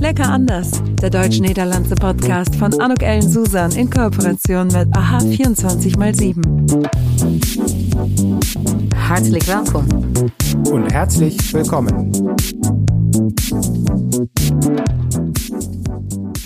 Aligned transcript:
Lecker 0.00 0.30
anders, 0.30 0.70
der 1.02 1.10
deutsch-niederlandse 1.10 1.94
Podcast 1.94 2.56
von 2.56 2.72
Anuk 2.80 3.02
Ellen 3.02 3.28
Susan 3.28 3.70
in 3.72 3.90
Kooperation 3.90 4.68
mit 4.68 4.88
AHA 4.96 5.18
24x7. 5.18 6.36
Hartelijk 8.96 9.46
welkom. 9.46 9.86
Und 10.72 10.90
herzlich 10.90 11.36
willkommen. 11.52 12.10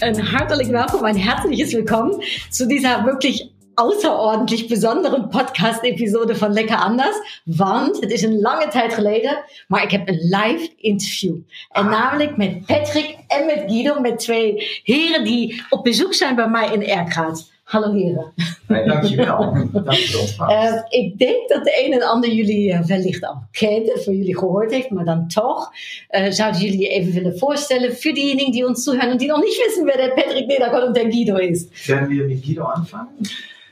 Ein 0.00 0.32
hartelijk 0.32 0.72
welkom, 0.72 1.04
ein 1.04 1.16
herzliches 1.16 1.72
Willkommen 1.74 2.20
zu 2.50 2.66
dieser 2.66 3.04
wirklich 3.06 3.53
außerordentlich 3.74 4.68
besonderen 4.68 5.28
podcast-episode 5.28 6.34
van 6.34 6.52
Lekker 6.52 6.76
Anders. 6.76 7.42
Want 7.44 8.00
het 8.00 8.10
is 8.10 8.22
een 8.22 8.40
lange 8.40 8.68
tijd 8.68 8.94
geleden, 8.94 9.44
maar 9.68 9.82
ik 9.82 9.90
heb 9.90 10.08
een 10.08 10.20
live 10.20 10.72
interview. 10.76 11.36
En 11.70 11.88
namelijk 11.88 12.36
met 12.36 12.66
Patrick 12.66 13.16
en 13.28 13.46
met 13.46 13.62
Guido, 13.66 14.00
met 14.00 14.18
twee 14.18 14.80
heren 14.82 15.24
die 15.24 15.62
op 15.68 15.84
bezoek 15.84 16.14
zijn 16.14 16.34
bij 16.34 16.48
mij 16.48 16.72
in 16.72 16.86
Erkraat. 16.86 17.52
Hallo 17.64 17.92
heren. 17.92 18.32
Nee, 18.68 18.86
dankjewel. 18.86 19.52
dankjewel. 19.72 20.50
Uh, 20.50 20.80
ik 20.88 21.18
denk 21.18 21.48
dat 21.48 21.64
de 21.64 21.84
een 21.84 21.92
en 21.92 22.02
ander 22.02 22.30
jullie 22.30 22.72
uh, 22.72 22.80
wellicht 22.80 23.24
al 23.24 23.42
kent, 23.50 24.02
van 24.02 24.16
jullie 24.16 24.38
gehoord 24.38 24.70
heeft, 24.70 24.90
maar 24.90 25.04
dan 25.04 25.28
toch. 25.28 25.70
Uh, 26.10 26.30
zouden 26.30 26.60
jullie 26.60 26.80
je 26.80 26.88
even 26.88 27.12
willen 27.12 27.38
voorstellen 27.38 27.92
für 27.92 28.12
diejenigen, 28.12 28.52
die 28.52 28.66
uns 28.66 28.84
zuhören 28.84 29.10
und 29.10 29.20
die 29.20 29.28
noch 29.28 29.40
nicht 29.40 29.58
wissen, 29.66 29.86
wer 29.86 29.96
der 29.96 30.14
Patrick 30.14 30.46
Nederkort 30.46 30.86
und 30.86 30.96
der 30.96 31.08
Guido 31.08 31.36
ist? 31.36 31.88
Werden 31.88 32.08
wir 32.08 32.26
mit 32.26 32.44
Guido 32.44 32.64
anfangen? 32.64 33.28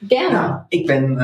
Gerne. 0.08 0.36
Nou, 0.36 0.60
ik 0.68 0.86
ben 0.86 1.16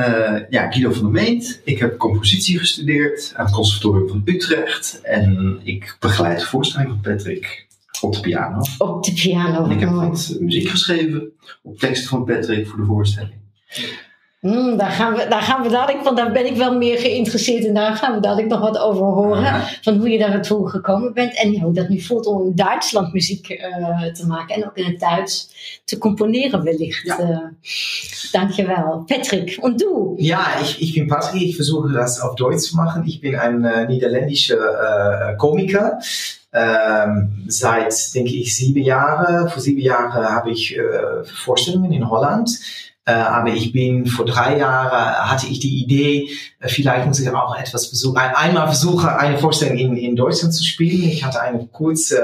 ja, 0.49 0.71
Guido 0.71 0.91
van 0.91 1.01
der 1.01 1.11
Meent. 1.11 1.61
Ik 1.63 1.79
heb 1.79 1.97
compositie 1.97 2.59
gestudeerd 2.59 3.33
aan 3.35 3.45
het 3.45 3.53
Conservatorium 3.53 4.07
van 4.07 4.21
Utrecht. 4.25 5.01
En 5.01 5.59
ik 5.63 5.97
begeleid 5.99 6.39
de 6.39 6.45
voorstelling 6.45 6.89
van 6.89 6.99
Patrick 7.01 7.67
op 8.01 8.13
de 8.13 8.19
piano. 8.19 8.61
Op 8.77 9.03
de 9.03 9.13
piano. 9.13 9.63
En 9.63 9.71
ik 9.71 9.79
heb 9.79 9.89
wat 9.89 10.37
muziek 10.39 10.67
geschreven 10.67 11.31
op 11.61 11.79
teksten 11.79 12.09
van 12.09 12.25
Patrick 12.25 12.67
voor 12.67 12.79
de 12.79 12.85
voorstelling. 12.85 13.37
Mm, 14.39 14.77
daar, 14.77 14.91
gaan 14.91 15.13
we, 15.13 15.25
daar 15.29 15.41
gaan 15.41 15.63
we 15.63 15.69
dadelijk, 15.69 16.03
want 16.03 16.17
daar 16.17 16.31
ben 16.31 16.45
ik 16.45 16.55
wel 16.55 16.77
meer 16.77 16.97
geïnteresseerd 16.97 17.63
in. 17.63 17.73
Daar 17.73 17.95
gaan 17.95 18.13
we 18.13 18.19
dadelijk 18.19 18.47
nog 18.47 18.59
wat 18.59 18.77
over 18.77 19.03
horen. 19.05 19.41
Ja. 19.41 19.67
Van 19.81 19.97
hoe 19.97 20.09
je 20.09 20.19
daar 20.19 20.29
naartoe 20.29 20.69
gekomen 20.69 21.13
bent. 21.13 21.35
En 21.35 21.59
hoe 21.59 21.73
dat 21.73 21.89
nu 21.89 22.01
voelt 22.01 22.25
om 22.25 22.45
in 22.45 22.55
Duitsland 22.55 23.13
muziek 23.13 23.49
uh, 23.49 24.05
te 24.05 24.27
maken. 24.27 24.55
En 24.55 24.65
ook 24.65 24.77
in 24.77 24.85
het 24.85 24.99
Duits 24.99 25.49
te 25.85 25.97
componeren 25.97 26.63
wellicht. 26.63 27.05
Ja. 27.05 27.19
Uh, 27.19 27.37
dankjewel. 28.31 29.03
Patrick, 29.05 29.57
und 29.61 29.81
du? 29.81 30.15
Ja, 30.17 30.59
ich, 30.61 30.81
ich 30.81 30.93
bin 30.93 31.07
Patrick. 31.07 31.41
Ich 31.41 31.55
versuche 31.55 31.91
das 31.91 32.21
auf 32.21 32.35
Deutsch 32.35 32.69
zu 32.69 32.75
machen. 32.75 33.03
Ich 33.05 33.19
bin 33.19 33.35
ein 33.35 33.65
äh, 33.65 33.87
niederländischer 33.87 35.31
äh, 35.31 35.35
Komiker. 35.35 35.99
Ähm, 36.51 37.43
seit, 37.47 38.15
denke 38.15 38.31
ich, 38.31 38.55
sieben 38.55 38.83
Jahren. 38.83 39.49
Vor 39.49 39.61
sieben 39.61 39.81
Jahren 39.81 40.23
habe 40.29 40.51
ich 40.51 40.79
Vorstellungen 41.25 41.91
in 41.91 42.09
Holland. 42.09 42.49
Äh, 43.09 43.13
aber 43.13 43.49
ich 43.49 43.71
bin 43.71 44.05
vor 44.05 44.25
drei 44.25 44.59
Jahren 44.59 44.91
hatte 44.91 45.47
ich 45.47 45.59
die 45.59 45.81
Idee, 45.81 46.29
äh, 46.59 46.67
vielleicht 46.67 47.07
muss 47.07 47.19
ich 47.19 47.27
auch 47.29 47.57
etwas 47.57 47.87
versuchen, 47.87 48.17
einmal 48.17 48.67
versuche 48.67 49.17
eine 49.17 49.39
Vorstellung 49.39 49.77
in, 49.77 49.97
in 49.97 50.15
Deutschland 50.15 50.53
zu 50.53 50.63
spielen. 50.63 51.09
Ich 51.09 51.25
hatte 51.25 51.41
einen 51.41 51.71
kurzen 51.71 52.19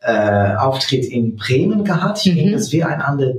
äh, 0.00 0.54
Auftritt 0.56 1.04
in 1.04 1.36
Bremen 1.36 1.84
gehabt. 1.84 2.24
Ich 2.24 2.32
mhm. 2.32 2.36
denke, 2.36 2.52
dass 2.52 2.72
wir 2.72 2.88
einander 2.88 3.34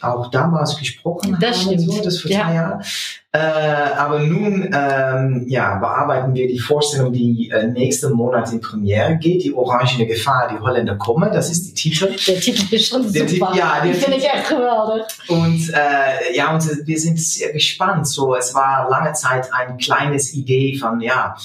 auch 0.00 0.30
damals 0.30 0.76
gesprochen 0.76 1.36
das 1.40 1.66
haben. 1.66 1.78
Stimmt. 1.78 1.92
So, 1.92 2.02
das 2.02 2.20
vor 2.20 2.30
ja. 2.30 2.40
zwei 2.40 2.54
Jahren. 2.54 2.84
Äh, 3.30 3.38
aber 3.38 4.20
nun 4.20 4.70
ähm, 4.72 5.44
ja, 5.48 5.78
bearbeiten 5.78 6.34
wir 6.34 6.48
die 6.48 6.58
Vorstellung, 6.58 7.12
die 7.12 7.50
äh, 7.50 7.66
nächsten 7.66 8.12
Monat 8.12 8.50
in 8.52 8.60
Premiere 8.60 9.16
geht, 9.18 9.44
die 9.44 9.52
Orangene 9.52 10.06
Gefahr, 10.06 10.48
die 10.50 10.58
Holländer 10.58 10.96
kommen, 10.96 11.30
das 11.32 11.50
ist 11.50 11.68
die 11.68 11.74
Titel. 11.74 12.16
Der 12.26 12.40
Titel 12.40 12.74
ist 12.74 12.88
schon 12.88 13.12
Der 13.12 13.28
super. 13.28 13.52
Ja, 13.54 13.82
der 13.84 13.94
finde 13.94 14.16
ich 14.16 14.24
echt 14.24 14.48
geweldig. 14.48 15.06
Und 15.28 15.72
äh, 15.74 16.34
ja, 16.36 16.54
und 16.54 16.86
wir 16.86 16.98
sind 16.98 17.20
sehr 17.20 17.52
gespannt. 17.52 18.08
So, 18.08 18.34
es 18.34 18.54
war 18.54 18.88
lange 18.88 19.12
Zeit 19.12 19.52
ein 19.52 19.76
kleines 19.76 20.32
Idee 20.32 20.76
von 20.76 21.00
ja, 21.00 21.36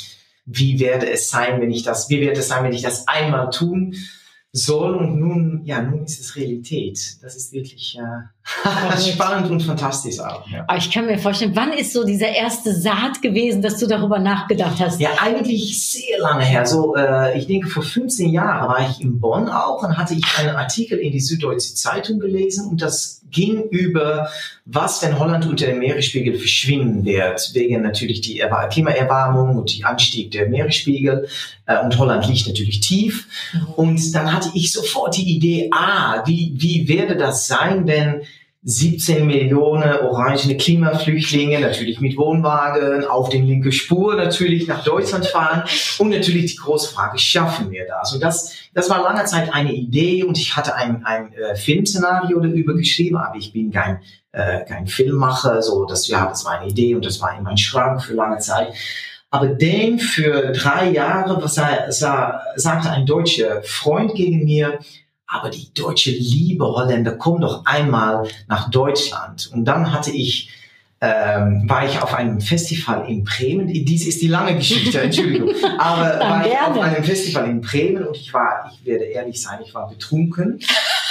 wie 0.45 0.79
werde 0.79 1.09
es 1.09 1.29
sein, 1.29 1.61
wenn 1.61 1.71
ich 1.71 1.83
das, 1.83 2.09
wie 2.09 2.21
wird 2.21 2.37
es 2.37 2.47
sein, 2.47 2.63
wenn 2.63 2.73
ich 2.73 2.81
das 2.81 3.07
einmal 3.07 3.49
tun 3.49 3.95
soll 4.51 4.95
und 4.95 5.19
nun, 5.19 5.61
ja, 5.65 5.81
nun 5.81 6.05
ist 6.05 6.19
es 6.19 6.35
Realität. 6.35 7.17
Das 7.23 7.35
ist 7.35 7.53
wirklich 7.53 7.97
äh, 7.97 8.27
spannend 8.99 9.49
und 9.49 9.61
fantastisch 9.61 10.19
auch. 10.19 10.45
Ja. 10.49 10.65
Ich 10.77 10.91
kann 10.91 11.05
mir 11.05 11.17
vorstellen, 11.17 11.55
wann 11.55 11.71
ist 11.71 11.93
so 11.93 12.03
dieser 12.03 12.27
erste 12.27 12.73
Saat 12.73 13.21
gewesen, 13.21 13.61
dass 13.61 13.77
du 13.77 13.87
darüber 13.87 14.19
nachgedacht 14.19 14.79
hast? 14.79 14.99
Ja, 14.99 15.11
eigentlich 15.21 15.89
sehr 15.89 16.19
lange 16.19 16.43
her. 16.43 16.65
So, 16.65 16.95
äh, 16.95 17.37
ich 17.37 17.47
denke, 17.47 17.69
vor 17.69 17.83
15 17.83 18.29
Jahren 18.29 18.67
war 18.67 18.89
ich 18.89 19.01
in 19.01 19.19
Bonn 19.19 19.47
auch 19.47 19.83
und 19.83 19.97
hatte 19.97 20.13
ich 20.13 20.23
einen 20.37 20.55
Artikel 20.55 20.99
in 20.99 21.11
die 21.11 21.21
Süddeutsche 21.21 21.73
Zeitung 21.73 22.19
gelesen 22.19 22.67
und 22.67 22.81
das 22.81 23.23
ging 23.33 23.63
über, 23.69 24.29
was, 24.65 25.01
wenn 25.01 25.19
Holland 25.19 25.45
unter 25.45 25.65
dem 25.65 25.79
Meeresspiegel 25.79 26.35
verschwinden 26.35 27.03
wird, 27.03 27.51
wegen 27.53 27.81
natürlich 27.81 28.21
die 28.21 28.43
Klimaerwärmung 28.69 29.57
und 29.57 29.75
die 29.75 29.83
Anstieg 29.83 30.31
der 30.31 30.47
Meeresspiegel. 30.47 31.27
Äh, 31.65 31.83
und 31.83 31.97
Holland 31.97 32.27
liegt 32.27 32.47
natürlich 32.47 32.79
tief. 32.79 33.27
Und 33.75 34.15
dann 34.15 34.31
hatte 34.31 34.49
ich 34.53 34.71
sofort 34.71 35.17
die 35.17 35.35
Idee, 35.35 35.69
ah, 35.73 36.23
wie, 36.25 36.53
wie 36.55 36.87
werde 36.87 37.17
das 37.17 37.47
sein, 37.47 37.87
wenn 37.87 38.21
17 38.65 39.27
Millionen 39.27 39.99
orangene 39.99 40.55
Klimaflüchtlinge, 40.55 41.59
natürlich 41.59 41.99
mit 41.99 42.15
Wohnwagen, 42.15 43.03
auf 43.05 43.27
den 43.27 43.45
linken 43.45 43.73
Spur 43.73 44.15
natürlich 44.15 44.67
nach 44.67 44.83
Deutschland 44.85 45.25
fahren. 45.25 45.63
Und 45.99 46.09
natürlich 46.09 46.53
die 46.53 46.57
große 46.57 46.93
Frage, 46.93 47.19
schaffen 47.19 47.71
wir 47.71 47.85
das? 47.85 48.13
Und 48.13 48.23
das, 48.23 48.53
das 48.73 48.89
war 48.89 49.03
lange 49.03 49.25
Zeit 49.25 49.53
eine 49.53 49.73
Idee 49.73 50.23
und 50.23 50.37
ich 50.37 50.55
hatte 50.55 50.75
ein, 50.75 51.05
ein 51.05 51.33
äh, 51.33 51.55
Filmszenario 51.55 52.39
darüber 52.39 52.73
geschrieben, 52.73 53.17
aber 53.17 53.35
ich 53.35 53.51
bin 53.51 53.71
kein, 53.71 53.99
äh, 54.31 54.63
kein 54.63 54.87
Filmmacher, 54.87 55.61
so, 55.61 55.83
das, 55.85 56.07
ja, 56.07 56.25
das 56.25 56.45
war 56.45 56.59
eine 56.59 56.69
Idee 56.69 56.95
und 56.95 57.05
das 57.05 57.19
war 57.19 57.37
in 57.37 57.43
meinem 57.43 57.57
Schrank 57.57 58.01
für 58.01 58.13
lange 58.13 58.37
Zeit. 58.37 58.73
Aber 59.29 59.47
den 59.47 59.99
für 59.99 60.53
drei 60.53 60.91
Jahre, 60.91 61.41
was 61.43 61.57
er, 61.57 61.91
sah, 61.91 62.39
sagte 62.55 62.91
ein 62.91 63.05
deutscher 63.05 63.61
Freund 63.63 64.15
gegen 64.15 64.45
mir, 64.45 64.79
aber 65.33 65.49
die 65.49 65.73
deutsche 65.73 66.11
Liebe 66.11 66.65
Holländer, 66.65 67.13
komm 67.13 67.41
doch 67.41 67.65
einmal 67.65 68.27
nach 68.47 68.69
Deutschland. 68.69 69.49
Und 69.51 69.65
dann 69.65 69.91
hatte 69.91 70.11
ich, 70.11 70.51
ähm, 71.01 71.67
war 71.67 71.85
ich 71.85 71.99
auf 71.99 72.13
einem 72.13 72.39
Festival 72.39 73.09
in 73.09 73.23
Bremen. 73.23 73.67
Dies 73.67 74.05
ist 74.05 74.21
die 74.21 74.27
lange 74.27 74.55
Geschichte, 74.55 75.01
Entschuldigung. 75.01 75.49
Aber 75.79 76.19
war 76.19 76.45
ich 76.45 76.53
auf 76.53 76.79
einem 76.79 77.03
Festival 77.03 77.49
in 77.49 77.61
Bremen 77.61 78.05
und 78.05 78.15
ich 78.15 78.31
war, 78.31 78.71
ich 78.71 78.85
werde 78.85 79.05
ehrlich 79.05 79.41
sein, 79.41 79.59
ich 79.65 79.73
war 79.73 79.89
betrunken. 79.89 80.59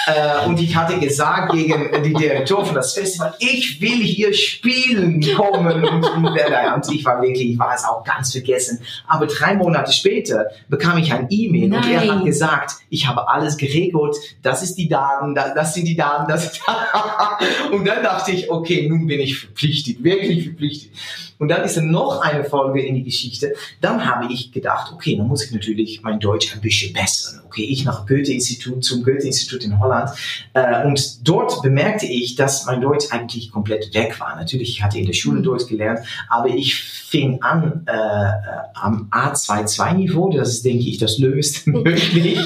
Äh, 0.06 0.46
und 0.46 0.60
ich 0.60 0.74
hatte 0.74 0.98
gesagt 0.98 1.52
gegen 1.52 2.02
die 2.02 2.12
Direktor 2.12 2.64
von 2.64 2.74
das 2.74 2.94
Festival, 2.94 3.34
ich 3.38 3.80
will 3.80 4.02
hier 4.02 4.32
spielen 4.34 5.24
kommen. 5.36 5.84
Und, 5.84 6.04
und, 6.04 6.92
ich 6.92 7.04
war 7.04 7.22
wirklich, 7.22 7.50
ich 7.50 7.58
war 7.58 7.74
es 7.74 7.84
auch 7.84 8.02
ganz 8.04 8.32
vergessen. 8.32 8.80
Aber 9.06 9.26
drei 9.26 9.54
Monate 9.54 9.92
später 9.92 10.46
bekam 10.68 10.98
ich 10.98 11.12
ein 11.12 11.26
E-Mail 11.30 11.74
und 11.74 11.91
er 11.91 12.08
hat 12.08 12.24
gesagt, 12.24 12.72
ich 12.91 13.06
habe 13.06 13.28
alles 13.28 13.56
geregelt, 13.56 14.16
das 14.42 14.62
ist 14.62 14.76
die 14.76 14.88
Daten, 14.88 15.34
das, 15.34 15.54
das 15.54 15.74
sind 15.74 15.86
die 15.86 15.96
Daten, 15.96 16.30
das 16.30 16.52
ist 16.52 16.60
Und 17.72 17.86
dann 17.86 18.02
dachte 18.02 18.32
ich, 18.32 18.50
okay, 18.50 18.88
nun 18.88 19.06
bin 19.06 19.20
ich 19.20 19.38
verpflichtet, 19.38 20.02
wirklich 20.02 20.44
verpflichtet. 20.44 20.92
Und 21.38 21.48
dann 21.48 21.64
ist 21.64 21.76
noch 21.76 22.20
eine 22.20 22.44
Folge 22.44 22.82
in 22.82 22.94
die 22.94 23.02
Geschichte. 23.02 23.54
Dann 23.80 24.06
habe 24.06 24.32
ich 24.32 24.52
gedacht, 24.52 24.92
okay, 24.92 25.16
dann 25.16 25.26
muss 25.26 25.44
ich 25.44 25.50
natürlich 25.50 26.00
mein 26.02 26.20
Deutsch 26.20 26.54
ein 26.54 26.60
bisschen 26.60 26.92
bessern. 26.92 27.41
Okay, 27.52 27.64
ich 27.64 27.84
nach 27.84 28.06
Goethe-Institut, 28.06 28.82
zum 28.82 29.04
Goethe-Institut 29.04 29.62
in 29.62 29.78
Holland. 29.78 30.08
Äh, 30.54 30.86
und 30.86 31.28
dort 31.28 31.60
bemerkte 31.60 32.06
ich, 32.06 32.34
dass 32.34 32.64
mein 32.64 32.80
Deutsch 32.80 33.06
eigentlich 33.10 33.52
komplett 33.52 33.92
weg 33.92 34.18
war. 34.18 34.34
Natürlich, 34.36 34.70
ich 34.70 34.82
hatte 34.82 34.98
in 34.98 35.04
der 35.04 35.12
Schule 35.12 35.42
Deutsch 35.42 35.66
gelernt, 35.66 36.00
aber 36.30 36.48
ich 36.48 36.82
fing 36.82 37.42
an 37.42 37.84
äh, 37.86 37.92
äh, 37.92 38.32
am 38.72 39.10
A22-Niveau. 39.10 40.30
Das 40.34 40.48
ist, 40.48 40.64
denke 40.64 40.84
ich, 40.84 40.96
das 40.96 41.18
löst 41.18 41.66
möglich. 41.66 42.38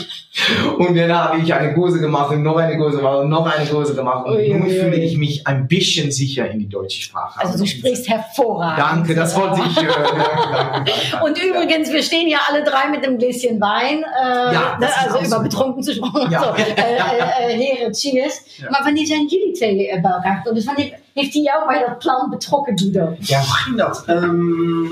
Und 0.77 0.97
dann 0.97 1.13
habe 1.13 1.39
ich 1.39 1.55
eine 1.55 1.73
Kurse 1.73 1.99
gemacht 1.99 2.31
und 2.33 2.43
noch 2.43 2.57
eine 2.57 2.77
Kurse 2.77 2.99
gemacht 2.99 3.21
und 3.21 3.31
noch 3.31 3.47
eine 3.47 3.65
Kurse 3.65 3.95
gemacht. 3.95 4.27
Und 4.27 4.35
Ui, 4.35 4.49
nun 4.53 4.65
ui. 4.65 4.71
fühle 4.71 4.97
ich 4.97 5.17
mich 5.17 5.47
ein 5.47 5.67
bisschen 5.67 6.11
sicher 6.11 6.51
in 6.51 6.59
die 6.59 6.69
deutsche 6.69 7.01
Sprache. 7.01 7.41
Also 7.41 7.59
du 7.59 7.67
sprichst 7.67 8.09
hervorragend. 8.09 8.79
Danke, 8.79 9.15
das 9.15 9.35
wollte 9.37 9.63
ich 9.67 9.77
hören. 9.83 10.05
Danke, 10.17 10.25
danke, 10.53 10.93
danke. 11.11 11.25
Und 11.25 11.43
übrigens, 11.43 11.93
wir 11.93 12.03
stehen 12.03 12.29
ja 12.29 12.39
alle 12.51 12.65
drei 12.65 12.89
mit 12.91 13.07
einem 13.07 13.19
Gläschen 13.19 13.61
Wein, 13.61 14.03
äh, 14.03 14.53
Ja, 14.53 14.77
das 14.81 14.91
ist 14.91 14.96
also 14.97 15.27
über 15.27 15.41
betrunken 15.43 15.83
zu 15.83 15.93
sprechen. 15.95 16.31
Ja. 16.31 16.41
So, 16.43 16.55
äh, 16.55 16.75
äh, 16.75 17.53
äh, 17.53 17.57
heren, 17.57 17.93
cheers. 17.95 18.41
Ja. 18.57 18.71
Maar 18.71 18.83
wanneer 18.85 19.07
zijn 19.07 19.27
jullie 19.27 19.53
twee 19.53 19.89
eh, 19.91 20.03
bij 20.03 20.11
elkaar 20.11 20.37
gekomen? 20.37 20.55
Dus 20.55 20.65
wanneer 20.65 20.99
heeft 21.15 21.33
hij 21.35 21.43
jou 21.43 21.67
bij 21.67 21.79
dat 21.87 21.99
plan 21.99 22.31
betrokken, 22.31 22.79
Guido? 22.79 23.17
Ja, 23.21 23.39
hoe 23.41 23.55
ging 23.55 23.77
dat? 23.77 24.03
Ehm, 24.07 24.85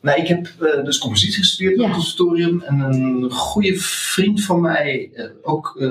nou, 0.00 0.20
ik 0.20 0.28
heb 0.28 0.48
eh, 0.60 0.84
dus 0.84 0.98
compositie 0.98 1.38
gestudeerd 1.38 1.76
Ja. 1.76 1.82
op 1.82 1.86
het 1.88 1.96
conservatorium. 1.96 2.62
En 2.62 2.80
een 2.80 3.30
goede 3.30 3.74
vriend 3.76 4.42
van 4.44 4.60
mij, 4.60 5.10
eh, 5.14 5.24
ook 5.42 5.76
eh, 5.80 5.88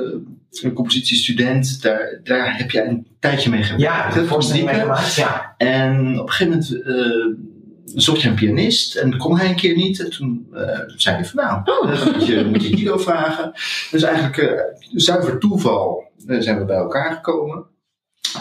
een 0.61 0.73
compositiestudent, 0.73 1.81
daar, 1.81 2.19
daar 2.23 2.57
heb 2.57 2.71
jij 2.71 2.87
een 2.87 3.07
tijdje 3.19 3.49
mee 3.49 3.63
gewerkt. 3.63 3.83
Ja, 3.83 4.11
voorstelling 4.11 4.65
muziek, 4.65 4.81
hè? 4.81 4.87
meegemaakt. 4.87 5.15
Ja. 5.15 5.53
En 5.57 6.19
op 6.19 6.27
een 6.27 6.33
gegeven 6.33 6.53
moment 6.53 6.83
eh, 6.87 7.43
zocht 7.85 8.21
je 8.21 8.29
een 8.29 8.35
pianist 8.35 8.95
en 8.95 9.17
kon 9.17 9.37
hij 9.37 9.49
een 9.49 9.55
keer 9.55 9.75
niet. 9.75 9.99
En 9.99 10.09
toen 10.09 10.47
uh, 10.53 10.79
zei 10.87 11.15
hij 11.15 11.25
van 11.25 11.43
nou, 11.43 11.91
uh, 11.91 12.05
moet, 12.05 12.25
je, 12.25 12.45
moet 12.45 12.63
je 12.63 12.75
Guido 12.75 12.97
vragen. 12.97 13.51
Dus 13.91 14.03
eigenlijk 14.03 14.37
uh, 14.37 14.61
zuiver 14.93 15.39
toeval 15.39 16.11
zijn 16.39 16.59
we 16.59 16.65
bij 16.65 16.77
elkaar 16.77 17.13
gekomen. 17.13 17.65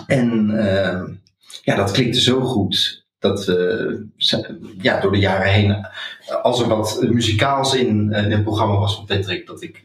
En 0.07 0.51
ja, 1.63 1.77
dat 1.77 1.91
klikte 1.91 2.21
zo 2.21 2.41
goed 2.41 3.07
dat 3.19 3.45
we 3.45 4.07
ja, 4.79 5.01
door 5.01 5.13
de 5.13 5.19
jaren 5.19 5.53
heen, 5.53 5.87
als 6.43 6.61
er 6.61 6.69
wat 6.69 7.07
muzikaals 7.11 7.75
in, 7.75 8.13
in 8.13 8.33
het 8.33 8.43
programma 8.43 8.79
was 8.79 8.95
van 8.95 9.05
Patrick, 9.05 9.47
dat 9.47 9.63
ik. 9.63 9.85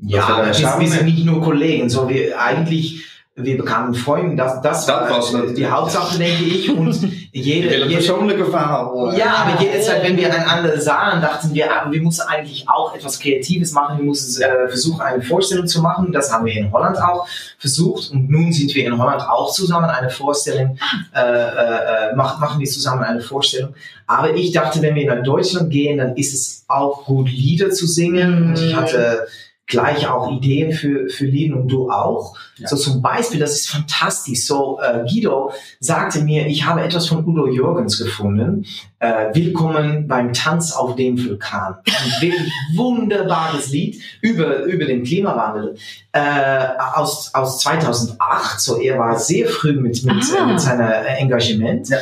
ja, 0.00 0.40
we, 0.40 0.78
wir 0.78 0.88
sind 0.88 1.04
nicht 1.04 1.24
nur 1.24 1.40
Kollegen, 1.40 1.90
so 1.90 2.08
wir 2.08 2.40
eigentlich 2.40 3.04
wir 3.36 3.56
bekamen 3.56 3.94
Freunde, 3.94 4.36
das, 4.36 4.60
das, 4.60 4.86
das 4.86 5.32
war 5.32 5.46
die 5.46 5.66
Hauptsache, 5.66 6.18
denke 6.18 6.44
ich. 6.44 6.70
Und 6.70 7.00
jede, 7.32 7.68
jede 7.68 7.86
persönliche 7.86 8.44
Verhaal. 8.44 9.16
Ja, 9.16 9.46
aber 9.46 9.62
jede 9.62 9.80
Zeit, 9.80 10.02
wenn 10.02 10.16
wir 10.16 10.34
einander 10.34 10.78
sahen, 10.80 11.22
dachten 11.22 11.54
wir, 11.54 11.70
ah, 11.70 11.90
wir 11.90 12.02
müssen 12.02 12.22
eigentlich 12.22 12.68
auch 12.68 12.94
etwas 12.94 13.20
Kreatives 13.20 13.72
machen. 13.72 13.98
Wir 13.98 14.04
müssen 14.04 14.42
äh, 14.42 14.68
versuchen, 14.68 15.00
eine 15.00 15.22
Vorstellung 15.22 15.66
zu 15.66 15.80
machen. 15.80 16.12
Das 16.12 16.32
haben 16.32 16.44
wir 16.44 16.54
in 16.54 16.72
Holland 16.72 16.98
auch 16.98 17.26
versucht. 17.58 18.10
Und 18.10 18.28
nun 18.30 18.52
sind 18.52 18.74
wir 18.74 18.84
in 18.84 18.98
Holland 18.98 19.22
auch 19.22 19.52
zusammen 19.52 19.88
eine 19.88 20.10
Vorstellung, 20.10 20.76
äh, 21.14 21.20
äh, 21.20 22.16
machen, 22.16 22.40
machen 22.40 22.58
wir 22.58 22.68
zusammen 22.68 23.04
eine 23.04 23.20
Vorstellung. 23.20 23.74
Aber 24.08 24.34
ich 24.34 24.50
dachte, 24.50 24.82
wenn 24.82 24.96
wir 24.96 25.14
nach 25.14 25.22
Deutschland 25.22 25.70
gehen, 25.70 25.98
dann 25.98 26.16
ist 26.16 26.34
es 26.34 26.64
auch 26.66 27.04
gut, 27.04 27.30
Lieder 27.30 27.70
zu 27.70 27.86
singen. 27.86 28.48
Und 28.48 28.60
ich 28.60 28.74
hatte 28.74 29.28
gleich 29.70 30.06
auch 30.08 30.30
Ideen 30.30 30.72
für, 30.72 31.08
für 31.08 31.24
Lieden 31.24 31.54
und 31.54 31.68
du 31.68 31.90
auch. 31.90 32.36
Ja. 32.58 32.68
So 32.68 32.76
zum 32.76 33.00
Beispiel, 33.00 33.40
das 33.40 33.52
ist 33.52 33.70
fantastisch. 33.70 34.44
So, 34.44 34.78
äh, 34.80 35.04
Guido 35.08 35.52
sagte 35.78 36.20
mir, 36.20 36.46
ich 36.46 36.66
habe 36.66 36.82
etwas 36.82 37.06
von 37.06 37.24
Udo 37.24 37.48
Jürgens 37.48 37.98
gefunden. 37.98 38.66
Äh, 38.98 39.32
Willkommen 39.32 40.08
beim 40.08 40.34
Tanz 40.34 40.72
auf 40.72 40.96
dem 40.96 41.24
Vulkan. 41.24 41.76
Ein 41.86 42.20
wirklich 42.20 42.52
wunderbares 42.74 43.70
Lied 43.70 44.02
über, 44.20 44.64
über 44.64 44.84
den 44.84 45.04
Klimawandel 45.04 45.76
äh, 46.12 46.68
aus, 46.94 47.32
aus 47.32 47.60
2008. 47.60 48.60
So, 48.60 48.78
er 48.80 48.98
war 48.98 49.18
sehr 49.18 49.46
früh 49.46 49.72
mit, 49.72 50.04
mit, 50.04 50.24
ah. 50.38 50.46
mit 50.46 50.60
seiner 50.60 51.06
Engagement. 51.06 51.88
Ja. 51.88 51.98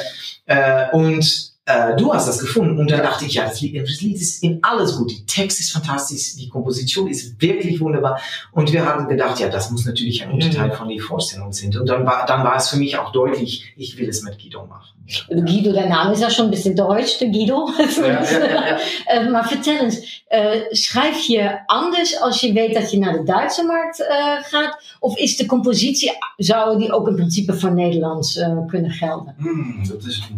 Äh, 0.46 0.90
und 0.96 1.57
äh, 1.68 1.94
du 1.96 2.12
hast 2.14 2.26
das 2.26 2.38
gefunden. 2.38 2.78
Und 2.78 2.90
dann 2.90 3.02
dachte 3.02 3.26
ich, 3.26 3.34
ja, 3.34 3.44
das 3.44 3.60
Lied, 3.60 3.80
das 3.80 4.00
Lied 4.00 4.16
ist 4.16 4.42
in 4.42 4.58
alles 4.62 4.96
gut. 4.96 5.10
Die 5.10 5.26
Text 5.26 5.60
ist 5.60 5.70
fantastisch, 5.70 6.34
die 6.36 6.48
Komposition 6.48 7.08
ist 7.08 7.40
wirklich 7.40 7.78
wunderbar. 7.80 8.18
Und 8.52 8.72
wir 8.72 8.84
haben 8.86 9.06
gedacht, 9.06 9.38
ja, 9.38 9.48
das 9.48 9.70
muss 9.70 9.84
natürlich 9.84 10.22
ein 10.22 10.32
Unterteil 10.32 10.72
von 10.72 10.88
der 10.88 10.98
Vorstellung 10.98 11.52
sein. 11.52 11.76
Und 11.78 11.86
dann 11.86 12.06
war, 12.06 12.24
dann 12.24 12.42
war 12.42 12.56
es 12.56 12.70
für 12.70 12.78
mich 12.78 12.96
auch 12.96 13.12
deutlich, 13.12 13.74
ich 13.76 13.98
will 13.98 14.08
es 14.08 14.22
mit 14.22 14.38
Guido 14.38 14.64
machen. 14.64 14.94
Guido, 15.28 15.72
der 15.72 15.88
Name 15.88 16.12
ist 16.12 16.20
ja 16.20 16.30
schon 16.30 16.46
ein 16.46 16.50
bisschen 16.50 16.76
deutsch, 16.76 17.18
der 17.18 17.28
Guido. 17.28 17.70
Ja, 17.96 18.22
ja, 18.22 18.22
ja, 18.24 18.78
äh, 19.06 19.30
maar 19.30 19.44
vertel 19.48 19.84
eens, 19.84 20.22
uh, 20.30 20.62
schrijf 20.70 21.26
je 21.26 21.66
anders 21.66 22.20
als 22.20 22.40
je 22.40 22.52
weet 22.52 22.74
dat 22.74 22.90
je 22.90 22.98
naar 22.98 23.12
de 23.12 23.22
Duitse 23.22 23.64
markt 23.64 24.00
uh, 24.00 24.06
gaat? 24.40 24.82
Of 25.00 25.16
is 25.16 25.36
de 25.36 25.46
compositie, 25.46 26.12
zou 26.36 26.78
die 26.78 26.92
ook 26.92 27.08
in 27.08 27.14
principe 27.14 27.54
voor 27.54 27.72
Nederlands 27.72 28.36
uh, 28.36 28.66
kunnen 28.66 28.90
gelden? 28.90 29.34
Hmm, 29.38 29.88
dat 29.88 30.04
is 30.04 30.30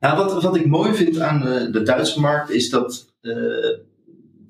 Nou, 0.00 0.16
wat, 0.16 0.42
wat 0.42 0.56
ik 0.56 0.66
mooi 0.66 0.94
vind 0.94 1.20
aan 1.20 1.40
de, 1.40 1.70
de 1.70 1.82
Duitse 1.82 2.20
markt 2.20 2.50
is 2.50 2.70
dat, 2.70 3.14
uh, 3.22 3.78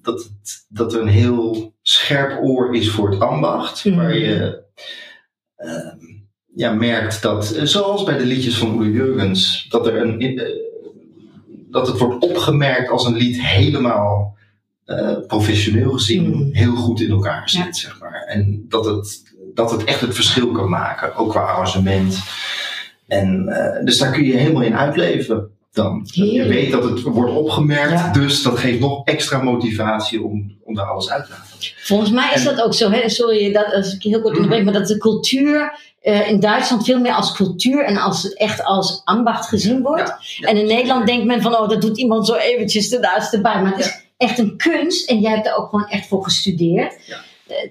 dat, 0.02 0.23
het, 0.23 0.67
dat 0.69 0.94
er 0.94 1.00
een 1.00 1.08
heel 1.08 1.75
scherp 1.82 2.43
oor 2.43 2.75
is 2.75 2.91
voor 2.91 3.11
het 3.11 3.20
ambacht. 3.20 3.85
Mm. 3.85 3.97
Waar 3.97 4.17
je 4.17 4.62
uh, 5.58 5.93
ja, 6.55 6.73
merkt 6.73 7.23
dat, 7.23 7.56
uh, 7.56 7.62
zoals 7.62 8.02
bij 8.02 8.19
de 8.19 8.25
liedjes 8.25 8.58
van 8.58 8.82
Udo 8.82 9.05
Jurgens, 9.05 9.67
dat, 9.69 9.87
er 9.87 9.97
een, 9.97 10.43
dat 11.70 11.87
het 11.87 11.99
wordt 11.99 12.25
opgemerkt 12.25 12.91
als 12.91 13.06
een 13.06 13.17
lied 13.17 13.43
helemaal 13.43 14.38
professioneel 15.26 15.93
gezien 15.93 16.31
mm. 16.31 16.53
heel 16.53 16.75
goed 16.75 17.00
in 17.00 17.11
elkaar 17.11 17.50
zit. 17.50 17.62
Ja. 17.62 17.73
Zeg 17.73 18.00
maar. 18.00 18.25
En 18.26 18.64
dat 18.69 18.85
het, 18.85 19.35
dat 19.55 19.70
het 19.70 19.85
echt 19.85 20.00
het 20.00 20.14
verschil 20.14 20.50
kan 20.50 20.69
maken, 20.69 21.14
ook 21.14 21.31
qua 21.31 21.41
arrangement. 21.41 22.19
En, 23.11 23.47
uh, 23.49 23.85
dus 23.85 23.99
daar 23.99 24.12
kun 24.12 24.25
je 24.25 24.37
helemaal 24.37 24.62
in 24.62 24.77
uitleven 24.77 25.51
dan. 25.73 26.09
Je 26.12 26.45
weet 26.47 26.71
dat 26.71 26.85
het 26.85 27.03
wordt 27.03 27.33
opgemerkt, 27.33 28.15
dus 28.15 28.43
dat 28.43 28.59
geeft 28.59 28.81
nog 28.81 29.05
extra 29.05 29.43
motivatie 29.43 30.23
om, 30.23 30.57
om 30.65 30.75
daar 30.75 30.87
alles 30.87 31.11
uit 31.11 31.25
te 31.25 31.31
laten. 31.31 31.75
Volgens 31.77 32.11
mij 32.11 32.33
is 32.35 32.45
dat 32.45 32.62
ook 32.62 32.75
zo, 32.75 32.91
hè? 32.91 33.09
sorry 33.09 33.53
dat, 33.53 33.75
als 33.75 33.95
ik 33.95 34.03
heel 34.03 34.21
kort 34.21 34.35
onderbreek, 34.35 34.59
mm 34.59 34.65
maar 34.65 34.75
dat 34.75 34.89
de 34.89 34.99
cultuur 34.99 35.79
uh, 36.03 36.29
in 36.29 36.41
Duitsland 36.41 36.85
veel 36.85 37.01
meer 37.01 37.12
als 37.12 37.33
cultuur 37.33 37.85
en 37.85 37.97
als, 37.97 38.33
echt 38.33 38.65
als 38.65 39.03
ambacht 39.05 39.49
gezien 39.49 39.83
wordt. 39.83 40.15
En 40.41 40.56
in 40.56 40.67
Nederland 40.67 41.06
denkt 41.06 41.27
men 41.27 41.43
van, 41.43 41.56
oh, 41.56 41.69
dat 41.69 41.81
doet 41.81 41.99
iemand 41.99 42.27
zo 42.27 42.35
eventjes 42.35 42.93
ernaast 42.93 43.33
erbij. 43.33 43.63
Maar 43.63 43.71
het 43.71 43.81
is 43.81 44.05
echt 44.17 44.39
een 44.39 44.56
kunst 44.56 45.11
en 45.11 45.21
jij 45.21 45.31
hebt 45.31 45.47
er 45.47 45.56
ook 45.56 45.69
gewoon 45.69 45.89
echt 45.89 46.06
voor 46.06 46.25
gestudeerd. 46.25 46.97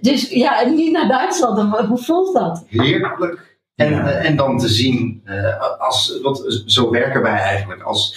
Dus 0.02 0.30
ja, 0.30 0.62
en 0.62 0.76
niet 0.76 0.92
naar 0.92 1.08
Duitsland, 1.08 1.76
hoe 1.88 1.98
voelt 1.98 2.34
dat? 2.34 2.64
Heerlijk. 2.68 3.49
En, 3.80 3.92
uh, 3.92 4.26
en 4.26 4.36
dan 4.36 4.58
te 4.58 4.68
zien, 4.68 5.22
uh, 5.26 5.80
als, 5.80 6.20
wat, 6.22 6.64
zo 6.66 6.92
werken 6.92 7.22
wij 7.22 7.38
eigenlijk. 7.38 7.82
Als, 7.82 8.16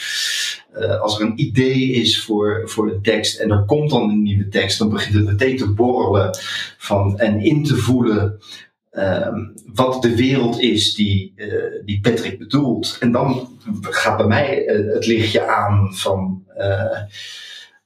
uh, 0.76 1.00
als 1.00 1.19
er 1.19 1.26
een 1.26 1.41
idee 1.41 1.93
is 1.93 2.23
voor, 2.25 2.62
voor 2.64 2.91
een 2.91 3.03
tekst 3.03 3.38
en 3.38 3.50
er 3.50 3.64
komt 3.64 3.91
dan 3.91 4.11
een 4.11 4.23
nieuwe 4.23 4.49
tekst, 4.49 4.79
dan 4.79 4.91
begint 4.91 5.14
het 5.14 5.25
meteen 5.25 5.56
te 5.56 5.73
borrelen 5.73 6.38
van, 6.79 7.19
en 7.19 7.41
in 7.41 7.64
te 7.64 7.76
voelen 7.76 8.38
ehm, 8.91 9.38
wat 9.73 10.03
de 10.03 10.17
wereld 10.17 10.61
is 10.61 10.94
die, 10.94 11.35
die 11.85 12.00
Patrick 12.00 12.38
bedoelt. 12.38 12.97
En 13.00 13.12
dan 13.12 13.58
gaat 13.81 14.17
bij 14.17 14.26
mij 14.26 14.62
het 14.67 15.06
lichtje 15.06 15.47
aan 15.47 15.94
van 15.94 16.44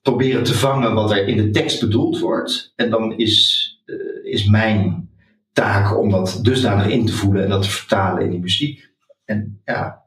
proberen 0.02 0.42
te 0.42 0.54
vangen 0.54 0.94
wat 0.94 1.10
er 1.10 1.28
in 1.28 1.36
de 1.36 1.50
tekst 1.50 1.80
bedoeld 1.80 2.18
wordt. 2.18 2.72
En 2.76 2.90
dan 2.90 3.16
is, 3.16 3.70
is 4.22 4.46
mijn 4.46 5.08
taak 5.56 5.98
om 5.98 6.10
dat 6.10 6.38
dusdanig 6.42 6.86
in 6.86 7.06
te 7.06 7.12
voelen 7.12 7.42
en 7.42 7.48
dat 7.48 7.62
te 7.62 7.70
vertalen 7.70 8.22
in 8.22 8.30
die 8.30 8.40
muziek. 8.40 8.90
En 9.24 9.60
ja. 9.64 10.05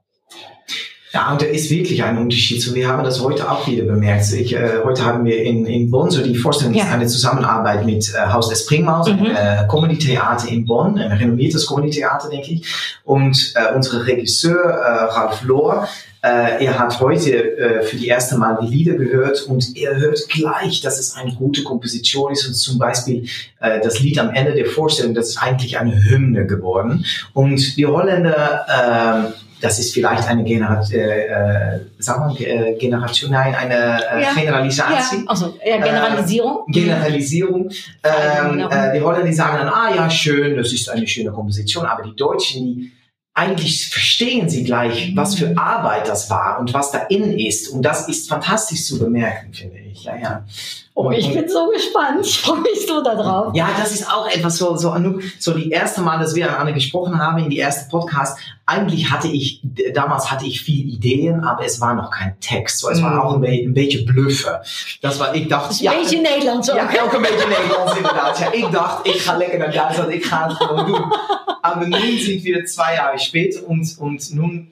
Ja, 1.12 1.32
und 1.32 1.42
da 1.42 1.48
ist 1.48 1.72
wirklich 1.72 2.04
ein 2.04 2.20
Unterschied. 2.20 2.62
So, 2.62 2.76
wir 2.76 2.88
haben 2.88 3.04
das 3.04 3.20
heute 3.22 3.50
auch 3.50 3.68
wieder 3.68 3.84
bemerkt. 3.84 4.32
Ich, 4.32 4.56
äh, 4.56 4.84
heute 4.84 5.04
haben 5.04 5.26
wir 5.26 5.42
in, 5.42 5.66
in 5.66 5.90
Bonn 5.90 6.12
so 6.12 6.22
die 6.22 6.36
Vorstellung, 6.36 6.76
ja. 6.76 6.86
eine 6.86 7.08
Zusammenarbeit 7.08 7.84
mit 7.84 8.14
äh, 8.14 8.28
Haus 8.32 8.50
der 8.50 8.56
Springmaus, 8.56 9.10
mhm. 9.10 9.26
äh, 9.26 9.68
Comedy-Theater 9.68 10.48
in 10.50 10.66
Bonn, 10.66 11.00
ein 11.00 11.12
renommiertes 11.12 11.66
Comedy-Theater, 11.66 12.30
denke 12.30 12.52
ich. 12.52 12.68
Und 13.04 13.54
äh, 13.56 13.74
unser 13.76 14.06
Regisseur 14.06 14.60
äh, 14.60 15.06
Ralf 15.06 15.42
Lohr, 15.44 15.88
äh, 16.22 16.66
er 16.66 16.78
hat 16.78 17.00
heute 17.00 17.58
äh, 17.58 17.82
für 17.82 17.96
die 17.96 18.08
erste 18.08 18.38
Mal 18.38 18.60
die 18.62 18.68
Lieder 18.68 18.94
gehört 18.94 19.42
und 19.44 19.76
er 19.78 19.96
hört 19.96 20.28
gleich, 20.30 20.82
dass 20.82 21.00
es 21.00 21.16
eine 21.16 21.34
gute 21.34 21.64
Komposition 21.64 22.34
ist 22.34 22.46
und 22.46 22.54
zum 22.54 22.78
Beispiel 22.78 23.26
äh, 23.62 23.80
das 23.82 24.00
Lied 24.00 24.20
am 24.20 24.30
Ende 24.32 24.54
der 24.54 24.66
Vorstellung, 24.66 25.16
das 25.16 25.30
ist 25.30 25.42
eigentlich 25.42 25.80
eine 25.80 26.04
Hymne 26.04 26.46
geworden. 26.46 27.06
Und 27.34 27.78
die 27.78 27.86
Holländer, 27.86 29.32
äh, 29.32 29.49
das 29.62 29.80
ist 29.80 29.94
vielleicht 29.94 30.28
eine 30.28 30.44
Generat 30.44 30.92
äh, 30.92 31.26
äh 31.26 31.80
sagen 32.00 32.38
wir, 32.38 32.48
äh, 32.48 32.78
Generation, 32.78 33.32
nein, 33.32 33.56
eine 33.56 33.76
äh, 33.76 34.22
ja. 34.22 34.34
Generalisation. 34.34 35.24
Ja, 35.24 35.30
also 35.30 35.58
ja, 35.66 35.78
Generalisierung. 35.78 36.66
Äh, 36.68 36.72
Generalisierung. 36.72 37.70
Ähm, 38.04 38.68
äh, 38.70 38.94
die 38.94 39.02
Holländer 39.02 39.28
die 39.28 39.34
sagen 39.34 39.58
dann, 39.58 39.70
ah 39.70 39.94
ja, 39.94 40.10
schön, 40.10 40.56
das 40.56 40.72
ist 40.72 40.90
eine 40.90 41.08
schöne 41.08 41.32
Komposition, 41.32 41.86
aber 41.86 42.04
die 42.04 42.16
Deutschen, 42.16 42.64
die 42.64 42.92
eigentlich 43.40 43.88
verstehen 43.88 44.50
sie 44.50 44.64
gleich, 44.64 45.14
was 45.16 45.36
für 45.36 45.58
Arbeit 45.58 46.08
das 46.08 46.30
war 46.30 46.60
und 46.60 46.74
was 46.74 46.92
da 46.92 47.00
innen 47.10 47.38
ist. 47.38 47.70
Und 47.70 47.84
das 47.84 48.10
ist 48.10 48.28
fantastisch 48.28 48.86
zu 48.86 49.00
bemerken, 49.00 49.54
finde 49.54 49.78
ich. 49.78 49.89
Ja, 49.94 50.16
ja. 50.16 50.46
Oh, 50.94 51.12
ich 51.12 51.34
bin 51.34 51.48
so 51.48 51.70
gespannt. 51.70 52.20
Ich 52.26 52.40
freue 52.40 52.62
mich 52.62 52.86
so 52.88 53.02
darauf. 53.02 53.56
Ja, 53.56 53.70
das 53.78 53.92
ist 53.94 54.12
auch 54.12 54.28
etwas 54.28 54.58
so, 54.58 54.76
so, 54.76 54.94
so 55.40 55.54
die 55.54 55.70
erste 55.70 56.02
Mal, 56.02 56.20
dass 56.20 56.36
wir 56.36 56.50
an 56.50 56.56
Anne 56.56 56.74
gesprochen 56.74 57.20
haben, 57.20 57.38
in 57.38 57.50
die 57.50 57.58
erste 57.58 57.90
Podcast. 57.90 58.38
Eigentlich 58.66 59.10
hatte 59.10 59.28
ich, 59.28 59.62
damals 59.94 60.30
hatte 60.30 60.46
ich 60.46 60.62
viel 60.62 60.88
Ideen, 60.94 61.44
aber 61.44 61.66
es 61.66 61.80
war 61.80 61.96
noch 61.96 62.12
kein 62.12 62.40
Text. 62.40 62.80
So, 62.80 62.90
es 62.90 63.02
war 63.02 63.16
mm. 63.16 63.20
auch 63.20 63.36
ein, 63.36 63.44
ein 63.44 63.74
beetje 63.74 64.04
Bluffe. 64.06 64.62
Das 65.02 65.20
war, 65.20 65.34
ich 65.34 65.48
dachte, 65.48 65.74
een 65.74 65.84
ja. 65.84 65.94
beetje 65.94 66.22
Nederlands 66.22 66.70
ook. 66.70 66.78
Ja, 66.78 67.04
ook 67.04 67.14
een 67.14 67.22
beetje 67.22 67.48
Nederlands 67.48 67.96
inderdaad. 67.96 68.40
Ja, 68.40 68.52
ik 68.52 68.72
dacht, 68.72 69.08
ik 69.08 69.16
ga 69.16 69.38
lekker 69.38 69.60
naar 69.60 69.72
Duitsland, 69.72 70.10
ik 70.12 70.26
ga 70.26 70.48
het 70.48 70.58
gewoon 70.58 70.86
doen. 70.86 71.14
Aber 71.62 71.88
nun 71.88 72.18
sind 72.18 72.44
wir 72.44 72.66
zwei 72.66 72.96
Jahre 72.96 73.20
später 73.20 73.64
und, 73.68 73.98
und 74.00 74.34
nun 74.34 74.70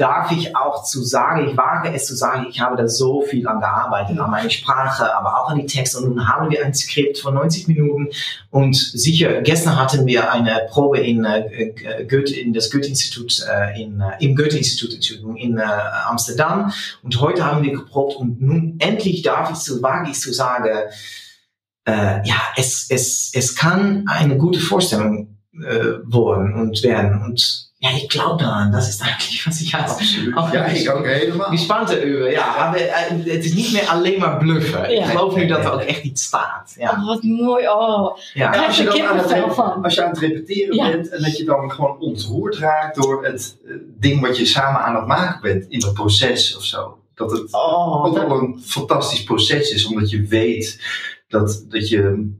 darf 0.00 0.32
ich 0.32 0.56
auch 0.56 0.82
zu 0.84 1.02
sagen, 1.02 1.48
ich 1.48 1.56
wage 1.56 1.92
es 1.92 2.06
zu 2.06 2.16
sagen, 2.16 2.46
ich 2.48 2.60
habe 2.60 2.76
da 2.76 2.88
so 2.88 3.22
viel 3.22 3.46
an 3.46 3.60
gearbeitet, 3.60 4.18
an 4.18 4.30
meine 4.30 4.50
Sprache, 4.50 5.14
aber 5.14 5.38
auch 5.38 5.50
an 5.50 5.58
die 5.58 5.66
Texte. 5.66 5.98
Und 5.98 6.08
nun 6.08 6.28
haben 6.28 6.50
wir 6.50 6.64
ein 6.64 6.72
Skript 6.72 7.18
von 7.18 7.34
90 7.34 7.68
Minuten 7.68 8.08
und 8.50 8.76
sicher, 8.76 9.42
gestern 9.42 9.78
hatten 9.78 10.06
wir 10.06 10.32
eine 10.32 10.66
Probe 10.70 11.00
in, 11.00 11.24
äh, 11.24 11.72
in 12.40 12.52
das 12.54 12.70
Goethe-Institut, 12.70 13.44
äh, 13.46 13.82
in, 13.82 14.00
äh, 14.00 14.24
im 14.24 14.34
Goethe-Institut 14.34 14.94
in 15.36 15.60
Amsterdam. 15.60 16.72
Und 17.02 17.20
heute 17.20 17.44
haben 17.44 17.62
wir 17.62 17.72
geprobt 17.72 18.16
und 18.16 18.40
nun 18.40 18.76
endlich 18.78 19.22
darf 19.22 19.50
ich 19.50 19.58
zu, 19.58 19.82
wage 19.82 20.10
ich 20.10 20.18
zu 20.18 20.32
sagen, 20.32 20.88
äh, 21.84 22.26
ja, 22.26 22.40
es, 22.56 22.86
es, 22.90 23.32
es 23.34 23.54
kann 23.54 24.04
eine 24.06 24.36
gute 24.36 24.60
Vorstellung 24.60 25.36
äh, 25.54 25.98
worden 26.04 26.54
und 26.54 26.82
werden. 26.82 27.22
Und 27.22 27.69
ja, 27.82 27.90
ich 27.96 28.08
glaube 28.08 28.42
daran. 28.44 28.70
Das 28.72 28.88
ist 28.88 29.00
eigentlich, 29.02 29.40
was 29.46 29.60
ich 29.60 29.74
als 29.74 29.92
Absoluut. 29.92 30.36
auch 30.36 30.52
Ja, 30.52 30.64
ik 30.66 30.90
ook 30.94 31.06
helemaal. 31.06 31.50
gespannt 31.50 31.90
über. 32.04 32.30
Ja, 32.30 32.54
aber 32.56 32.76
äh, 32.78 33.32
het 33.34 33.44
is 33.44 33.54
niet 33.54 33.72
meer 33.72 33.88
alleen 33.88 34.18
maar 34.20 34.36
bluffen. 34.36 34.80
Ja. 34.92 35.04
Ik 35.04 35.10
geloof 35.10 35.34
nu 35.36 35.46
dat 35.46 35.64
er 35.64 35.72
ook 35.72 35.80
echt 35.80 36.02
iets 36.04 36.22
staat. 36.24 36.74
Ja. 36.78 36.90
Oh, 36.90 37.06
wat 37.06 37.22
mooi. 37.22 37.68
Oh, 37.68 38.16
Ja. 38.34 38.54
Ja. 38.54 38.66
als, 38.66 38.76
je 38.76 38.84
dan 38.84 39.02
aan 39.02 39.18
het, 39.18 39.54
van. 39.54 39.82
als 39.84 39.94
je 39.94 40.02
aan 40.04 40.10
het 40.10 40.18
repeteren 40.18 40.74
Ja. 40.76 40.90
bent 40.90 41.08
en 41.08 41.22
dat 41.22 41.36
je 41.36 41.44
dan 41.44 41.70
gewoon 41.70 41.98
ontroerd 41.98 42.56
raakt 42.56 42.96
door 43.02 43.24
het 43.24 43.56
eh, 43.66 43.74
ding 43.98 44.20
wat 44.20 44.36
je 44.38 44.44
samen 44.46 44.80
aan 44.80 44.94
het 44.96 45.06
maken 45.06 45.40
bent 45.40 45.64
in 45.68 45.80
dat 45.80 45.94
proces 45.94 46.56
of 46.56 46.64
zo. 46.64 46.98
Dat 47.14 47.30
het 47.30 47.52
oh, 47.54 48.04
ook 48.06 48.14
dat- 48.14 48.26
wel 48.28 48.38
een 48.38 48.62
fantastisch 48.64 49.22
proces 49.24 49.70
is, 49.70 49.84
omdat 49.86 50.10
je 50.10 50.22
weet 50.26 50.80
dat, 51.28 51.64
dat, 51.68 51.88
je, 51.88 52.30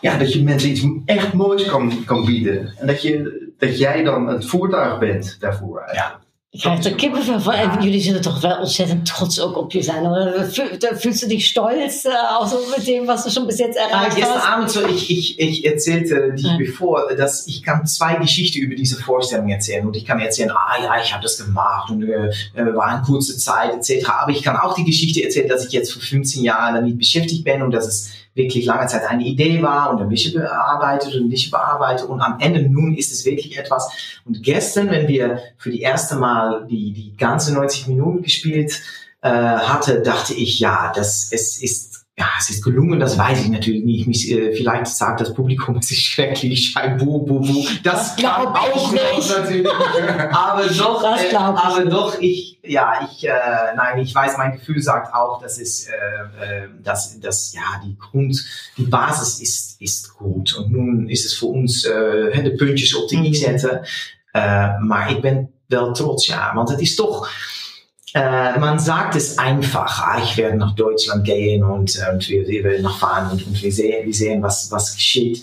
ja, 0.00 0.16
dat 0.18 0.32
je 0.32 0.42
mensen 0.42 0.70
iets 0.70 0.82
echt 1.04 1.32
moois 1.32 1.64
kan, 1.64 2.04
kan 2.04 2.24
bieden. 2.24 2.74
En 2.78 2.86
dat, 2.86 3.02
je, 3.02 3.43
dat 3.58 3.78
jij 3.78 4.02
dan 4.02 4.26
het 4.26 4.46
voertuig 4.46 4.98
bent 4.98 5.36
daarvoor. 5.40 5.80
eigenlijk. 5.80 6.22
Ik 6.50 6.60
krijg 6.60 6.84
er 6.84 6.94
kippenvel 6.94 7.40
van. 7.40 7.52
En 7.54 7.82
jullie 7.82 8.00
zullen 8.00 8.20
toch 8.20 8.40
wel 8.40 8.58
ontzettend 8.58 9.06
trots 9.06 9.40
ook 9.40 9.56
op 9.56 9.72
je 9.72 9.82
zijn. 9.82 10.06
Oder? 10.06 10.44
Fühl- 10.52 10.96
Fühlst 10.96 11.22
du 11.22 11.26
dich 11.28 11.46
stolz, 11.46 12.06
auch 12.06 12.46
so 12.48 12.58
mit 12.76 12.86
dem, 12.86 13.06
was 13.06 13.24
du 13.24 13.30
schon 13.30 13.46
bis 13.46 13.58
jetzt 13.58 13.76
Ja, 13.76 13.88
erreicht 13.88 14.16
gestern 14.16 14.34
hast? 14.38 14.46
Abend 14.52 14.70
so, 14.70 14.86
ich, 14.86 15.10
ich, 15.10 15.38
ich 15.40 15.64
erzählte 15.66 16.32
dich 16.32 16.46
Ja. 16.46 16.56
bevor, 16.56 17.12
dass 17.16 17.46
ich 17.48 17.62
kann 17.64 17.86
zwei 17.86 18.14
Geschichten 18.14 18.58
über 18.58 18.76
diese 18.76 18.96
Vorstellung 19.02 19.48
erzählen 19.48 19.84
und 19.86 19.96
ich 19.96 20.04
kann 20.04 20.20
erzählen, 20.20 20.50
ah 20.52 20.80
ja, 20.82 21.02
ich 21.02 21.12
habe 21.12 21.22
das 21.24 21.44
gemacht 21.44 21.90
und 21.90 22.02
äh, 22.04 22.28
äh, 22.54 22.74
war 22.76 22.86
eine 22.86 23.02
kurze 23.02 23.36
Zeit 23.36 23.72
etc. 23.74 24.08
Aber 24.10 24.30
ich 24.30 24.42
kann 24.44 24.56
auch 24.56 24.74
die 24.74 24.84
Geschichte 24.84 25.24
erzählen, 25.24 25.48
dass 25.48 25.66
ich 25.66 25.72
jetzt 25.72 25.92
vor 25.92 26.02
15 26.02 26.44
Jahren 26.44 26.74
damit 26.76 26.96
beschäftigt 26.98 27.42
bin 27.42 27.62
und 27.62 27.72
dass 27.72 27.86
es 27.88 28.10
wirklich 28.34 28.66
lange 28.66 28.86
Zeit 28.86 29.04
eine 29.08 29.24
Idee 29.24 29.62
war 29.62 29.90
und 29.90 30.00
ein 30.00 30.08
bisschen 30.08 30.40
bearbeitet 30.40 31.14
und 31.14 31.28
nicht 31.28 31.50
bearbeitet 31.50 32.08
und 32.08 32.20
am 32.20 32.38
Ende 32.40 32.68
nun 32.68 32.96
ist 32.96 33.12
es 33.12 33.24
wirklich 33.24 33.56
etwas. 33.56 34.18
Und 34.24 34.42
gestern, 34.42 34.90
wenn 34.90 35.08
wir 35.08 35.38
für 35.56 35.70
die 35.70 35.80
erste 35.80 36.16
Mal 36.16 36.66
die, 36.68 36.92
die 36.92 37.16
ganze 37.16 37.54
90 37.54 37.88
Minuten 37.88 38.22
gespielt 38.22 38.82
äh, 39.22 39.28
hatte, 39.28 40.02
dachte 40.02 40.34
ich, 40.34 40.58
ja, 40.58 40.92
das 40.94 41.30
es 41.32 41.62
ist 41.62 42.03
ja, 42.16 42.26
es 42.38 42.48
ist 42.48 42.62
gelungen, 42.62 43.00
das 43.00 43.18
weiß 43.18 43.42
ich 43.42 43.48
natürlich 43.48 43.84
nicht. 43.84 44.06
Mich, 44.06 44.30
äh, 44.30 44.52
vielleicht 44.52 44.86
sagt 44.86 45.20
das 45.20 45.34
Publikum, 45.34 45.76
es 45.80 45.90
ist 45.90 46.02
schrecklich, 46.02 46.70
schei, 46.70 46.90
bu, 46.90 47.24
bu, 47.24 47.40
bu. 47.40 47.66
Das, 47.82 48.14
Das 48.14 48.16
glaub 48.16 48.54
kann 48.54 48.70
ich 48.72 48.80
auch 48.80 48.92
nicht. 48.92 49.66
aber 50.32 50.66
doch, 50.68 51.02
Das 51.02 51.24
äh, 51.24 51.34
aber 51.36 51.80
nicht. 51.80 51.92
doch, 51.92 52.20
ich, 52.20 52.60
ja, 52.62 53.08
ich, 53.10 53.26
äh, 53.26 53.30
nein, 53.76 53.98
ich 53.98 54.14
weiß, 54.14 54.36
mein 54.38 54.52
Gefühl 54.52 54.80
sagt 54.80 55.12
auch, 55.12 55.42
dass 55.42 55.58
es, 55.58 55.88
äh, 55.88 55.92
äh, 55.92 56.68
dass, 56.82 57.18
dass, 57.18 57.52
ja, 57.52 57.80
die 57.84 57.96
Grund, 57.98 58.36
die 58.76 58.84
Basis 58.84 59.40
ist, 59.40 59.80
ist 59.82 60.14
gut. 60.14 60.54
Und 60.54 60.70
nun 60.70 61.08
ist 61.08 61.24
es 61.26 61.34
für 61.34 61.46
uns, 61.46 61.84
äh, 61.84 62.42
de 62.42 62.56
puntjes 62.56 62.94
op 62.94 63.08
de 63.08 63.16
i 63.16 63.34
zetten. 63.34 63.80
Äh, 64.32 64.78
maar 64.78 65.10
ik 65.10 65.20
ben 65.20 65.50
wel 65.66 65.92
trots, 65.92 66.26
ja. 66.26 66.54
Want 66.54 66.68
het 66.68 66.80
is 66.80 66.94
toch, 66.94 67.30
äh, 68.14 68.58
man 68.58 68.78
sagt 68.78 69.16
es 69.16 69.38
einfach, 69.38 70.00
ah, 70.00 70.22
ich 70.22 70.36
werde 70.36 70.56
nach 70.56 70.74
Deutschland 70.76 71.24
gehen 71.24 71.64
und, 71.64 71.98
und 72.12 72.28
wir, 72.28 72.46
wir 72.46 72.64
werden 72.64 72.82
nach 72.82 72.98
fahren 72.98 73.32
und, 73.32 73.46
und 73.46 73.60
wir 73.60 73.72
sehen, 73.72 74.06
wir 74.06 74.14
sehen 74.14 74.42
was, 74.42 74.70
was 74.70 74.94
geschieht. 74.94 75.42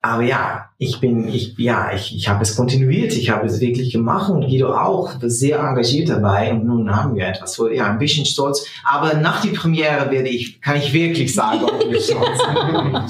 Aber 0.00 0.22
ja, 0.22 0.71
ich 0.82 0.98
bin, 0.98 1.28
ich, 1.28 1.54
ja, 1.58 1.92
ich, 1.94 2.14
ich 2.16 2.28
habe 2.28 2.42
es 2.42 2.56
kontinuiert, 2.56 3.12
ich 3.12 3.30
habe 3.30 3.46
es 3.46 3.60
wirklich 3.60 3.92
gemacht 3.92 4.30
und 4.30 4.42
Guido 4.46 4.74
auch 4.74 5.14
sehr 5.22 5.58
engagiert 5.60 6.08
dabei 6.08 6.52
und 6.52 6.64
nun 6.64 6.94
haben 6.94 7.14
wir 7.14 7.26
etwas, 7.26 7.58
wo, 7.58 7.68
ja, 7.68 7.86
ein 7.86 7.98
bisschen 7.98 8.26
stolz. 8.26 8.66
Aber 8.84 9.14
nach 9.14 9.40
die 9.40 9.50
Premiere 9.50 10.10
werde 10.10 10.28
ich, 10.28 10.60
kann 10.60 10.76
ich 10.76 10.92
wirklich 10.92 11.32
sagen, 11.32 11.64
ob 11.64 11.88
wir 11.88 12.00
stolz 12.00 12.38
sind. 12.38 12.54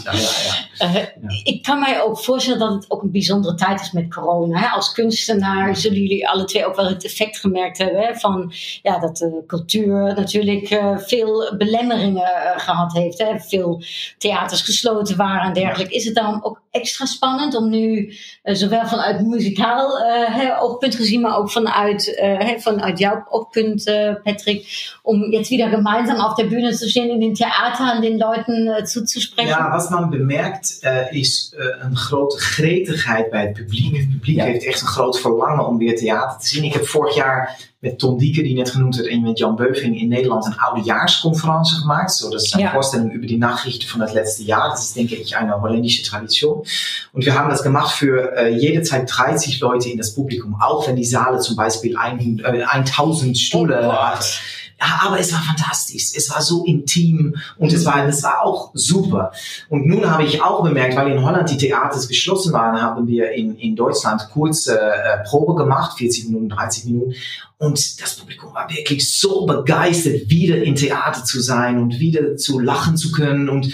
ja, 0.05 0.13
ja, 0.13 0.21
ja. 0.21 0.63
Eh, 0.79 1.07
Ik 1.45 1.63
kan 1.63 1.81
mij 1.81 2.03
ook 2.03 2.19
voorstellen 2.19 2.59
dat 2.59 2.73
het 2.73 2.91
ook 2.91 3.03
een 3.03 3.11
bijzondere 3.11 3.55
tijd 3.55 3.81
is 3.81 3.93
met 3.93 4.15
corona. 4.15 4.59
Hè? 4.59 4.67
Als 4.67 4.93
kunstenaar 4.93 5.77
zullen 5.77 6.01
jullie 6.01 6.29
alle 6.29 6.45
twee 6.45 6.67
ook 6.67 6.77
wel 6.77 6.89
het 6.89 7.05
effect 7.05 7.39
gemerkt 7.39 7.79
hebben 7.79 8.21
van 8.21 8.53
ja, 8.83 8.99
dat 8.99 9.17
de 9.17 9.43
cultuur 9.47 10.15
natuurlijk 10.15 10.71
eh, 10.71 10.97
veel 10.97 11.55
belemmeringen 11.59 12.25
eh, 12.25 12.59
gehad 12.59 12.93
heeft. 12.93 13.19
Hè? 13.19 13.39
Veel 13.39 13.83
theaters 14.19 14.63
gesloten 14.63 15.17
waren 15.17 15.47
en 15.47 15.53
dergelijke. 15.53 15.95
Is 15.95 16.05
het 16.05 16.15
daarom 16.15 16.41
ook 16.43 16.63
extra 16.71 17.05
spannend 17.05 17.57
om 17.63 17.71
nu 17.71 18.15
eh, 18.43 18.55
zowel 18.55 18.87
vanuit 18.87 19.27
muzikaal 19.27 19.99
hè, 20.31 20.61
oogpunt 20.61 20.95
gezien, 20.95 21.21
maar 21.21 21.37
ook 21.37 21.51
vanuit, 21.51 22.15
eh, 22.17 22.59
vanuit 22.59 22.99
jouw 22.99 23.27
oogpunt, 23.29 23.85
Patrick, 24.23 24.67
om 25.03 25.31
jetzt 25.31 25.51
wieder 25.51 25.69
gemeinsam 25.69 26.17
auf 26.17 26.35
der 26.35 26.47
Bühne 26.47 26.73
zu 26.73 26.89
stehen 26.89 27.11
in 27.11 27.21
den 27.21 27.35
Theater 27.35 27.93
an 27.93 28.03
den 28.03 28.19
Leuten 28.19 28.69
äh, 28.69 28.85
zuzusprechen? 28.85 29.51
Ja, 29.51 29.71
was 29.71 29.89
man 29.89 30.11
bemerkt 30.11 30.79
is 31.11 31.55
een 31.81 31.97
grote 31.97 32.39
gretigheid 32.39 33.31
bij 33.31 33.43
het 33.43 33.53
publiek. 33.53 33.97
Het 33.97 34.11
publiek 34.11 34.37
Ja. 34.37 34.45
heeft 34.45 34.65
echt 34.65 34.81
een 34.81 34.87
groot 34.87 35.21
verlangen 35.21 35.67
om 35.67 35.79
weer 35.79 35.97
theater 35.97 36.41
te 36.41 36.47
zien. 36.49 36.65
Ik 36.65 36.73
heb 36.73 36.87
vorig 36.87 37.15
jaar 37.15 37.59
met 37.83 37.99
Ton 37.99 38.17
Dieke, 38.19 38.43
die 38.43 38.55
net 38.55 38.71
genoemd 38.71 38.97
werd, 38.97 39.09
en 39.09 39.23
met 39.23 39.39
Jan 39.39 39.57
Beuving 39.57 40.01
in 40.01 40.09
Nederland 40.09 40.47
een 40.47 40.59
oudejaarsconferentie 40.59 41.77
gemaakt. 41.77 42.13
So, 42.13 42.31
das 42.31 42.45
ist 42.45 42.55
eine 42.55 42.63
Ja. 42.65 42.71
Vorstellung 42.71 43.11
über 43.11 43.27
die 43.27 43.39
Nachrichten 43.39 43.87
von 43.89 44.01
das 44.01 44.13
letzte 44.13 44.45
Jahr. 44.45 44.71
Das 44.71 44.85
ist, 44.85 44.97
denke 44.97 45.17
ich, 45.17 45.37
eine 45.37 45.61
holländische 45.61 46.05
Tradition. 46.05 46.65
Und 47.13 47.25
wir 47.25 47.35
haben 47.35 47.51
das 47.51 47.63
gemacht 47.65 47.93
für 47.97 48.37
äh, 48.37 48.57
jede 48.57 48.83
Zeit 48.83 49.11
30 49.13 49.59
Leute 49.61 49.89
in 49.91 49.99
das 49.99 50.15
Publikum, 50.15 50.57
auch 50.61 50.87
wenn 50.87 50.95
die 50.95 51.05
Saale 51.05 51.41
zum 51.41 51.57
Beispiel 51.57 51.97
ein, 51.97 52.41
äh, 52.45 52.63
1000 52.63 53.37
Stühle 53.37 53.81
Oh 53.89 53.93
hat. 53.93 54.41
Aber 54.83 55.19
es 55.19 55.33
war 55.33 55.41
fantastisch. 55.41 56.13
Es 56.15 56.31
war 56.31 56.43
so 56.43 56.65
intim 56.65 57.37
und 57.59 57.73
es 57.73 57.85
war, 57.85 58.07
es 58.07 58.23
war 58.23 58.43
auch 58.43 58.71
super. 58.75 59.33
Und 59.69 59.87
nun 59.87 60.11
habe 60.11 60.25
ich 60.25 60.43
auch 60.43 60.63
bemerkt, 60.63 60.97
weil 60.97 61.13
in 61.13 61.25
Holland 61.25 61.51
die 61.51 61.57
Theaters 61.57 62.09
geschlossen 62.09 62.53
waren, 62.53 62.81
haben 62.81 63.07
wir 63.07 63.33
in, 63.33 63.57
in 63.57 63.77
Deutschland 63.77 64.29
kurze 64.33 64.79
äh, 64.79 65.23
Probe 65.25 65.55
gemacht, 65.55 65.99
40 65.99 66.27
Minuten, 66.27 66.49
30 66.49 66.85
Minuten. 66.87 67.15
Und 67.59 68.03
das 68.03 68.17
Publikum 68.17 68.53
war 68.55 68.69
wirklich 68.71 69.17
so 69.19 69.47
begeistert, 69.47 70.29
wieder 70.29 70.61
in 70.63 70.75
Theater 70.75 71.25
zu 71.25 71.41
sein 71.41 71.79
und 71.79 72.01
wieder 72.01 72.37
zu 72.37 72.59
lachen 72.59 72.97
zu 72.97 73.13
können. 73.13 73.49
Und 73.49 73.73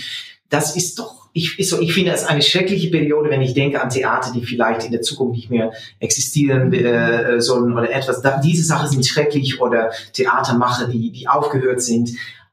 das 0.50 0.76
ist 0.76 0.98
doch, 0.98 1.17
ich, 1.38 1.68
so, 1.68 1.80
ich 1.80 1.92
finde 1.92 2.12
es 2.12 2.24
eine 2.24 2.42
schreckliche 2.42 2.90
Periode, 2.90 3.30
wenn 3.30 3.42
ich 3.42 3.54
denke 3.54 3.80
an 3.80 3.90
Theater, 3.90 4.32
die 4.34 4.44
vielleicht 4.44 4.84
in 4.84 4.92
der 4.92 5.02
Zukunft 5.02 5.36
nicht 5.36 5.50
mehr 5.50 5.72
existieren 6.00 6.72
äh, 6.72 7.40
sollen 7.40 7.72
oder 7.72 7.90
etwas. 7.90 8.20
Da, 8.22 8.40
diese 8.40 8.64
Sachen 8.64 8.88
sind 8.88 9.06
schrecklich 9.06 9.60
oder 9.60 9.90
Theatermacher, 10.12 10.88
die, 10.88 11.10
die 11.12 11.28
aufgehört 11.28 11.82
sind. 11.82 12.10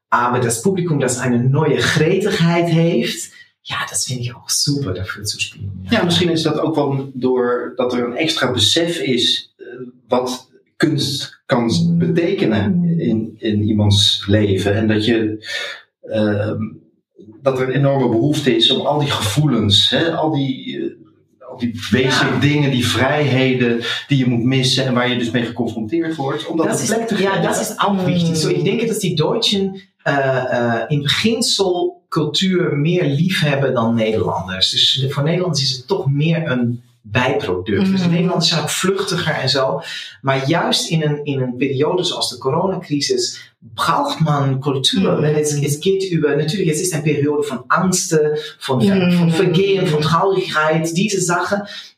Aber 0.09 0.39
das 0.39 0.61
Publikum, 0.61 0.99
das 0.99 1.19
eine 1.19 1.39
neue 1.39 1.77
Gretigheid 1.77 2.67
heeft, 2.67 3.31
ja, 3.63 3.77
das 3.89 4.05
finde 4.05 4.21
ich 4.21 4.35
auch 4.35 4.49
super, 4.49 4.93
dafür 4.93 5.23
zu 5.23 5.39
spielen. 5.39 5.87
Ja, 5.89 6.03
misschien 6.03 6.29
is 6.29 6.43
dat 6.43 6.59
ook 6.59 6.75
wel 6.75 7.11
door 7.13 7.73
dat 7.75 7.93
er 7.93 8.03
een 8.03 8.15
extra 8.15 8.51
besef 8.51 8.99
is 8.99 9.53
eh, 9.57 9.65
wat 10.07 10.49
kunst 10.77 11.41
kan 11.45 11.71
betekenen 11.97 12.83
in, 12.99 13.35
in 13.37 13.61
iemands 13.61 14.25
leven. 14.27 14.75
En 14.75 14.87
dat 14.87 15.05
je 15.05 15.45
ehm, 16.01 16.63
dat 17.45 17.59
er 17.59 17.67
een 17.67 17.73
enorme 17.75 18.09
behoefte 18.09 18.55
is 18.55 18.71
om 18.71 18.85
al 18.85 18.99
die 18.99 19.09
gevoelens, 19.11 19.89
hè, 19.89 20.11
al 20.15 20.31
die, 20.31 20.77
eh, 20.79 21.49
al 21.49 21.57
die 21.57 21.71
basic 21.91 22.29
Ja. 22.29 22.39
dingen, 22.39 22.71
die 22.71 22.87
vrijheden 22.87 23.81
die 24.07 24.17
je 24.17 24.25
moet 24.25 24.43
missen 24.43 24.85
en 24.85 24.93
waar 24.93 25.09
je 25.09 25.17
dus 25.17 25.31
mee 25.31 25.45
geconfronteerd 25.45 26.15
wordt, 26.15 26.47
om 26.47 26.57
dat 26.57 26.65
Das 26.67 26.85
plek 26.85 27.07
te 27.07 27.21
ja, 27.21 27.29
geven. 27.29 27.43
das 27.43 27.61
ist 27.61 27.79
auch 27.79 28.05
wichtig. 28.05 28.35
So, 28.37 28.49
ich 28.49 28.63
denke, 28.63 28.85
dass 28.85 28.99
die 28.99 29.15
Deutschen 29.15 29.75
äh, 30.03 30.11
äh, 30.11 30.85
in 30.93 31.01
beginsel 31.01 31.93
Kultur 32.09 32.75
meer 32.77 33.03
lief 33.05 33.41
hebben 33.41 33.73
dan 33.73 33.95
Nederlanders. 33.95 34.69
Dus 34.71 35.05
voor 35.09 35.23
Nederlanders 35.23 35.61
is 35.63 35.77
het 35.77 35.87
toch 35.87 36.11
meer 36.11 36.51
een 36.51 36.81
bijproduct. 37.11 37.91
Dus 37.91 38.01
Mhm. 38.01 38.09
Nederlanders 38.09 38.49
zijn 38.49 38.61
ook 38.61 38.69
vluchtiger 38.69 39.33
en 39.33 39.49
zo. 39.49 39.81
Maar 40.21 40.47
juist 40.49 40.89
in 40.89 41.01
een, 41.03 41.23
in 41.23 41.41
een 41.41 41.55
periode 41.55 42.03
zoals 42.03 42.29
de 42.29 42.37
coronacrisis 42.37 43.53
braucht 43.73 44.19
man 44.19 44.59
Kultur. 44.59 45.11
Mhm. 45.11 45.21
Weil 45.21 45.35
es, 45.35 45.51
es 45.61 45.77
geht 45.79 46.11
über, 46.11 46.35
natürlich, 46.35 46.69
es 46.71 46.81
ist 46.81 46.93
eine 46.93 47.03
Periode 47.03 47.43
von 47.43 47.63
Angsten, 47.67 48.37
von, 48.59 48.81
Ver- 48.81 48.95
Mhm. 48.95 49.17
von 49.17 49.31
Vergehen, 49.31 49.87
von 49.87 50.01
Traurigkeit, 50.01 50.95
diese 50.95 51.19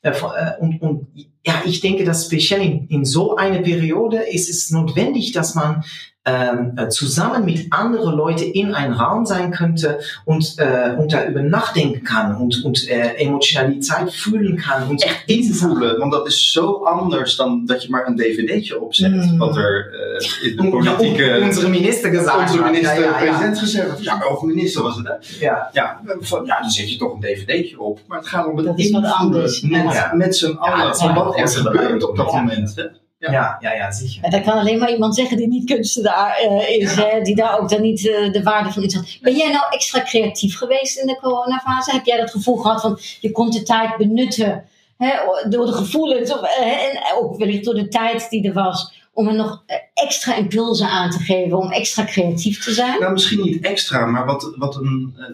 äh, 0.02 0.12
und, 0.60 0.82
und 0.82 1.08
ja, 1.42 1.62
ich 1.66 1.80
denke, 1.80 2.04
dass 2.04 2.26
speziell 2.26 2.62
in, 2.62 2.88
in 2.90 3.06
so 3.06 3.36
einer 3.38 3.62
Periode 3.62 4.18
ist 4.18 4.50
es 4.50 4.70
notwendig, 4.72 5.32
dass 5.32 5.56
man 5.56 5.84
äh, 6.28 6.90
zusammen 6.90 7.46
mit 7.46 7.68
anderen 7.70 8.14
Leuten 8.16 8.44
in 8.62 8.74
einem 8.74 8.94
Raum 8.94 9.26
sein 9.26 9.52
könnte 9.52 10.00
und, 10.26 10.46
äh, 10.58 10.96
und 10.98 11.12
darüber 11.14 11.42
nachdenken 11.42 12.04
kann 12.04 12.36
und, 12.42 12.64
und 12.66 12.88
äh, 12.90 13.14
Emotionalität 13.26 14.12
fühlen 14.14 14.58
kann. 14.58 14.88
Und 14.90 15.04
echt 15.04 15.24
invoelen, 15.30 16.00
want 16.00 16.14
dat 16.14 16.28
is 16.28 16.52
zo 16.52 16.84
anders 16.86 17.36
dan 17.38 17.66
dat 17.66 17.84
je 17.84 17.90
maar 17.90 18.08
een 18.08 18.16
dvd'tje 18.16 18.82
opzet, 18.82 19.12
Mm. 19.12 19.38
wat 19.38 19.56
er 19.58 19.74
eh, 19.94 20.50
in 20.50 20.56
de 20.58 20.64
Ja, 20.64 20.70
politieke... 20.70 21.40
unsere 21.42 21.70
Minister 21.70 22.10
gesagt 22.10 22.42
Onze 22.42 22.58
hat. 22.62 22.72
minister, 22.72 23.00
ja, 23.00 23.06
ja, 23.06 23.12
ja. 23.12 23.18
president 23.26 23.60
gezegd. 23.60 24.04
Ja, 24.04 24.20
of 24.32 24.42
minister 24.42 24.84
was 24.84 24.96
het, 24.96 25.08
hè? 25.08 25.14
Ja. 25.46 25.70
Ja, 25.74 26.00
van, 26.20 26.46
ja, 26.46 26.62
dan 26.62 26.70
zet 26.70 26.92
je 26.92 26.98
toch 26.98 27.14
een 27.14 27.20
dvd'tje 27.20 27.80
op. 27.80 28.00
Maar 28.08 28.18
het 28.18 28.28
gaat 28.28 28.46
om 28.48 28.58
het 28.58 28.66
Dat 28.66 28.80
is 28.80 28.92
wat 28.92 29.04
invoelen 29.04 29.18
anders. 29.36 29.62
Met, 29.62 29.94
Ja. 29.94 30.12
met 30.14 30.36
z'n 30.36 30.52
allen. 30.60 30.96
van 30.96 31.14
wat 31.14 31.38
er 31.40 31.48
gebeurt 31.48 32.04
op 32.10 32.18
dat 32.18 32.32
Ja. 32.32 32.38
moment. 32.38 32.76
Hè? 32.76 32.84
Ja, 33.20 33.32
ja, 33.32 33.58
ja, 33.60 33.74
ja, 33.74 33.92
sicher. 33.92 34.24
En 34.24 34.32
dat 34.32 34.44
kan 34.44 34.58
alleen 34.58 34.80
maar 34.80 34.92
iemand 34.92 35.16
zeggen 35.16 35.38
die 35.38 35.48
niet 35.48 35.66
kunstenaar 35.66 36.38
eh, 36.38 36.78
is, 36.78 36.96
hè, 36.96 37.22
die 37.22 37.36
daar 37.36 37.60
ook 37.60 37.70
dan 37.70 37.82
niet 37.82 38.08
eh, 38.08 38.32
de 38.32 38.44
waarde 38.44 38.72
van 38.72 38.84
inzet. 38.84 39.18
Ben 39.22 39.36
jij 39.36 39.52
nou 39.52 39.66
extra 39.70 40.02
creatief 40.02 40.58
geweest 40.58 40.98
in 40.98 41.08
de 41.08 41.18
coronafase? 41.22 41.92
Heb 41.92 42.06
jij 42.06 42.18
dat 42.18 42.32
gevoel 42.32 42.56
gehad 42.56 42.82
van 42.82 43.00
je 43.20 43.32
kon 43.32 43.50
de 43.50 43.64
tijd 43.64 43.98
benutten 43.98 44.66
hè, 44.98 45.14
door 45.50 45.66
de 45.66 45.74
gevoelens, 45.74 46.34
of, 46.34 46.42
eh, 46.42 46.84
en 46.84 47.16
ook 47.16 47.38
wellicht 47.38 47.64
door 47.66 47.74
de 47.74 47.88
tijd 47.88 48.30
die 48.30 48.48
er 48.48 48.54
was, 48.54 48.94
om 49.14 49.28
er 49.28 49.36
nog 49.36 49.64
extra 49.94 50.36
impulsen 50.36 50.88
aan 50.88 51.10
te 51.10 51.20
geven, 51.20 51.58
om 51.58 51.72
extra 51.72 52.06
creatief 52.06 52.64
te 52.64 52.72
zijn? 52.72 53.00
Nou, 53.00 53.12
misschien 53.12 53.42
niet 53.42 53.66
extra, 53.66 54.06
maar 54.06 54.26
wat, 54.26 54.54
wat, 54.56 54.76
een, 54.76 55.14
eh, 55.18 55.26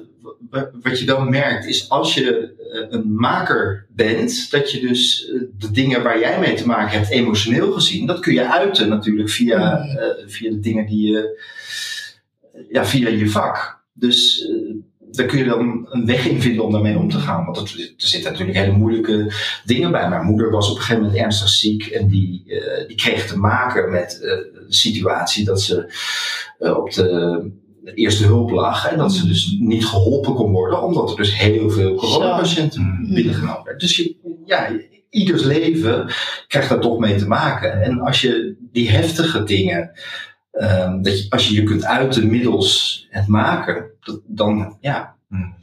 wat 0.81 0.99
je 0.99 1.05
dan 1.05 1.29
merkt 1.29 1.65
is 1.65 1.89
als 1.89 2.13
je 2.13 2.53
eh, 2.73 2.85
een 2.89 3.13
maker 3.15 3.85
bent, 3.89 4.51
dat 4.51 4.71
je 4.71 4.79
dus 4.79 5.29
eh, 5.29 5.41
de 5.57 5.71
dingen 5.71 6.03
waar 6.03 6.19
jij 6.19 6.39
mee 6.39 6.53
te 6.53 6.67
maken 6.67 6.97
hebt, 6.97 7.11
emotioneel 7.11 7.71
gezien, 7.71 8.05
dat 8.05 8.19
kun 8.19 8.33
je 8.33 8.51
uiten 8.51 8.89
natuurlijk 8.89 9.29
via, 9.29 9.77
Mm. 9.77 9.97
eh, 9.97 10.07
via 10.25 10.49
de 10.49 10.59
dingen 10.59 10.85
die 10.85 11.11
je, 11.11 11.43
ja, 12.69 12.85
via 12.85 13.09
je 13.09 13.29
vak. 13.29 13.81
Dus 13.93 14.47
daar 15.11 15.25
kun 15.25 15.37
je 15.37 15.43
dan 15.43 15.87
een 15.89 16.05
weg 16.05 16.27
in 16.27 16.41
vinden 16.41 16.63
om 16.63 16.71
daarmee 16.71 16.97
om 16.97 17.09
te 17.09 17.17
gaan. 17.17 17.45
Want 17.45 17.57
er 17.57 17.93
zitten 17.95 18.31
natuurlijk 18.31 18.57
hele 18.57 18.77
moeilijke 18.77 19.33
dingen 19.65 19.91
bij. 19.91 20.09
Mijn 20.09 20.25
moeder 20.25 20.51
was 20.51 20.69
op 20.69 20.75
een 20.75 20.81
gegeven 20.81 21.03
moment 21.03 21.21
ernstig 21.21 21.49
ziek 21.49 21.85
en 21.85 22.07
die, 22.07 22.43
die 22.87 22.97
kreeg 22.97 23.27
te 23.27 23.37
maken 23.37 23.91
met 23.91 24.17
de 24.21 24.65
situatie 24.67 25.45
dat 25.45 25.61
ze 25.61 25.93
op 26.59 26.91
de 26.93 27.51
eerste 27.83 28.25
hulp 28.25 28.49
lag 28.49 28.91
en 28.91 28.97
dat 28.97 29.13
ze 29.13 29.27
dus 29.27 29.57
niet 29.59 29.85
geholpen 29.85 30.33
kon 30.33 30.51
worden, 30.51 30.83
omdat 30.83 31.09
er 31.09 31.15
dus 31.15 31.37
heel 31.37 31.69
veel 31.69 31.95
coronapatiënten 31.95 33.07
binnengenomen 33.13 33.63
werden. 33.63 33.79
Dus 33.79 33.97
je, 33.97 34.15
ja, 34.45 34.69
ieders 35.09 35.43
leven 35.43 36.13
krijgt 36.47 36.69
daar 36.69 36.79
toch 36.79 36.99
mee 36.99 37.15
te 37.15 37.27
maken. 37.27 37.81
En 37.81 38.01
als 38.01 38.21
je 38.21 38.55
die 38.71 38.89
heftige 38.89 39.43
dingen, 39.43 39.91
ehm, 40.51 41.01
dat 41.01 41.23
je, 41.23 41.25
als 41.29 41.47
je 41.47 41.55
je 41.55 41.63
kunt 41.63 41.85
uiten 41.85 42.29
middels 42.29 43.05
het 43.09 43.27
maken, 43.27 43.91
dat, 43.99 44.21
dan 44.25 44.77
ja. 44.81 45.15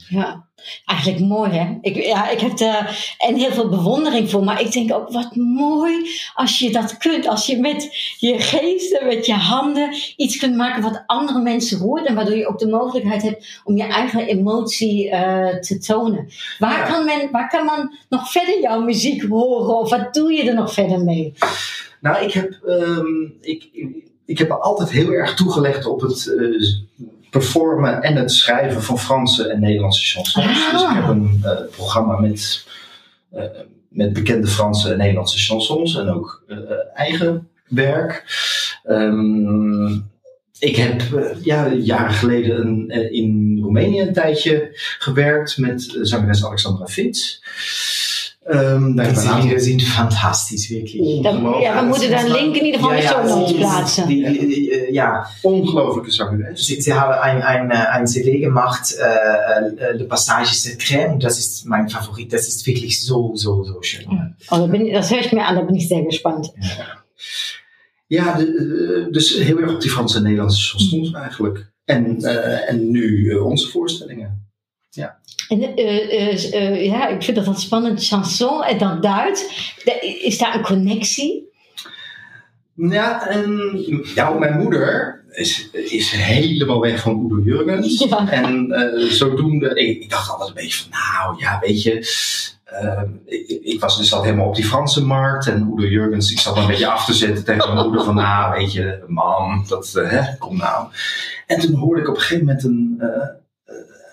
Ja, 0.08 0.48
eigenlijk 0.84 1.20
mooi 1.20 1.50
hè. 1.50 1.78
Ik, 1.80 2.04
ja, 2.04 2.28
ik 2.28 2.40
heb 2.40 2.58
er 2.60 3.14
en 3.18 3.34
heel 3.34 3.52
veel 3.52 3.68
bewondering 3.68 4.30
voor, 4.30 4.44
maar 4.44 4.60
ik 4.60 4.72
denk 4.72 4.92
ook 4.92 5.10
wat 5.10 5.34
mooi 5.36 5.94
als 6.34 6.58
je 6.58 6.70
dat 6.70 6.96
kunt. 6.96 7.26
Als 7.26 7.46
je 7.46 7.58
met 7.58 8.14
je 8.18 8.38
geesten, 8.38 9.06
met 9.06 9.26
je 9.26 9.32
handen 9.34 9.94
iets 10.16 10.36
kunt 10.36 10.56
maken 10.56 10.82
wat 10.82 11.02
andere 11.06 11.40
mensen 11.40 11.78
hoort 11.78 12.06
en 12.06 12.14
waardoor 12.14 12.36
je 12.36 12.46
ook 12.48 12.58
de 12.58 12.68
mogelijkheid 12.68 13.22
hebt 13.22 13.60
om 13.64 13.76
je 13.76 13.82
eigen 13.82 14.26
emotie 14.26 15.10
eh, 15.10 15.58
te 15.58 15.78
tonen. 15.78 16.28
Waar, 16.58 16.78
Ja. 16.78 16.84
kan 16.92 17.04
men, 17.04 17.30
waar 17.30 17.48
kan 17.48 17.64
man 17.64 17.94
nog 18.08 18.30
verder 18.30 18.60
jouw 18.60 18.80
muziek 18.80 19.22
horen 19.22 19.78
of 19.78 19.90
wat 19.90 20.14
doe 20.14 20.32
je 20.32 20.48
er 20.48 20.54
nog 20.54 20.72
verder 20.72 21.04
mee? 21.04 21.32
Nou, 22.00 22.24
ik 22.24 22.32
heb, 22.32 22.52
ehm, 22.66 23.24
ik, 23.40 23.68
ik, 24.26 24.38
heb 24.38 24.48
me 24.48 24.54
altijd 24.54 24.90
heel 24.90 25.10
erg 25.10 25.34
toegelegd 25.34 25.86
op 25.86 26.00
het 26.00 26.26
eh, 26.38 27.06
performen 27.30 28.02
en 28.02 28.16
het 28.16 28.32
schrijven 28.32 28.82
van 28.82 28.98
Franse 28.98 29.48
en 29.48 29.60
Nederlandse 29.60 30.04
chansons. 30.04 30.46
Ah. 30.46 30.72
Dus 30.72 30.82
ik 30.82 30.88
heb 30.88 31.08
een 31.08 31.40
eh, 31.42 31.50
programma 31.70 32.20
met, 32.20 32.66
eh, 33.32 33.44
met 33.88 34.12
bekende 34.12 34.46
Franse 34.46 34.92
en 34.92 34.98
Nederlandse 34.98 35.38
chansons 35.38 35.96
en 35.96 36.08
ook 36.08 36.44
eh, 36.48 36.56
eigen 36.94 37.48
werk. 37.68 38.24
Ehm, 38.84 39.92
ik 40.58 40.76
heb 40.76 41.02
ja, 41.42 41.72
jaren 41.72 42.14
geleden 42.14 42.66
een, 42.66 42.90
in 43.12 43.58
Roemenië 43.62 44.00
een 44.00 44.12
tijdje 44.12 44.68
gewerkt 44.98 45.58
met 45.58 45.98
zangeres 46.02 46.44
Alexandra 46.44 46.86
Fitz. 46.86 47.40
Een 48.44 49.00
aantal- 49.00 49.40
Lieder 49.40 49.60
sind 49.60 49.82
fantastisch, 49.82 50.68
wirklich. 50.68 51.22
Dan, 51.22 51.60
ja, 51.60 51.80
we 51.82 51.86
moeten 51.88 52.10
daar 52.10 52.24
een 52.24 52.30
link 52.32 52.56
in 52.56 52.64
ieder 52.64 52.80
geval 52.80 52.94
in 52.96 53.00
de 53.00 53.06
show 53.06 53.26
notes 53.28 53.48
die- 53.48 53.56
plaatsen. 53.58 54.06
Die, 54.08 54.46
die, 54.46 54.92
ja, 54.92 55.26
ongelooflijke 55.42 56.10
zangeres. 56.10 56.66
Sie, 56.66 56.80
sie 56.82 56.92
haben 56.94 57.12
ein, 57.20 57.42
ein, 57.42 57.70
äh, 57.70 57.74
ein 57.98 58.06
CD 58.06 58.38
gemacht, 58.38 58.94
äh, 58.98 59.04
äh, 59.04 59.96
Le 59.96 60.04
Passage 60.04 60.54
Secret, 60.54 61.08
und 61.12 61.22
das 61.22 61.38
ist 61.38 61.64
mein 61.64 61.88
Favorit. 61.90 62.32
Das 62.32 62.46
ist 62.48 62.66
wirklich 62.66 63.04
so, 63.04 63.30
so, 63.34 63.62
so 63.64 63.82
schön. 63.82 64.06
Oh, 64.50 64.56
da 64.56 64.66
bin, 64.66 64.92
das 64.92 65.10
höre 65.10 65.20
ich 65.20 65.32
mir 65.32 65.44
an, 65.46 65.54
da 65.56 65.62
bin 65.62 65.74
ich 65.74 65.88
sehr 65.88 66.02
gespannt. 66.04 66.50
Ja, 68.08 68.36
de- 68.38 68.46
de- 68.46 69.08
dus 69.10 69.38
heel 69.38 69.58
erg 69.60 69.70
op 69.74 69.80
die 69.80 69.90
Franse 69.90 70.16
en 70.16 70.22
Nederlandse 70.22 70.62
chansons 70.68 71.12
eigenlijk. 71.12 71.70
En, 71.84 72.16
eh, 72.24 72.68
en 72.70 72.90
nu 72.90 73.30
eh, 73.30 73.46
onze 73.46 73.68
voorstellingen. 73.68 74.49
En, 75.48 75.62
eh, 75.76 76.12
eh, 76.12 76.54
eh, 76.54 76.84
ja, 76.84 77.08
ik 77.08 77.22
vind 77.22 77.36
dat 77.36 77.46
een 77.46 77.54
spannend 77.54 78.06
chanson 78.06 78.62
en 78.64 78.78
dan 78.78 79.00
Duits. 79.00 79.44
Is 80.22 80.38
daar 80.38 80.54
een 80.54 80.62
connectie? 80.62 81.48
Ja, 82.74 83.28
en 83.28 83.78
ja, 84.14 84.30
mijn 84.30 84.58
moeder 84.58 85.20
is, 85.30 85.70
is 85.72 86.10
helemaal 86.10 86.80
weg 86.80 87.00
van 87.00 87.24
Udo 87.24 87.40
Jurgens. 87.42 88.04
Ja. 88.08 88.30
En 88.30 88.66
zodoende, 89.10 89.68
ik, 89.74 90.02
ik 90.02 90.10
dacht 90.10 90.30
altijd 90.30 90.48
een 90.48 90.54
beetje 90.54 90.78
van, 90.82 90.90
nou 90.90 91.38
ja, 91.40 91.58
weet 91.60 91.82
je... 91.82 91.92
eh, 92.64 93.02
ik, 93.24 93.48
ik 93.62 93.80
was 93.80 93.98
dus 93.98 94.12
al 94.14 94.22
helemaal 94.22 94.46
op 94.46 94.54
die 94.54 94.64
Franse 94.64 95.04
markt 95.04 95.46
en 95.46 95.72
Udo 95.74 95.86
Jurgens, 95.88 96.30
ik 96.32 96.38
zat 96.38 96.56
een 96.56 96.66
beetje 96.66 96.86
af 96.86 97.04
te 97.04 97.12
zetten 97.14 97.44
tegen 97.44 97.74
mijn 97.74 97.86
moeder 97.86 98.04
van, 98.04 98.14
nou 98.14 98.58
weet 98.58 98.72
je, 98.72 99.04
mam, 99.06 99.64
dat, 99.68 99.94
eh, 99.94 100.10
hè, 100.10 100.36
kom 100.38 100.56
nou. 100.56 100.88
En 101.46 101.60
toen 101.60 101.74
hoorde 101.74 102.00
ik 102.00 102.08
op 102.08 102.14
een 102.14 102.20
gegeven 102.20 102.44
moment 102.44 102.64
een, 102.64 102.96
eh, 102.98 103.06
eh, 103.06 103.16
een- 103.64 103.76
een- 103.76 104.09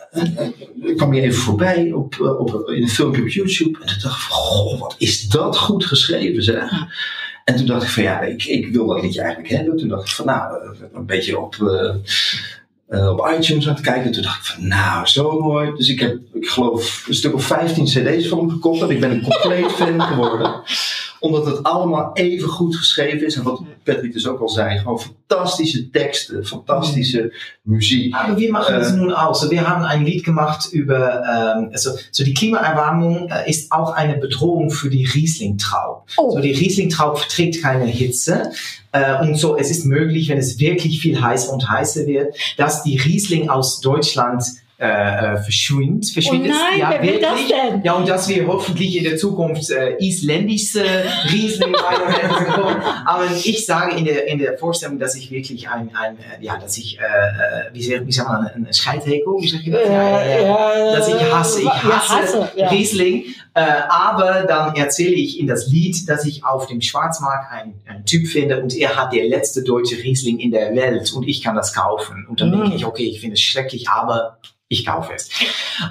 ik 0.81 0.97
kwam 0.97 1.11
hier 1.11 1.23
even 1.23 1.41
voorbij 1.41 1.91
op, 1.91 2.13
eh, 2.13 2.39
op, 2.39 2.69
in 2.69 2.81
een 2.81 2.89
filmpje 2.89 3.21
op 3.21 3.27
YouTube 3.27 3.79
en 3.81 3.87
toen 3.87 3.99
dacht 4.01 4.15
ik 4.15 4.27
van, 4.27 4.37
goh, 4.37 4.79
wat 4.79 4.95
is 4.97 5.27
dat 5.27 5.57
goed 5.57 5.85
geschreven 5.85 6.43
zeg. 6.43 6.71
En 7.47 7.55
toen 7.55 7.65
dacht 7.65 7.83
ik 7.83 7.89
van 7.89 8.03
ja, 8.03 8.21
ik, 8.21 8.43
ik 8.43 8.67
wil 8.67 8.87
dat 8.87 9.01
liedje 9.01 9.21
eigenlijk 9.21 9.53
hebben. 9.53 9.77
Toen 9.77 9.87
dacht 9.87 10.07
ik 10.07 10.15
van 10.15 10.25
nou, 10.25 10.61
eh, 10.61 10.69
een 10.93 11.05
beetje 11.05 11.39
op, 11.39 11.55
eh, 11.55 11.95
eh, 12.87 13.09
op 13.09 13.29
iTunes 13.37 13.67
aan 13.67 13.73
het 13.73 13.83
kijken. 13.83 14.11
Toen 14.11 14.23
dacht 14.23 14.37
ik 14.37 14.45
van 14.45 14.67
nou, 14.67 15.07
zo 15.07 15.39
mooi. 15.39 15.71
Dus 15.75 15.89
ik 15.89 15.99
heb, 15.99 16.17
ik 16.33 16.47
geloof, 16.47 17.05
een 17.07 17.13
stuk 17.13 17.33
of 17.33 17.43
15 17.43 17.85
cd's 17.85 18.27
van 18.27 18.37
hem 18.37 18.49
gekocht. 18.49 18.81
En 18.81 18.89
ik 18.89 18.99
ben 18.99 19.11
een 19.11 19.21
compleet 19.21 19.71
fan 19.71 20.01
geworden. 20.01 20.53
Omdat 21.19 21.45
het 21.45 21.63
allemaal 21.63 22.11
even 22.13 22.49
goed 22.49 22.75
geschreven 22.75 23.25
is. 23.25 23.35
En 23.35 23.43
wat 23.43 23.61
Patrick 23.83 24.13
dus 24.13 24.27
ook 24.27 24.39
al 24.39 24.49
zei, 24.49 24.77
gewoon 24.79 24.99
fantastische 24.99 25.89
teksten, 25.89 26.45
fantastische 26.45 27.33
muziek. 27.61 28.15
Aber 28.15 28.37
wir 28.37 28.51
machen 28.51 28.75
Äh. 28.75 28.79
das 28.79 28.91
nun 28.93 29.13
auch. 29.13 29.35
So, 29.35 29.49
wir 29.49 29.67
haben 29.67 29.83
ein 29.83 30.05
Lied 30.05 30.23
gemacht 30.23 30.69
über, 30.71 31.23
ähm, 31.57 31.69
also, 31.71 31.91
so 32.11 32.23
die 32.23 32.33
Klimaerwärmung 32.33 33.29
äh, 33.29 33.49
ist 33.49 33.71
auch 33.71 33.91
eine 33.93 34.17
Bedrohung 34.17 34.69
für 34.69 34.89
die 34.89 35.05
Rieslingtraub. 35.05 36.03
Oh. 36.17 36.31
So, 36.31 36.39
die 36.39 36.51
Rieslingtraub 36.51 37.17
verträgt 37.19 37.61
keine 37.61 37.85
Hitze. 37.85 38.51
Äh, 38.91 39.21
und 39.21 39.35
so, 39.35 39.57
es 39.57 39.69
ist 39.71 39.85
möglich, 39.85 40.29
wenn 40.29 40.37
es 40.37 40.59
wirklich 40.59 40.99
viel 41.01 41.21
heißer 41.21 41.51
und 41.53 41.69
heißer 41.69 42.05
wird, 42.05 42.35
dass 42.57 42.83
die 42.83 42.97
Riesling 42.97 43.49
aus 43.49 43.81
Deutschland 43.81 44.43
äh, 44.79 44.85
äh, 44.87 45.37
verschwindet. 45.37 46.11
verschwindet. 46.11 46.51
Oh 46.53 46.77
nein, 46.77 46.87
wer 46.91 47.01
will 47.01 47.19
das 47.19 47.39
denn? 47.47 47.81
Ja, 47.83 47.93
und 47.93 48.07
dass 48.07 48.29
wir 48.29 48.45
hoffentlich 48.45 48.95
in 48.97 49.05
der 49.05 49.17
Zukunft 49.17 49.71
äh, 49.71 49.95
isländische 49.99 50.85
Riesling 51.31 51.73
weiterhin 51.73 52.45
bekommen. 52.45 52.81
Aber 53.05 53.25
ich 53.43 53.65
sage 53.65 53.95
in 53.97 54.05
der, 54.05 54.27
in 54.27 54.37
der 54.37 54.55
Vorstellung, 54.57 54.99
dass 54.99 55.15
ich 55.15 55.31
wirklich 55.31 55.67
ein, 55.67 55.89
ein 55.95 56.17
äh, 56.19 56.43
ja, 56.45 56.57
dass 56.59 56.77
ich, 56.77 56.99
äh, 56.99 57.03
äh, 57.03 57.73
wie, 57.73 58.05
wie 58.05 58.11
sagt 58.11 58.29
man, 58.29 58.45
ein 58.47 58.67
Scheidheko, 58.71 59.41
wie 59.41 59.47
sagt 59.47 59.65
ihr 59.65 59.73
das? 59.73 60.97
dass 60.99 61.07
ich 61.07 61.33
hasse, 61.33 61.59
ich 61.61 61.65
Ja, 61.65 62.07
hasse, 62.09 62.43
hasse, 62.43 62.51
ja. 62.55 62.69
Riesling. 62.69 63.23
Äh, 63.55 63.61
aber 63.89 64.43
dann 64.47 64.75
erzähle 64.75 65.15
ich 65.15 65.39
in 65.39 65.47
das 65.47 65.67
Lied, 65.67 66.07
dass 66.07 66.23
ich 66.25 66.45
auf 66.45 66.67
dem 66.67 66.81
Schwarzmarkt 66.81 67.51
einen, 67.51 67.81
einen 67.87 68.05
Typ 68.05 68.27
finde 68.27 68.61
und 68.61 68.75
er 68.77 68.95
hat 68.95 69.11
der 69.11 69.25
letzte 69.27 69.63
deutsche 69.63 69.95
Riesling 69.97 70.37
in 70.37 70.51
der 70.51 70.75
Welt 70.75 71.11
und 71.13 71.27
ich 71.27 71.41
kann 71.43 71.55
das 71.55 71.73
kaufen. 71.73 72.27
Und 72.29 72.39
dann 72.39 72.51
Mm. 72.51 72.61
denke 72.61 72.75
ich, 72.75 72.85
okay, 72.85 73.05
ich 73.05 73.19
finde 73.19 73.33
es 73.33 73.41
schrecklich, 73.41 73.89
aber 73.89 74.37
ich 74.69 74.85
kaufe 74.85 75.13
es. 75.15 75.29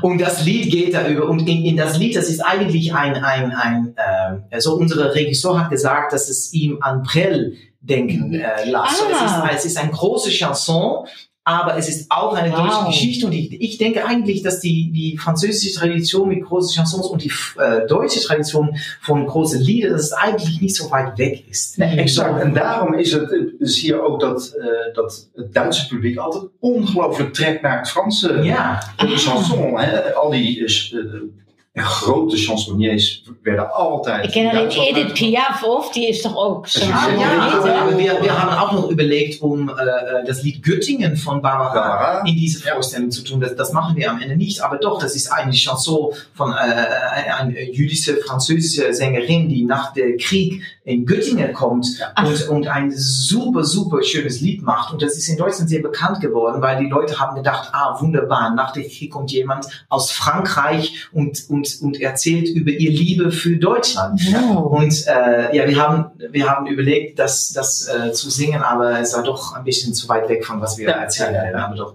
Und 0.03 0.21
das 0.21 0.45
Lied 0.45 0.71
geht 0.71 0.95
darüber. 0.95 1.27
Und 1.29 1.49
in, 1.49 1.65
in 1.65 1.77
das 1.77 1.97
Lied, 1.99 2.17
das 2.17 2.29
ist 2.29 2.41
eigentlich 2.41 2.95
ein, 2.95 3.15
ein, 3.17 3.53
ein 3.53 3.95
ähm, 3.97 4.45
also 4.51 4.75
unsere 4.77 5.15
Regisseur 5.15 5.61
hat 5.61 5.71
gesagt, 5.71 6.13
dass 6.13 6.29
es 6.29 6.53
ihm 6.53 6.79
an 6.83 7.03
Brel 7.03 7.57
denken 7.81 8.35
äh, 8.35 8.65
lässt. 8.65 8.99
So, 8.99 9.05
Ah. 9.13 9.49
es, 9.51 9.57
ist, 9.57 9.65
es 9.67 9.73
ist 9.73 9.79
eine 9.79 9.93
große 9.93 10.31
Chanson, 10.31 11.07
aber 11.49 11.77
es 11.77 11.89
ist 11.89 12.11
auch 12.11 12.35
eine 12.35 12.51
Wow. 12.51 12.59
deutsche 12.59 12.87
Geschichte. 12.87 13.27
Und 13.27 13.33
ich, 13.33 13.61
ich 13.61 13.79
denke 13.79 14.05
eigentlich, 14.05 14.43
dass 14.43 14.59
die, 14.59 14.91
die 14.91 15.17
französische 15.17 15.79
Tradition 15.79 16.29
mit 16.29 16.43
großen 16.45 16.75
Chansons 16.75 17.07
und 17.07 17.23
die 17.23 17.31
äh, 17.59 17.87
deutsche 17.87 18.21
Tradition 18.21 18.77
von 19.01 19.25
großen 19.27 19.61
Liedern, 19.61 19.93
dass 19.93 20.03
es 20.07 20.13
eigentlich 20.13 20.61
nicht 20.61 20.75
so 20.75 20.91
weit 20.91 21.17
weg 21.19 21.45
ist. 21.49 21.79
Nee, 21.79 21.97
exact. 21.99 22.41
En 22.41 22.53
daarom 22.53 22.95
is 22.95 23.13
het, 23.13 23.31
eh, 23.33 23.39
zie 23.61 23.87
je 23.87 24.01
ook 24.01 24.21
dat, 24.21 24.53
eh, 24.61 24.95
dat 24.95 25.29
het 25.35 25.55
Duitse 25.55 25.87
publiek 25.87 26.17
altijd 26.19 26.45
ongelooflijk 26.61 27.33
trekt 27.33 27.63
naar 27.63 27.79
het 27.79 27.89
Franse 27.91 28.41
Ja. 28.43 28.83
de 28.97 29.07
chanson. 29.17 29.79
Hè? 29.79 30.15
Al 30.15 30.31
die 30.31 30.65
eh, 30.65 31.01
eh, 31.77 31.83
grote 31.83 32.37
chansonniers 32.37 33.23
werden 33.43 33.73
altijd. 33.73 34.25
Ik 34.25 34.31
ken 34.31 34.43
in 34.43 34.49
alleen 34.51 34.63
Duitsland 34.63 34.89
Edith 34.89 35.13
Piaf, 35.13 35.63
of? 35.63 35.93
Die 35.93 36.09
is 36.09 36.21
toch 36.23 36.37
ook 36.37 36.69
zo? 36.69 36.81
Ah, 36.91 37.07
Ja, 37.19 37.33
Ja, 37.67 37.97
wir, 37.97 38.23
wir 38.23 38.43
haben 38.43 38.57
auch 38.59 38.73
noch 38.73 38.91
überlegt, 38.91 39.41
um 39.43 39.69
äh, 39.69 40.27
das 40.27 40.43
Lied 40.43 40.63
Göttingen 40.63 41.17
von 41.17 41.41
Barbara 41.43 41.73
Barbara. 41.75 42.25
in 42.25 42.37
diese. 42.37 42.57
Vorstellung 42.67 43.11
zu 43.11 43.23
tun. 43.23 43.41
Das, 43.41 43.55
das 43.55 43.73
machen 43.73 43.97
wir 43.97 44.11
am 44.11 44.21
Ende 44.21 44.37
nicht, 44.37 44.61
aber 44.61 44.77
doch, 44.79 44.99
das 45.01 45.15
ist 45.15 45.31
eine 45.33 45.53
Chanson 45.53 46.13
von 46.35 46.53
äh, 46.53 46.55
eine 46.55 47.71
jüdische 47.73 48.17
französische 48.17 48.93
Sängerin, 48.93 49.49
die 49.49 49.65
nach 49.65 49.93
dem 49.93 50.17
Krieg 50.19 50.63
in 50.85 51.05
Göttingen 51.05 51.53
kommt 51.53 51.87
und, 52.25 52.49
und 52.49 52.69
ein 52.69 52.93
super, 52.95 53.65
super 53.65 54.03
schönes 54.03 54.41
Lied 54.41 54.63
macht. 54.63 54.93
Und 54.93 55.03
das 55.03 55.17
ist 55.17 55.29
in 55.29 55.37
Deutschland 55.37 55.69
sehr 55.69 55.83
bekannt 55.83 56.21
geworden, 56.21 56.63
weil 56.63 56.79
die 56.79 56.89
Leute 56.89 57.19
haben 57.19 57.35
gedacht, 57.35 57.71
ah, 57.73 58.01
wunderbar, 58.01 58.55
nach 58.55 58.73
dem 58.73 58.85
Krieg 58.89 59.11
kommt 59.11 59.33
jemand 59.33 59.67
aus 59.89 60.11
Frankreich 60.13 61.09
und, 61.13 61.45
und 61.49 61.66
und, 61.75 61.97
und 61.97 62.01
erzählt 62.01 62.49
über 62.49 62.71
ihr 62.71 62.91
Liebe 62.91 63.31
für 63.31 63.57
Deutschland. 63.57 64.21
Oh. 64.35 64.59
Und 64.79 65.07
äh, 65.07 65.57
ja, 65.57 65.69
wir 65.69 65.77
haben, 65.77 66.07
wir 66.31 66.49
haben 66.49 66.67
überlegt, 66.67 67.19
das, 67.19 67.53
das 67.53 67.89
äh, 67.89 68.13
zu 68.13 68.31
singen, 68.31 68.63
aber 68.63 69.01
es 69.01 69.15
war 69.15 69.23
doch 69.23 69.55
ein 69.55 69.65
bisschen 69.65 69.95
zu 69.95 70.09
weit 70.09 70.29
weg 70.29 70.45
von 70.45 70.61
was 70.61 70.79
wir 70.79 70.89
Ja, 70.89 70.97
erzählen 71.03 71.35
ja, 71.35 71.51
ja. 71.51 71.67
Aber 71.67 71.77
doch. 71.77 71.95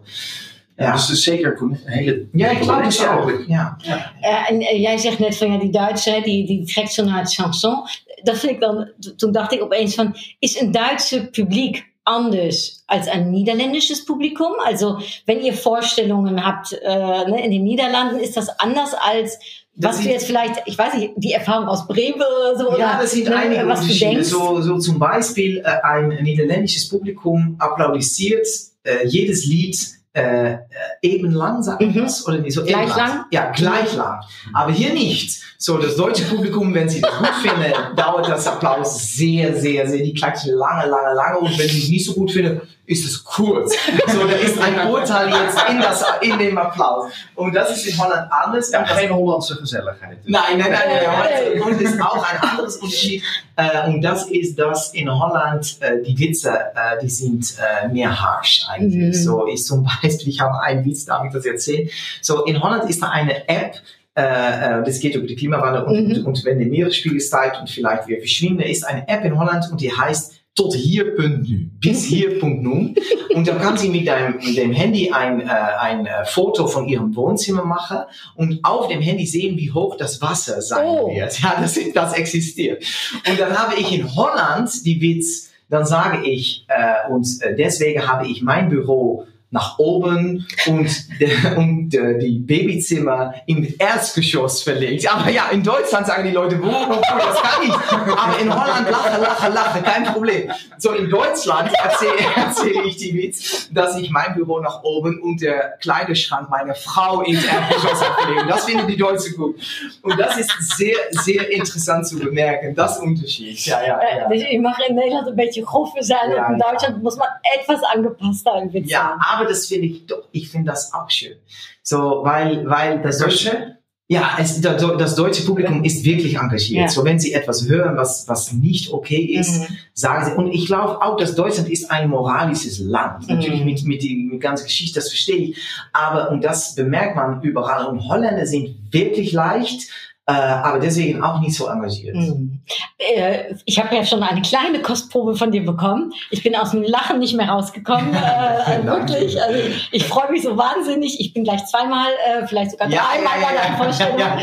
Ja, 0.78 0.92
dus 0.92 1.08
het 1.08 1.18
is 1.18 1.24
zeker 1.24 1.58
een 1.62 1.80
hele... 1.86 2.28
Ja, 2.32 2.50
ik 2.50 2.58
geloof 2.58 2.82
het 2.82 2.98
Ja, 2.98 3.18
ook. 3.18 3.44
Ja. 3.48 3.78
Eh, 4.20 4.50
en 4.50 4.60
eh, 4.60 4.82
jij 4.82 4.98
zegt 4.98 5.20
net 5.20 5.38
van 5.38 5.52
ja, 5.52 5.60
die 5.60 5.72
Duitse, 5.72 6.22
die, 6.24 6.46
die 6.46 6.66
trekt 6.66 6.94
zo 6.94 7.04
naar 7.04 7.20
het 7.20 7.34
chanson. 7.34 7.76
Dat 8.24 8.40
vind 8.40 8.52
ik 8.52 8.60
dan, 8.60 8.92
toen 9.16 9.32
dacht 9.32 9.52
ik 9.52 9.62
opeens 9.62 9.96
van, 9.96 10.16
is 10.40 10.60
een 10.60 10.72
Duitse 10.72 11.30
publiek 11.30 11.90
anders 12.04 12.84
als 12.86 13.08
ein 13.08 13.32
niederländisches 13.32 14.06
Publikum? 14.06 14.54
Also, 14.66 15.00
wenn 15.26 15.42
ihr 15.42 15.54
Vorstellungen 15.54 16.44
habt 16.44 16.74
äh, 16.74 17.30
ne, 17.30 17.44
in 17.44 17.52
den 17.52 17.64
Niederlanden, 17.64 18.20
ist 18.20 18.36
das 18.36 18.50
anders 18.60 18.94
als 18.94 19.40
was 19.76 20.00
du 20.02 20.10
jetzt 20.10 20.26
vielleicht, 20.26 20.62
ich 20.66 20.78
weiß 20.78 20.94
nicht, 20.96 21.14
die 21.18 21.32
Erfahrung 21.32 21.68
aus 21.68 21.88
Bremen 21.88 22.16
oder 22.22 22.58
so, 22.58 22.78
Ja, 22.78 23.00
das 23.02 23.12
sind 23.12 23.30
ne, 23.30 23.36
einige 23.36 23.68
was 23.68 23.88
du 23.88 23.94
denkst. 23.94 24.28
So, 24.28 24.62
so 24.62 24.78
zum 24.78 25.00
Beispiel 25.00 25.60
äh, 25.60 25.82
ein 25.84 26.10
niederländisches 26.22 26.88
Publikum 26.90 27.56
applaudisiert 27.60 28.46
äh, 28.84 29.06
jedes 29.08 29.46
Lied 29.46 29.78
äh, 30.14 30.54
äh, 30.54 30.58
eben 31.04 31.32
lang, 31.32 31.64
sagt 31.64 31.82
Mhm. 31.82 31.94
das? 31.94 32.28
Oder 32.28 32.40
nicht? 32.40 32.54
So 32.54 32.66
Gleich 32.66 32.90
eben 32.90 32.98
lang? 32.98 33.26
Ja, 33.32 33.50
gleich 33.52 33.96
lang. 33.96 34.20
Aber 34.54 34.72
hier 34.74 34.92
nicht. 34.94 35.42
So, 35.58 35.78
das 35.78 35.96
deutsche 35.96 36.26
Publikum, 36.26 36.74
wenn 36.74 36.90
sie 36.90 37.00
das 37.00 37.18
gut 37.18 37.30
finden, 37.42 37.72
dauert 37.96 38.28
das 38.28 38.46
Applaus 38.46 39.14
sehr, 39.16 39.56
sehr, 39.56 39.88
sehr. 39.88 40.04
Die 40.04 40.14
klatschen 40.14 40.54
lange, 40.56 40.90
lange, 40.90 41.16
lange. 41.16 41.40
Und 41.40 41.58
wenn 41.58 41.70
sie 41.70 41.80
es 41.80 41.90
nicht 41.90 42.06
so 42.06 42.14
gut 42.14 42.32
finden, 42.32 42.60
ist 42.92 43.06
es 43.06 43.24
kurz. 43.24 43.74
So, 44.08 44.28
da 44.28 44.34
ist 44.34 44.60
ein 44.60 44.88
Urteil 44.88 45.30
jetzt 45.30 45.58
in, 45.70 45.80
das, 45.80 46.04
in 46.22 46.38
dem 46.38 46.58
Applaus. 46.58 47.12
Und 47.36 47.56
das 47.56 47.72
ist 47.76 47.88
in 47.88 47.98
Holland 47.98 48.32
anders. 48.32 48.72
Ja, 48.72 48.84
geen 48.84 49.14
Hollandse 49.14 49.56
gezelligheid. 49.56 50.18
Nein, 50.26 50.58
nein, 50.58 50.72
nein, 50.72 50.80
nein. 51.04 51.62
Und 51.62 51.82
das 51.82 51.94
ist 51.94 52.02
auch 52.02 52.24
ein 52.24 52.50
anderes 52.50 52.78
Unterschied. 52.78 53.24
Äh, 53.56 53.88
und 53.88 54.02
das 54.02 54.30
ist, 54.30 54.60
dass 54.60 54.94
in 54.94 55.10
Holland 55.10 55.78
äh, 55.80 56.02
die 56.04 56.18
Witze, 56.20 56.52
äh, 56.52 57.00
die 57.02 57.10
sind 57.10 57.56
mehr 57.92 58.20
harsh 58.22 58.64
eigentlich. 58.70 59.18
Mhm. 59.18 59.24
So 59.24 59.46
ist 59.46 59.68
zum 59.68 59.84
Beispiel, 59.84 60.30
ich 60.30 60.42
habe 60.42 60.62
einen 60.62 60.86
Witz, 60.86 61.06
darf 61.06 61.26
ich 61.26 61.34
das 61.34 61.46
erzählen? 61.46 61.90
So 62.22 62.44
in 62.46 62.62
Holland 62.62 62.90
ist 62.90 63.02
da 63.02 63.10
eine 63.10 63.48
App, 63.48 63.76
äh, 64.14 64.84
das 64.84 65.00
geht 65.00 65.16
über 65.16 65.26
die 65.26 65.36
Klimawandel 65.36 65.84
und, 65.84 66.08
Mhm. 66.08 66.12
und, 66.18 66.26
und 66.26 66.46
wenn 66.46 66.60
der 66.60 66.68
Meeresspiegel 66.68 67.22
steigt 67.22 67.60
und 67.60 67.70
vielleicht 67.70 68.08
wir 68.08 68.20
verschwinden, 68.20 68.62
ist 68.64 68.84
eine 68.86 69.08
App 69.08 69.24
in 69.24 69.38
Holland 69.40 69.66
und 69.72 69.80
die 69.80 69.92
heißt 69.92 70.41
tot 70.56 70.74
hier 70.76 71.16
Punkt 71.16 71.48
nu, 71.50 71.70
bis 71.80 72.04
hier 72.06 72.40
Punkt 72.40 72.62
nu. 72.64 72.94
Und 73.34 73.48
dann 73.48 73.60
kann 73.60 73.78
sie 73.78 73.90
mit 73.90 74.06
dem, 74.08 74.36
mit 74.36 74.58
dem 74.58 74.74
Handy 74.74 75.10
ein, 75.12 75.42
äh, 75.42 75.46
ein 75.46 76.06
äh, 76.06 76.26
Foto 76.26 76.68
von 76.68 76.88
ihrem 76.88 77.16
Wohnzimmer 77.16 77.64
machen 77.64 78.00
und 78.36 78.60
auf 78.64 78.88
dem 78.90 79.02
Handy 79.02 79.26
sehen, 79.26 79.58
wie 79.58 79.72
hoch 79.72 79.96
das 79.96 80.22
Wasser 80.22 80.62
sein 80.62 80.86
Oh. 80.88 81.10
wird. 81.16 81.40
Ja, 81.40 81.58
das, 81.60 81.80
das 81.94 82.14
existiert. 82.14 82.84
Und 83.30 83.40
dann 83.40 83.58
habe 83.58 83.80
ich 83.80 83.92
in 83.98 84.14
Holland 84.16 84.86
die 84.86 85.00
Witz, 85.02 85.50
dann 85.70 85.86
sage 85.86 86.28
ich, 86.28 86.66
äh, 86.68 87.10
und 87.12 87.26
deswegen 87.58 88.06
habe 88.06 88.28
ich 88.28 88.42
mein 88.42 88.68
Büro 88.68 89.26
nach 89.52 89.78
oben 89.80 90.46
und, 90.68 91.20
de, 91.20 91.56
und 91.56 91.94
äh, 91.94 92.18
die 92.20 92.40
Babyzimmer 92.40 93.34
im 93.46 93.74
Erdgeschoss 93.78 94.64
verlegt. 94.64 95.12
Aber 95.14 95.30
ja, 95.30 95.50
in 95.52 95.64
Deutschland 95.64 96.08
sagen 96.08 96.24
die 96.26 96.34
Leute, 96.34 96.62
wo, 96.62 96.68
wo, 96.68 96.96
wo, 96.96 97.18
das 97.18 97.42
kann 97.42 97.64
ich. 97.64 97.74
Aber 97.74 98.40
in 98.40 98.54
Holland 98.54 98.90
lache, 98.90 99.22
lache, 99.22 99.52
lache, 99.52 99.82
kein 99.82 100.04
Problem. 100.06 100.52
So 100.78 100.92
in 100.92 101.10
Deutschland 101.10 101.72
erzähle 101.84 102.12
erzähl 102.36 102.86
ich 102.86 102.98
die 102.98 103.14
Witz, 103.14 103.70
dass 103.72 103.98
ich 103.98 104.10
mein 104.10 104.34
Büro 104.36 104.60
nach 104.60 104.84
oben 104.84 105.22
und 105.22 105.42
der 105.42 105.78
Kleiderschrank 105.82 106.50
meiner 106.50 106.76
Frau 106.76 107.22
ins 107.22 107.46
Erdgeschoss 107.46 108.04
habe 108.04 108.22
verlegt. 108.24 108.50
Das 108.50 108.66
finden 108.66 108.88
die 108.88 108.98
Deutschen 108.98 109.36
gut. 109.36 109.56
Und 110.02 110.20
das 110.20 110.38
ist 110.38 110.52
sehr, 110.78 110.98
sehr 111.12 111.52
interessant 111.52 112.08
zu 112.08 112.18
bemerken. 112.20 112.74
Das 112.76 113.00
Unterschied. 113.00 113.66
Ja, 113.66 113.82
ja, 113.86 114.02
Äh, 114.02 114.18
ja. 114.20 114.28
Dus 114.28 114.42
je 114.42 114.60
mag 114.60 114.80
in 114.80 114.96
Nederland 114.96 115.28
een 115.28 115.36
beetje 115.36 115.66
groffer 115.66 116.04
zijn. 116.04 116.30
Ja, 116.30 116.46
en 116.46 116.54
in 116.54 116.58
ja. 116.58 116.68
Duitsland 116.68 117.02
muss 117.02 117.16
man 117.16 117.28
etwas 117.60 117.82
angepasster 117.96 118.72
Witz 118.72 118.90
Ja, 118.90 119.00
sein. 119.00 119.20
Aber 119.42 119.50
das 119.50 119.66
finde 119.66 119.88
ich 119.88 120.06
doch, 120.06 120.28
ich 120.32 120.50
finde 120.50 120.72
das 120.72 120.94
auch 120.94 121.10
schön. 121.10 121.36
So, 121.84 122.22
weil, 122.24 122.66
weil 122.68 123.02
das 123.02 123.18
deutsche, 123.18 123.78
ja, 124.08 124.38
es, 124.40 124.60
das, 124.60 125.16
deutsche 125.16 125.44
Publikum 125.44 125.84
ist 125.84 126.04
wirklich 126.04 126.36
engagiert. 126.38 126.82
Ja. 126.82 126.88
So, 126.90 127.04
wenn 127.06 127.18
sie 127.20 127.34
etwas 127.34 127.68
hören, 127.68 127.96
was, 127.96 128.28
was 128.28 128.52
nicht 128.52 128.92
okay 128.92 129.24
ist, 129.24 129.62
Mhm. 129.62 129.78
sagen 129.94 130.26
sie, 130.26 130.36
und 130.36 130.52
ich 130.52 130.66
glaube 130.66 131.02
auch, 131.02 131.16
dass 131.18 131.34
Deutschland 131.34 131.70
ist 131.70 131.90
ein 131.90 132.10
moralisches 132.10 132.80
Land. 132.80 133.28
Mhm. 133.28 133.36
Natürlich 133.36 133.64
mit, 133.64 133.84
mit, 133.86 134.04
die, 134.04 134.28
mit 134.30 134.42
ganzer 134.42 134.66
Geschichte, 134.66 135.00
das 135.00 135.08
verstehe 135.08 135.38
ich. 135.38 135.58
Aber, 135.94 136.30
und 136.30 136.44
das 136.44 136.76
bemerkt 136.76 137.16
man 137.16 137.42
überall. 137.42 137.86
Und 137.88 138.08
Holländer 138.08 138.46
sind 138.46 138.76
wirklich 138.92 139.32
leicht, 139.32 139.90
äh, 140.28 140.34
aber 140.34 140.80
deswegen 140.80 141.24
auch 141.24 141.40
nicht 141.40 141.56
so 141.56 141.68
engagiert. 141.68 142.16
Mhm. 142.16 142.62
Äh, 142.98 143.56
Ich 143.66 143.80
habe 143.80 143.96
ja 143.96 144.06
schon 144.06 144.22
eine 144.22 144.42
kleine 144.42 144.82
Kostprobe 144.82 145.36
von 145.36 145.52
dir 145.52 145.66
bekommen. 145.66 146.14
Ich 146.30 146.44
bin 146.44 146.56
aus 146.56 146.72
dem 146.72 146.84
Lachen 146.84 147.20
nicht 147.20 147.36
mehr 147.36 147.50
rausgekommen. 147.50 148.16
Äh, 148.62 148.86
wirklich. 148.86 149.42
Also 149.42 149.60
ich 149.92 150.06
freue 150.06 150.32
mich 150.32 150.44
so 150.44 150.56
wahnsinnig. 150.56 151.20
Ich 151.20 151.34
bin 151.34 151.44
gleich 151.44 151.66
zweimal, 151.66 152.08
äh, 152.28 152.46
vielleicht 152.46 152.72
sogar 152.72 152.90
Ja, 152.90 153.04
dreimal 153.12 153.42
ja, 153.42 153.48
bei 153.48 153.56
ja, 153.56 153.62
deiner 153.62 153.78
ja, 153.78 153.84
Vorstellung. 153.84 154.20
ja. 154.20 154.38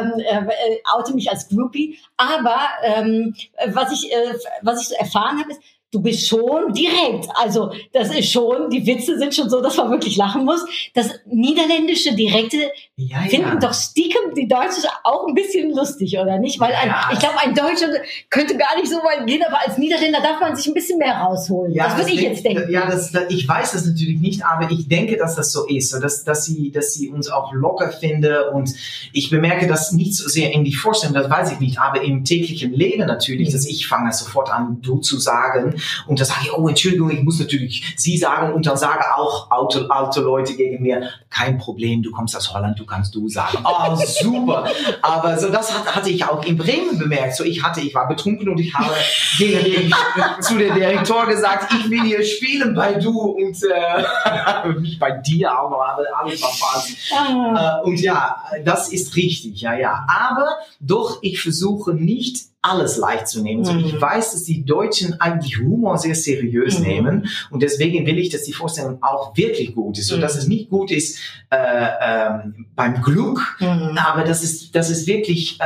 Ähm, 0.00 0.12
äh, 0.18 0.52
äh, 0.52 0.78
oute 0.96 1.14
mich 1.14 1.30
als 1.30 1.48
Groupie. 1.48 1.98
Aber 2.16 2.56
ähm, 2.82 3.34
was 3.72 3.92
ich, 3.92 4.10
äh, 4.10 4.34
was 4.62 4.80
ich 4.80 4.88
so 4.88 4.94
erfahren 4.94 5.38
habe, 5.38 5.50
ist, 5.52 5.60
du 5.92 6.00
bist 6.00 6.28
schon 6.28 6.72
direkt. 6.72 7.28
Also 7.34 7.72
das 7.92 8.14
ist 8.14 8.30
schon, 8.30 8.70
die 8.70 8.86
Witze 8.86 9.18
sind 9.18 9.34
schon 9.34 9.50
so, 9.50 9.60
dass 9.60 9.76
man 9.76 9.90
wirklich 9.90 10.16
lachen 10.16 10.44
muss. 10.44 10.64
Das 10.94 11.10
niederländische 11.26 12.14
Direkte 12.14 12.58
Ja, 12.96 13.18
finden 13.28 13.58
doch 13.60 13.74
Stiekem 13.74 14.34
die 14.36 14.46
Deutschen 14.46 14.84
auch 15.04 15.26
ein 15.26 15.34
bisschen 15.34 15.74
lustig, 15.74 16.16
oder 16.18 16.38
nicht? 16.38 16.60
Weil 16.60 16.72
ein, 16.74 16.88
Ja. 16.88 17.08
ich 17.12 17.18
glaube, 17.18 17.38
ein 17.40 17.54
Deutscher 17.54 17.88
könnte 18.28 18.56
gar 18.56 18.76
nicht 18.76 18.88
so 18.88 18.96
weit 18.98 19.26
gehen, 19.26 19.42
aber 19.46 19.58
als 19.66 19.78
Niederländer 19.78 20.20
darf 20.20 20.38
man 20.40 20.54
sich 20.54 20.66
ein 20.68 20.74
bisschen 20.74 20.98
mehr 20.98 21.14
rausholen. 21.16 21.74
das 21.74 21.96
würde 21.96 22.10
ich 22.12 22.20
jetzt 22.20 22.44
denken. 22.44 22.70
Ja, 22.70 22.86
das, 22.86 23.10
das, 23.10 23.24
ich 23.28 23.48
weiß 23.48 23.72
das 23.72 23.86
natürlich 23.86 24.20
nicht, 24.20 24.44
aber 24.44 24.70
ich 24.70 24.86
denke, 24.88 25.16
dass 25.16 25.34
das 25.34 25.50
so 25.52 25.66
ist, 25.66 25.92
dass, 25.92 26.24
dass, 26.24 26.44
sie, 26.44 26.70
dass 26.70 26.94
sie 26.94 27.08
uns 27.08 27.28
auch 27.30 27.52
locker 27.52 27.90
finde 27.90 28.50
und 28.52 28.72
ich 29.12 29.30
bemerke 29.30 29.66
das 29.66 29.92
nicht 29.92 30.14
so 30.14 30.28
sehr 30.28 30.52
in 30.52 30.64
die 30.64 30.74
Vorstellung, 30.74 31.14
das 31.14 31.28
weiß 31.30 31.52
ich 31.52 31.60
nicht, 31.60 31.80
aber 31.80 32.02
im 32.02 32.24
täglichen 32.24 32.72
Leben 32.72 33.06
natürlich, 33.06 33.48
Mhm. 33.48 33.52
dass 33.52 33.66
ich 33.66 33.86
fange 33.88 34.12
sofort 34.12 34.50
an, 34.52 34.78
du 34.82 34.98
zu 34.98 35.18
sagen 35.18 35.79
und 36.06 36.18
dann 36.18 36.26
sage 36.26 36.40
ich, 36.44 36.52
oh, 36.52 36.68
Entschuldigung, 36.68 37.10
ich 37.10 37.22
muss 37.22 37.38
natürlich 37.38 37.94
sie 37.96 38.18
sagen 38.18 38.52
und 38.52 38.66
dann 38.66 38.76
sage 38.76 39.04
auch 39.16 39.50
alte, 39.50 39.90
alte 39.90 40.20
Leute 40.20 40.54
gegen 40.54 40.82
mir, 40.82 41.10
kein 41.30 41.58
Problem, 41.58 42.02
du 42.02 42.10
kommst 42.10 42.36
aus 42.36 42.52
Holland, 42.52 42.78
du 42.78 42.86
kannst 42.86 43.14
du 43.14 43.28
sagen. 43.28 43.58
Oh, 43.64 43.96
super. 43.96 44.68
Aber 45.02 45.38
so 45.38 45.48
das 45.50 45.72
hat, 45.72 45.94
hatte 45.94 46.10
ich 46.10 46.24
auch 46.24 46.44
in 46.44 46.56
Bremen 46.56 46.98
bemerkt. 46.98 47.36
So 47.36 47.44
ich 47.44 47.62
hatte, 47.62 47.80
ich 47.80 47.94
war 47.94 48.08
betrunken 48.08 48.48
und 48.48 48.58
ich 48.58 48.74
habe 48.74 48.94
gegen 49.38 49.64
den, 49.64 49.94
zu 50.40 50.58
der 50.58 50.74
Direktor 50.74 51.26
gesagt, 51.26 51.72
ich 51.72 51.90
will 51.90 52.02
hier 52.02 52.24
spielen 52.24 52.74
bei 52.74 52.94
du 52.94 53.18
und 53.18 53.56
äh, 53.62 54.68
nicht 54.80 54.98
bei 54.98 55.12
dir, 55.12 55.52
aber 55.52 55.98
alles 56.18 56.42
war 56.42 56.50
falsch. 56.50 57.12
Ah. 57.12 57.80
Äh, 57.80 57.88
und 57.88 58.00
ja, 58.00 58.42
das 58.64 58.92
ist 58.92 59.16
richtig, 59.16 59.60
ja, 59.60 59.74
ja. 59.74 60.06
Aber 60.08 60.48
doch, 60.80 61.18
ich 61.22 61.40
versuche 61.40 61.94
nicht 61.94 62.50
alles 62.62 62.98
leicht 62.98 63.26
zu 63.28 63.42
nehmen. 63.42 63.64
So, 63.64 63.72
Mhm. 63.72 63.80
ich 63.86 64.00
weiß, 64.00 64.32
dass 64.32 64.44
die 64.44 64.64
Deutschen 64.64 65.18
eigentlich 65.20 65.58
Humor 65.58 65.96
sehr 65.96 66.14
seriös 66.14 66.78
Mhm. 66.78 66.86
nehmen 66.86 67.28
und 67.50 67.62
deswegen 67.62 68.04
will 68.06 68.18
ich, 68.18 68.28
dass 68.28 68.42
die 68.42 68.52
Vorstellung 68.52 69.02
auch 69.02 69.36
wirklich 69.36 69.74
gut 69.74 69.98
ist. 69.98 70.08
So, 70.08 70.16
Mhm. 70.16 70.20
dass 70.20 70.36
es 70.36 70.46
nicht 70.46 70.68
gut 70.68 70.90
ist 70.90 71.18
äh, 71.50 71.56
ähm, 72.02 72.66
beim 72.76 73.00
Glück, 73.02 73.40
Mhm. 73.60 73.98
aber 73.98 74.24
das 74.24 74.42
ist, 74.42 74.74
das 74.76 74.90
ist 74.90 75.06
wirklich, 75.06 75.58
äh, 75.60 75.64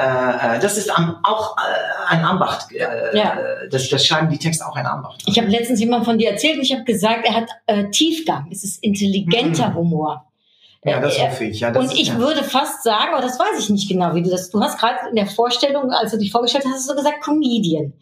äh, 0.57 0.59
das 0.61 0.79
ist 0.79 0.97
am, 0.97 1.17
auch 1.25 1.57
äh, 1.59 2.15
ein 2.15 2.25
Anbacht. 2.25 2.71
Äh, 2.73 3.17
Ja. 3.17 3.37
das, 3.71 3.89
das 3.91 4.07
schreiben 4.07 4.31
die 4.31 4.39
Texte 4.39 4.67
auch 4.67 4.77
ein 4.77 4.87
Anbacht. 4.87 5.23
Ich 5.27 5.37
habe 5.39 5.49
letztens 5.49 5.81
jemand 5.81 6.05
von 6.05 6.17
dir 6.19 6.31
erzählt 6.31 6.57
und 6.57 6.63
ich 6.63 6.73
habe 6.73 6.85
gesagt, 6.85 7.27
er 7.27 7.35
hat 7.35 7.49
äh, 7.67 7.91
Tiefgang. 7.91 8.49
Es 8.53 8.63
ist 8.65 8.83
intelligenter 8.85 9.71
Mhm. 9.71 9.75
Humor. 9.75 10.27
Ja, 10.85 11.01
das 11.01 11.17
Äh, 11.17 11.21
hoffe 11.23 11.45
ich. 11.45 11.61
Ja, 11.61 11.71
das, 11.71 11.83
und 11.85 11.99
ich 11.99 12.09
ja. 12.09 12.19
würde 12.19 12.45
fast 12.45 12.83
sagen, 12.83 13.15
aber 13.15 13.23
das 13.23 13.39
weiß 13.39 13.59
ich 13.59 13.71
nicht 13.71 13.89
genau, 13.89 14.15
wie 14.15 14.23
du 14.23 14.31
das. 14.31 14.51
Du 14.51 14.61
hast 14.61 14.79
gerade 14.79 15.09
in 15.11 15.17
der 15.17 15.27
Vorstellung, 15.27 15.91
als 15.91 16.11
du 16.13 16.19
dich 16.19 16.31
vorgestellt 16.31 16.65
hast, 16.67 16.75
hast 16.75 16.85
du 16.89 16.93
so 16.93 16.97
gesagt 16.97 17.23
Comedian. 17.25 17.93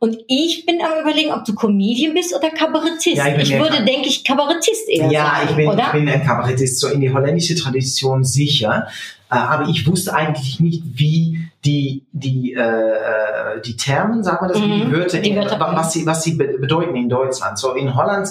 Und 0.00 0.18
ich 0.26 0.66
bin 0.66 0.80
am 0.82 1.00
überlegen, 1.00 1.30
ob 1.30 1.44
du 1.44 1.54
Comedian 1.54 2.12
bist 2.14 2.34
oder 2.34 2.50
Kabarettist. 2.50 3.16
Ja, 3.18 3.28
ich 3.28 3.42
ich 3.52 3.52
würde, 3.56 3.76
Ka- 3.76 3.82
denke 3.84 4.08
ich, 4.08 4.24
Kabarettist 4.24 4.88
eher 4.88 5.08
Ja, 5.12 5.26
sagen, 5.26 5.46
ich 5.50 5.56
bin, 5.56 5.68
oder? 5.68 5.84
ich 5.86 5.92
bin 5.92 6.08
ein 6.08 6.24
Kabarettist, 6.26 6.80
so 6.80 6.88
in 6.88 7.00
die 7.00 7.12
holländische 7.12 7.54
Tradition 7.54 8.24
sicher. 8.24 8.88
Äh, 9.30 9.34
aber 9.36 9.68
ich 9.68 9.86
wusste 9.86 10.12
eigentlich 10.12 10.58
nicht, 10.58 10.82
wie 10.94 11.38
die, 11.64 12.02
die, 12.10 12.52
äh, 12.54 12.60
äh, 12.60 13.60
die 13.64 13.76
Termen, 13.76 14.24
sagen 14.24 14.44
wir 14.44 14.48
das, 14.52 14.60
wie 14.60 14.66
Mhm, 14.66 14.86
die 14.86 14.92
Wörter, 14.92 15.18
die 15.20 15.36
Wörter, 15.36 15.60
wa- 15.60 15.76
was 15.76 15.92
sie, 15.92 16.04
was 16.04 16.24
sie 16.24 16.32
be- 16.34 16.58
bedeuten 16.58 16.96
in 16.96 17.08
Deutschland. 17.08 17.56
So 17.56 17.74
in 17.74 17.94
Holland 17.94 18.28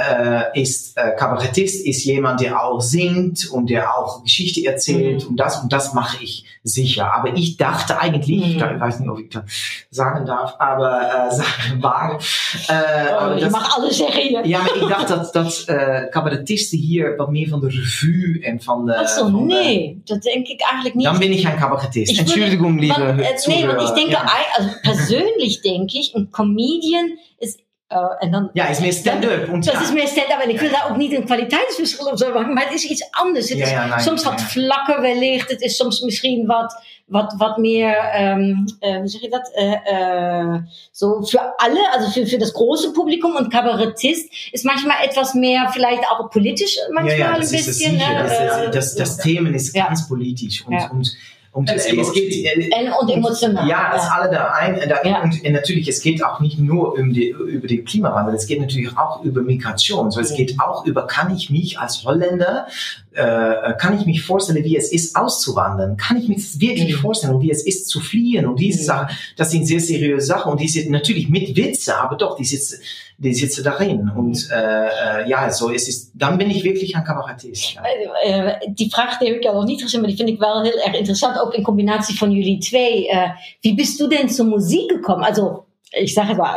äh, 0.00 0.60
ist 0.60 0.96
äh, 0.96 1.10
Kabarettist, 1.16 1.86
ist 1.86 2.04
jemand, 2.04 2.40
der 2.40 2.62
auch 2.62 2.80
singt 2.80 3.48
und 3.50 3.68
der 3.70 3.96
auch 3.96 4.22
Geschichte 4.22 4.64
erzählt 4.66 5.26
und 5.26 5.36
das 5.36 5.62
und 5.62 5.72
das 5.72 5.92
mache 5.94 6.22
ich 6.22 6.44
sicher. 6.62 7.12
Aber 7.14 7.34
ich 7.36 7.56
dachte 7.56 7.98
eigentlich, 8.00 8.28
Mhm. 8.56 8.74
ich 8.74 8.80
weiß 8.80 9.00
nicht, 9.00 9.10
ob 9.10 9.18
ich 9.18 9.28
das 9.30 9.42
sagen 9.90 10.26
darf, 10.26 10.54
aber 10.58 11.00
äh, 11.30 11.34
sagen 11.40 11.80
mag, 11.80 12.20
äh, 12.68 12.72
aber 13.12 13.32
Oh, 13.32 13.34
je 13.36 13.40
das- 13.44 13.52
mag 13.52 13.66
alles 13.76 13.96
zeggen 13.96 14.48
ja, 14.48 14.58
maar 14.62 14.76
ik 14.76 14.88
dacht 14.88 15.08
dat, 15.08 15.32
dat 15.32 15.64
eh 15.66 16.08
cabaretisten 16.10 16.78
hier 16.78 17.16
wat 17.16 17.30
meer 17.30 17.48
van 17.48 17.60
de 17.60 17.68
revue 17.68 18.40
en 18.42 18.60
van 18.62 18.86
de... 18.86 18.96
Ach 18.98 19.08
so, 19.08 19.20
van 19.22 19.32
de- 19.48 19.54
nee, 19.54 20.00
dat 20.04 20.22
denk 20.22 20.46
ik 20.48 20.60
eigenlijk 20.62 20.94
niet. 20.94 21.04
Dan 21.04 21.18
bin 21.18 21.32
ich 21.32 21.44
ein 21.46 21.58
Kabarettist. 21.58 22.10
Ich 22.10 22.18
würde- 22.18 22.30
Entschuldigung, 22.32 22.78
liebe 22.78 22.98
Man, 22.98 23.18
äh, 23.18 23.36
nee, 23.46 23.66
want 23.66 23.82
ich 23.82 23.90
denke, 23.90 24.10
ja. 24.12 24.26
also 24.56 24.70
persönlich 24.82 25.60
denke 25.62 25.98
ich, 25.98 26.14
ein 26.14 26.30
Comedian 26.30 27.18
ist, 27.38 27.58
äh, 27.58 27.62
en 28.18 28.30
dan, 28.30 28.50
ja, 28.52 28.66
is 28.68 28.80
meer 28.80 28.92
stand-up. 28.92 29.46
Dat 29.50 29.64
ja. 29.64 29.80
is 29.82 29.92
meer 29.92 30.06
stand-up. 30.08 30.40
En 30.42 30.48
ik 30.50 30.60
wil 30.60 30.70
daar 30.70 30.86
ook 30.90 30.96
niet 30.96 31.12
een 31.12 31.24
kwaliteitsverschil 31.24 32.06
op 32.06 32.18
zo 32.18 32.32
maken, 32.32 32.52
maar 32.54 32.64
het 32.64 32.74
is 32.74 32.84
iets 32.84 33.08
anders. 33.10 33.48
Het 33.48 33.58
Ja, 33.58 33.64
is 33.64 33.70
ja, 33.70 33.86
nee, 33.86 33.98
soms 33.98 34.24
wat 34.24 34.40
vlakker 34.40 35.00
wellicht. 35.00 35.50
Het 35.50 35.60
is 35.60 35.76
soms 35.76 36.00
misschien 36.00 36.46
wat, 36.46 36.82
wat, 37.06 37.34
wat 37.38 37.56
meer, 37.58 37.96
ähm, 38.14 38.64
äh, 38.80 38.96
hoe 38.98 39.08
zeg 39.08 39.20
je 39.20 39.28
dat? 39.28 39.50
Äh, 39.54 39.74
äh, 40.54 40.58
so 40.92 41.22
für 41.22 41.40
alle, 41.56 41.80
also 41.92 42.10
für, 42.10 42.26
für 42.26 42.38
das 42.38 42.52
große 42.52 42.92
Publikum 42.92 43.34
und 43.36 43.50
Kabarettist 43.52 44.32
ist 44.52 44.64
manchmal 44.64 44.96
etwas 45.04 45.34
mehr, 45.34 45.68
vielleicht 45.72 46.02
auch 46.10 46.30
politisch 46.30 46.76
manchmal 46.92 47.22
ein 47.32 47.40
das 47.40 47.52
ist 47.52 47.66
bisschen. 47.66 47.92
sicher. 47.98 48.12
ne? 48.12 48.22
Das, 48.22 48.38
das, 48.38 48.70
das, 48.72 48.94
das 48.94 49.16
Themen 49.16 49.54
ist 49.54 49.74
Ja. 49.74 49.86
ganz 49.86 50.08
politisch. 50.08 50.64
Und, 50.66 50.90
und, 50.90 51.10
und 51.52 51.68
es, 51.68 51.86
es 51.86 52.12
geht... 52.12 52.32
äh, 52.44 52.90
und 53.00 53.10
emotional. 53.10 53.66
Ja, 53.68 53.90
das 53.92 54.08
alle 54.08 54.30
da 54.30 54.52
ein. 54.52 54.76
Da, 54.88 55.02
Ja. 55.04 55.22
Und 55.22 55.44
äh, 55.44 55.50
natürlich, 55.50 55.88
es 55.88 56.00
geht 56.00 56.24
auch 56.24 56.38
nicht 56.38 56.58
nur 56.60 56.94
um 56.96 57.12
die, 57.12 57.30
über 57.30 57.66
den 57.66 57.84
Klimawandel, 57.84 58.34
es 58.36 58.46
geht 58.46 58.60
natürlich 58.60 58.96
auch 58.96 59.24
über 59.24 59.42
Migration. 59.42 60.10
So, 60.12 60.20
es 60.20 60.34
geht 60.34 60.60
auch 60.60 60.86
über, 60.86 61.06
kann 61.08 61.34
ich 61.34 61.50
mich 61.50 61.78
als 61.78 62.04
Holländer, 62.04 62.68
äh, 63.12 63.72
kann 63.78 63.98
ich 63.98 64.06
mich 64.06 64.22
vorstellen, 64.22 64.62
wie 64.64 64.76
es 64.76 64.92
ist, 64.92 65.16
auszuwandern? 65.16 65.96
Kann 65.96 66.16
ich 66.18 66.28
mich 66.28 66.38
das 66.38 66.60
wirklich 66.60 66.94
Mhm. 66.96 67.00
vorstellen, 67.00 67.40
wie 67.40 67.50
es 67.50 67.66
ist, 67.66 67.88
zu 67.88 67.98
fliehen? 68.00 68.46
Und 68.46 68.60
diese 68.60 68.80
Mhm. 68.82 68.84
Sachen, 68.86 69.16
das 69.36 69.50
sind 69.50 69.66
sehr 69.66 69.80
seriöse 69.80 70.26
Sachen 70.26 70.52
und 70.52 70.60
die 70.60 70.68
sind 70.68 70.90
natürlich 70.90 71.28
mit 71.28 71.56
Witze, 71.56 71.96
aber 71.98 72.16
doch, 72.16 72.36
die 72.36 72.44
sitzen, 72.44 72.80
die 73.20 73.34
sitzen 73.34 73.64
darin. 73.64 74.10
Und 74.16 74.48
äh, 74.50 74.86
äh, 74.86 75.28
ja, 75.28 75.50
so 75.50 75.70
es 75.70 75.88
ist, 75.88 76.12
dann 76.14 76.38
bin 76.38 76.50
ich 76.50 76.64
wirklich 76.64 76.96
ein 76.96 77.04
Kabarettist. 77.04 77.74
Ja. 77.74 77.82
Eh, 78.24 78.54
die 78.68 78.90
vraag 78.90 79.18
die 79.18 79.28
heb 79.28 79.36
ik 79.36 79.42
jou 79.42 79.54
nog 79.54 79.66
niet 79.66 79.82
gezien, 79.82 80.00
maar 80.00 80.08
die 80.08 80.18
vind 80.18 80.28
ik 80.28 80.38
wel 80.38 80.62
heel 80.62 80.78
erg 80.78 80.94
interessant. 80.94 81.40
Ook 81.40 81.54
in 81.54 81.62
combinatie 81.62 82.18
van 82.18 82.30
jullie 82.30 82.58
twee. 82.58 83.08
Wie 83.60 83.74
bist 83.74 83.98
du 83.98 84.08
denn 84.08 84.28
zur 84.28 84.46
Musik 84.46 84.90
gekommen? 84.90 85.26
Also, 85.26 85.66
ich 85.90 86.14
sage 86.14 86.34
mal, 86.34 86.56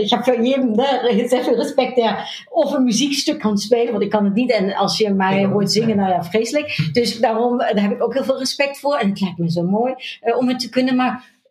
ich 0.00 0.12
habe 0.12 0.24
für 0.24 0.42
jeden 0.42 0.72
ne, 0.72 1.28
sehr 1.28 1.44
viel 1.44 1.54
Respekt, 1.54 1.96
der 1.96 2.18
of 2.50 2.72
een 2.72 2.84
muziekstuk 2.84 3.40
kan 3.40 3.58
spelen. 3.58 3.92
Want 3.92 4.02
ik 4.04 4.10
kan 4.10 4.24
het 4.24 4.34
niet. 4.34 4.52
En 4.52 4.74
als 4.74 4.98
je 4.98 5.10
mij 5.10 5.40
Ik 5.40 5.46
hoort 5.46 5.72
zingen, 5.72 5.88
ja. 5.88 5.94
nou 5.94 6.10
ja, 6.10 6.24
vreselijk. 6.24 6.90
Dus 6.92 7.20
daarom, 7.20 7.58
daar 7.58 7.82
heb 7.82 7.92
ik 7.92 8.02
ook 8.02 8.14
heel 8.14 8.24
veel 8.24 8.38
respect 8.38 8.78
voor. 8.78 8.96
En 8.96 9.08
het 9.08 9.20
lijkt 9.20 9.38
me 9.38 9.50
zo 9.50 9.62
mooi 9.62 9.94
eh, 10.20 10.36
om 10.36 10.48
het 10.48 10.60
te 10.60 10.68
kunnen. 10.68 10.96
Maar 10.96 11.12
äh, 11.14 11.41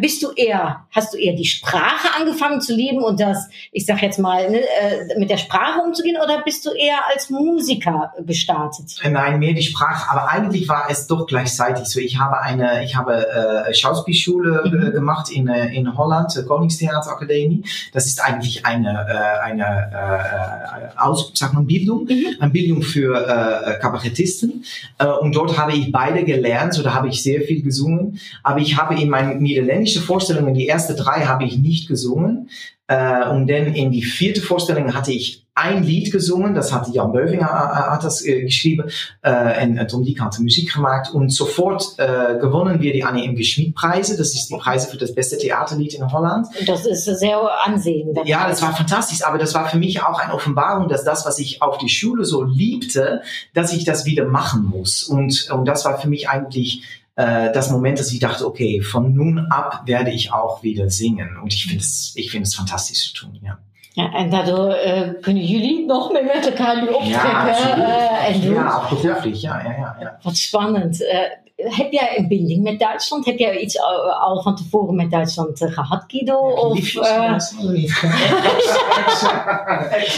bist 0.00 0.22
du 0.22 0.30
eher, 0.32 0.86
hast 0.90 1.12
du 1.12 1.18
eher 1.18 1.34
die 1.34 1.44
Sprache 1.44 2.08
angefangen 2.18 2.60
zu 2.60 2.74
lieben 2.74 3.02
und 3.02 3.20
das, 3.20 3.48
ich 3.72 3.84
sag 3.84 4.02
jetzt 4.02 4.18
mal, 4.18 4.50
ne, 4.50 4.60
äh, 4.60 5.18
mit 5.18 5.30
der 5.30 5.36
Sprache 5.36 5.80
umzugehen 5.80 6.16
oder 6.22 6.42
bist 6.42 6.64
du 6.64 6.70
eher 6.70 6.98
als 7.12 7.28
Musiker 7.30 8.12
gestartet? 8.24 8.96
Nein, 9.08 9.38
mehr 9.38 9.52
die 9.52 9.62
Sprache, 9.62 10.10
aber 10.10 10.30
eigentlich 10.30 10.68
war 10.68 10.86
es 10.90 11.06
doch 11.06 11.26
gleichzeitig 11.26 11.86
so. 11.86 12.00
Ich 12.00 12.18
habe 12.18 12.40
eine, 12.40 12.84
ich 12.84 12.96
habe 12.96 13.66
äh, 13.68 13.74
Schauspielschule 13.74 14.62
Mhm. 14.64 14.86
äh, 14.86 14.90
gemacht 14.90 15.30
in, 15.30 15.48
äh, 15.48 15.74
in 15.74 15.96
Holland, 15.96 16.34
äh, 16.36 16.42
Koningstheaterakademie. 16.42 17.64
Das 17.92 18.06
ist 18.06 18.22
eigentlich 18.22 18.64
eine, 18.64 19.06
äh, 19.08 19.44
eine 19.44 19.64
äh, 19.64 20.98
Aus, 20.98 21.30
sag 21.34 21.52
mal, 21.52 21.62
Bildung, 21.62 22.04
Mhm. 22.04 22.36
eine 22.40 22.50
Bildung 22.50 22.82
für 22.82 23.14
äh, 23.16 23.78
Kabarettisten. 23.80 24.64
Äh, 24.98 25.06
und 25.06 25.34
dort 25.36 25.58
habe 25.58 25.72
ich 25.72 25.92
beide 25.92 26.24
gelernt, 26.24 26.74
so 26.74 26.82
da 26.82 26.94
habe 26.94 27.08
ich 27.08 27.22
sehr 27.22 27.42
viel 27.42 27.62
gesungen. 27.62 28.18
Aber 28.42 28.60
ich 28.60 28.76
habe 28.76 28.94
in 29.00 29.10
meinen 29.26 29.42
niederländischen 29.42 30.02
Vorstellungen, 30.02 30.54
die 30.54 30.68
ersten 30.68 30.96
drei 30.96 31.26
habe 31.26 31.44
ich 31.44 31.58
nicht 31.58 31.88
gesungen. 31.88 32.50
Äh, 32.88 33.28
und 33.28 33.48
dann 33.48 33.74
in 33.74 33.90
die 33.90 34.02
vierte 34.02 34.40
Vorstellung 34.40 34.94
hatte 34.94 35.12
ich 35.12 35.44
ein 35.56 35.82
Lied 35.82 36.12
gesungen, 36.12 36.54
das 36.54 36.70
hatte 36.70 36.92
Jan 36.92 37.12
Beuvinger 37.12 37.46
äh, 37.46 37.90
hat 37.90 38.04
das 38.04 38.22
äh, 38.24 38.42
geschrieben 38.42 38.90
äh, 39.22 39.66
und 39.66 39.78
äh, 39.78 39.86
Tom 39.86 40.04
Dieck 40.04 40.20
hat 40.20 40.36
die 40.38 40.42
Musik 40.42 40.74
gemacht 40.74 41.12
und 41.12 41.30
sofort 41.30 41.94
äh, 41.96 42.38
gewonnen 42.38 42.82
wir 42.82 42.92
die 42.92 43.02
Annie 43.02 43.24
M. 43.24 43.42
Schmid 43.42 43.74
Preise, 43.74 44.18
das 44.18 44.34
ist 44.34 44.50
die 44.50 44.56
Preise 44.56 44.88
für 44.88 44.98
das 44.98 45.14
beste 45.14 45.38
Theaterlied 45.38 45.94
in 45.94 46.12
Holland. 46.12 46.46
Und 46.60 46.68
das 46.68 46.84
ist 46.84 47.06
sehr 47.06 47.40
ansehen. 47.64 48.14
Ja, 48.26 48.46
das 48.46 48.60
war 48.60 48.76
fantastisch, 48.76 49.24
aber 49.24 49.38
das 49.38 49.54
war 49.54 49.66
für 49.66 49.78
mich 49.78 50.02
auch 50.02 50.20
eine 50.20 50.34
Offenbarung, 50.34 50.88
dass 50.88 51.04
das, 51.04 51.24
was 51.24 51.38
ich 51.38 51.62
auf 51.62 51.78
die 51.78 51.88
Schule 51.88 52.26
so 52.26 52.44
liebte, 52.44 53.22
dass 53.54 53.72
ich 53.72 53.84
das 53.84 54.04
wieder 54.04 54.26
machen 54.26 54.62
muss. 54.64 55.04
Und, 55.04 55.50
und 55.50 55.64
das 55.64 55.86
war 55.86 55.98
für 55.98 56.08
mich 56.08 56.28
eigentlich 56.28 56.82
äh, 57.16 57.52
das 57.52 57.70
Moment, 57.70 57.98
dass 57.98 58.12
ich 58.12 58.18
dachte, 58.20 58.46
okay, 58.46 58.80
von 58.82 59.12
nun 59.14 59.38
ab 59.50 59.82
werde 59.86 60.10
ich 60.10 60.32
auch 60.32 60.62
wieder 60.62 60.88
singen. 60.90 61.36
Und 61.42 61.52
ich 61.52 61.64
finde 61.66 61.82
es, 61.82 62.12
ich 62.16 62.30
finde 62.30 62.46
es 62.48 62.54
fantastisch 62.54 63.12
zu 63.12 63.12
tun, 63.26 63.38
ja. 63.42 63.58
Ja, 63.94 64.12
en 64.14 64.30
daardoor 64.30 64.72
eh, 64.74 65.08
kunnen 65.20 65.44
jullie 65.44 65.86
nog 65.86 66.12
meer 66.12 66.24
met 66.24 66.46
elkaar 66.46 66.82
nu 66.82 66.88
optrekken 66.88 67.30
absoluut. 67.30 67.84
eh, 67.84 68.28
en 68.34 68.40
doen. 68.40 68.54
Ja, 68.54 68.66
auch 68.70 68.88
beruflich, 69.02 69.40
ja, 69.40 69.62
ja, 69.64 69.70
ja. 69.70 69.96
ja. 70.00 70.18
Wat 70.22 70.36
spannend. 70.36 71.06
Eh, 71.06 71.18
heb 71.56 71.92
jij 71.92 72.18
een 72.18 72.28
binding 72.28 72.62
met 72.62 72.78
Duitsland? 72.78 73.24
Heb 73.24 73.38
jij 73.38 73.58
iets 73.60 73.80
al, 73.80 74.10
al 74.12 74.42
van 74.42 74.56
tevoren 74.56 74.94
met 74.94 75.10
Duitsland 75.10 75.62
eh, 75.62 75.72
gehad, 75.72 76.04
Guido? 76.06 76.36
Of 76.38 76.74
Liefjes, 76.74 77.08
eh, 77.08 77.14
ja, 77.16 77.38
zo 77.38 77.70
niet. 77.70 78.02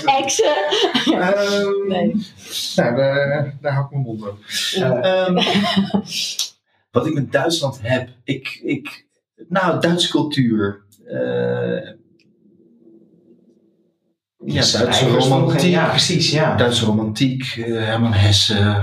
exen? 0.04 0.56
Ehm, 1.04 1.88
Nee. 1.88 2.26
Nou, 2.76 2.96
daar, 2.96 3.54
daar 3.60 3.72
hou 3.72 3.84
ik 3.84 3.90
mijn 3.90 4.02
mond 4.02 4.22
op. 4.22 4.38
Ehm, 4.74 5.36
wat 6.90 7.06
ik 7.06 7.14
met 7.14 7.32
Duitsland 7.32 7.78
heb, 7.82 8.08
ik, 8.24 8.60
ik 8.62 9.06
nou, 9.48 9.80
Duitse 9.80 10.10
cultuur. 10.10 10.84
eh, 11.04 11.96
ja, 14.44 14.72
Duitse 14.72 15.08
romantiek. 15.08 15.70
Ja, 15.70 15.88
precies, 15.88 16.30
ja. 16.30 16.56
Duitse 16.56 16.84
romantiek, 16.84 17.42
eh, 17.56 17.84
Herman 17.84 18.12
Hesse. 18.12 18.82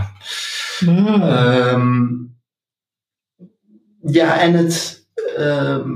Hmm. 0.80 1.22
Ehm, 1.22 2.04
ja, 4.02 4.39
en 4.39 4.54
het. 4.54 5.08
ehm, 5.38 5.89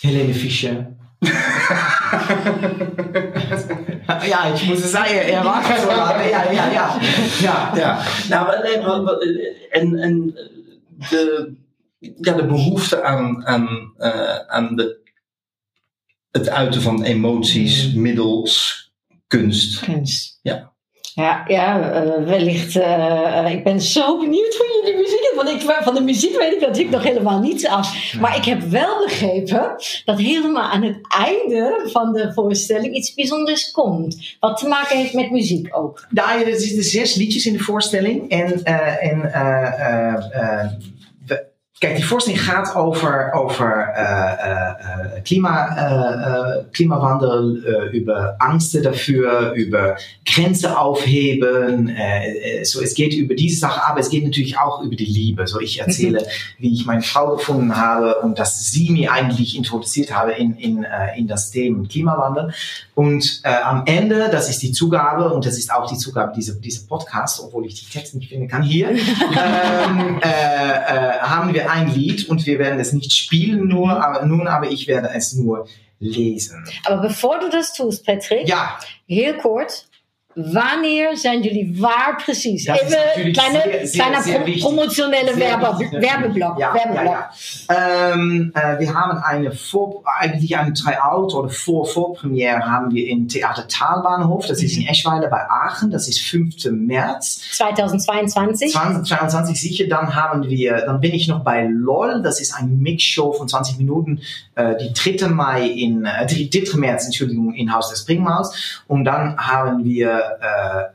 Helene 0.00 0.34
Fischer. 0.34 0.96
ja, 4.26 4.54
ich 4.54 4.66
muss 4.66 4.78
es 4.84 4.90
sagen, 4.90 5.14
er 5.14 5.44
war 5.44 5.62
lange. 5.86 6.30
Ja, 6.30 6.52
ja, 6.52 6.72
ja. 6.72 7.00
ja. 7.40 7.74
ja, 7.76 8.02
nou, 8.28 8.46
wat- 9.04 9.22
en, 9.70 9.98
en 9.98 10.34
de, 11.10 11.52
ja, 11.98 12.32
de 12.34 12.46
behoefte 12.46 13.02
aan, 13.02 13.46
aan, 13.46 13.92
eh, 13.98 14.38
aan 14.46 14.76
de, 14.76 15.00
het 16.30 16.48
uiten 16.48 16.82
van 16.82 17.02
emoties 17.02 17.92
middels 17.92 18.86
kunst. 19.26 19.80
Kunst. 19.80 20.38
Ja. 20.42 20.72
Ja, 21.18 21.44
ja 21.46 21.92
eh, 21.92 22.24
wellicht. 22.24 22.76
eh, 22.76 23.46
ik 23.50 23.64
ben 23.64 23.80
zo 23.80 24.18
benieuwd 24.18 24.54
hoe 24.56 24.80
jullie 24.82 25.00
muziek 25.00 25.20
is. 25.20 25.32
Want 25.36 25.48
ik, 25.48 25.60
van 25.82 25.94
de 25.94 26.00
muziek 26.00 26.36
weet 26.38 26.52
ik 26.52 26.60
natuurlijk 26.60 26.90
nog 26.90 27.02
helemaal 27.02 27.40
niets 27.40 27.66
af. 27.66 28.14
Maar 28.20 28.36
ik 28.36 28.44
heb 28.44 28.62
wel 28.62 29.04
begrepen 29.04 29.74
dat 30.04 30.18
helemaal 30.18 30.70
aan 30.70 30.82
het 30.82 30.96
einde 31.18 31.80
van 31.84 32.12
de 32.12 32.32
voorstelling 32.32 32.94
iets 32.94 33.14
bijzonders 33.14 33.70
komt. 33.70 34.36
Wat 34.40 34.58
te 34.58 34.68
maken 34.68 34.96
heeft 34.96 35.12
met 35.12 35.30
muziek 35.30 35.76
ook. 35.76 36.06
Nou, 36.10 36.44
er 36.44 36.60
zitten 36.60 36.84
zes 36.84 37.14
liedjes 37.14 37.46
in 37.46 37.52
de 37.52 37.58
voorstelling. 37.58 38.30
En, 38.30 38.62
eh, 38.64 39.10
en 39.12 39.32
eh, 39.32 39.66
eh, 39.80 40.14
eh, 40.32 40.70
kijk, 41.78 41.96
die 41.96 42.06
voorstelling 42.06 42.44
gaat 42.44 42.74
over, 42.74 43.32
over 43.32 43.90
eh, 43.94 44.50
eh, 44.50 45.22
Klima, 45.22 45.76
eh, 45.76 46.64
Klimawandel, 46.70 47.56
über 47.92 48.34
Angsten 48.38 48.82
dafür, 48.82 49.52
über 49.52 49.98
Grenzen 50.24 50.72
aufheben. 50.72 51.88
Äh, 51.88 52.60
äh, 52.60 52.64
so, 52.64 52.80
es 52.80 52.94
geht 52.94 53.14
über 53.14 53.34
diese 53.34 53.60
Sache, 53.60 53.84
aber 53.84 54.00
es 54.00 54.10
geht 54.10 54.24
natürlich 54.24 54.58
auch 54.58 54.82
über 54.82 54.96
die 54.96 55.04
Liebe. 55.04 55.46
So, 55.46 55.60
ich 55.60 55.80
erzähle, 55.80 56.26
wie 56.58 56.72
ich 56.72 56.86
meine 56.86 57.02
Frau 57.02 57.36
gefunden 57.36 57.76
habe 57.76 58.16
und 58.16 58.38
dass 58.38 58.70
sie 58.70 58.90
mir 58.90 59.12
eigentlich 59.12 59.56
introduziert 59.56 60.14
habe 60.14 60.32
in, 60.32 60.56
in, 60.56 60.84
äh, 60.84 61.18
in 61.18 61.26
das 61.26 61.50
Thema 61.50 61.86
Klimawandel. 61.88 62.52
Und 62.94 63.42
äh, 63.44 63.54
am 63.62 63.84
Ende, 63.86 64.28
das 64.30 64.48
ist 64.48 64.62
die 64.62 64.72
Zugabe 64.72 65.32
und 65.32 65.46
das 65.46 65.56
ist 65.56 65.72
auch 65.72 65.88
die 65.88 65.96
Zugabe 65.96 66.32
dieser, 66.34 66.54
dieser 66.54 66.86
Podcast, 66.86 67.40
obwohl 67.40 67.66
ich 67.66 67.74
die 67.74 67.86
Texte 67.86 68.18
nicht 68.18 68.28
finden 68.28 68.48
kann 68.48 68.62
hier, 68.62 68.90
ähm, 68.90 70.20
äh, 70.20 70.28
äh, 70.28 71.18
haben 71.20 71.54
wir 71.54 71.67
ein 71.70 71.92
Lied 71.94 72.28
und 72.28 72.46
wir 72.46 72.58
werden 72.58 72.80
es 72.80 72.92
nicht 72.92 73.12
spielen 73.12 73.68
nur, 73.68 74.04
aber 74.04 74.24
nun, 74.26 74.46
aber 74.46 74.70
ich 74.70 74.86
werde 74.86 75.10
es 75.14 75.34
nur 75.34 75.68
lesen. 76.00 76.64
Aber 76.84 77.02
bevor 77.02 77.40
du 77.40 77.48
das 77.48 77.72
tust, 77.72 78.06
Patrick, 78.06 78.48
Ja, 78.48 78.78
heel 79.06 79.34
kort. 79.34 79.87
Wanneer 80.38 81.16
zijn 81.16 81.42
jullie 81.42 81.80
waar 81.80 82.22
precies? 82.24 82.64
Das 82.64 82.80
ist 82.82 82.96
Even 83.16 83.32
kleine, 83.32 83.60
sehr, 83.60 83.86
sehr, 83.86 84.04
kleiner 84.04 84.22
sehr 84.22 84.40
promotionelle 84.60 85.36
Werbe, 85.36 85.78
wichtig. 85.78 86.00
Werbeblock. 86.00 86.58
Ja, 86.58 86.74
Werbeblock. 86.74 87.04
ja, 87.04 87.30
ja. 87.68 88.12
Ähm, 88.12 88.52
äh, 88.54 88.78
wir 88.78 88.94
haben 88.94 89.18
eine 89.18 89.52
Vor 89.52 90.02
eigentlich 90.04 90.56
eine 90.56 90.72
Tryout 90.72 91.34
oder 91.34 91.48
Vor 91.48 91.86
Vorpremiere 91.86 92.64
haben 92.64 92.92
wir 92.92 93.08
im 93.08 93.28
Theater 93.28 93.66
Talbahnhof. 93.66 94.46
Das 94.46 94.62
ist 94.62 94.76
in 94.76 94.86
Eschweiler 94.86 95.28
bei 95.28 95.48
Aachen. 95.48 95.90
Das 95.90 96.08
ist 96.08 96.20
5. 96.20 96.70
März 96.70 97.40
2022. 97.52 98.72
2022 98.72 99.60
sicher. 99.60 99.88
Dann 99.88 100.14
haben 100.14 100.48
wir, 100.48 100.76
dann 100.86 101.00
bin 101.00 101.14
ich 101.14 101.26
noch 101.26 101.42
bei 101.42 101.66
LOL. 101.68 102.22
Das 102.22 102.40
ist 102.40 102.54
eine 102.54 102.68
Mixshow 102.68 103.32
von 103.32 103.48
20 103.48 103.78
Minuten. 103.78 104.20
Äh, 104.54 104.76
die 104.76 105.16
3. 105.18 105.28
Mai 105.28 105.66
in, 105.66 106.04
äh, 106.04 106.26
die 106.26 106.48
3. 106.48 106.76
März, 106.78 107.06
Entschuldigung, 107.06 107.54
in 107.54 107.72
Haus 107.72 107.88
der 107.88 107.96
Springmaus. 107.96 108.82
Und 108.86 109.04
dann 109.04 109.36
haben 109.36 109.84
wir 109.84 110.27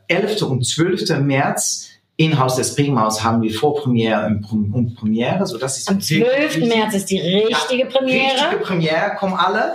äh, 0.08 0.14
11. 0.14 0.42
und 0.44 0.66
12. 0.66 1.20
März 1.20 1.90
in 2.16 2.40
Haus 2.40 2.56
der 2.56 2.64
Springmaus 2.64 3.24
haben 3.24 3.42
wir 3.42 3.52
Vorpremiere 3.52 4.40
und 4.52 4.96
Premiere. 4.96 5.46
So, 5.48 5.58
das 5.58 5.80
ist 5.80 5.90
Am 5.90 5.96
wirklich 5.96 6.24
12. 6.24 6.56
wichtig. 6.56 6.76
März 6.76 6.94
ist 6.94 7.06
die 7.10 7.20
richtige 7.20 7.86
Premiere. 7.88 8.34
Richtige 8.34 8.58
Premiere, 8.64 9.16
kommen 9.18 9.34
alle. 9.34 9.74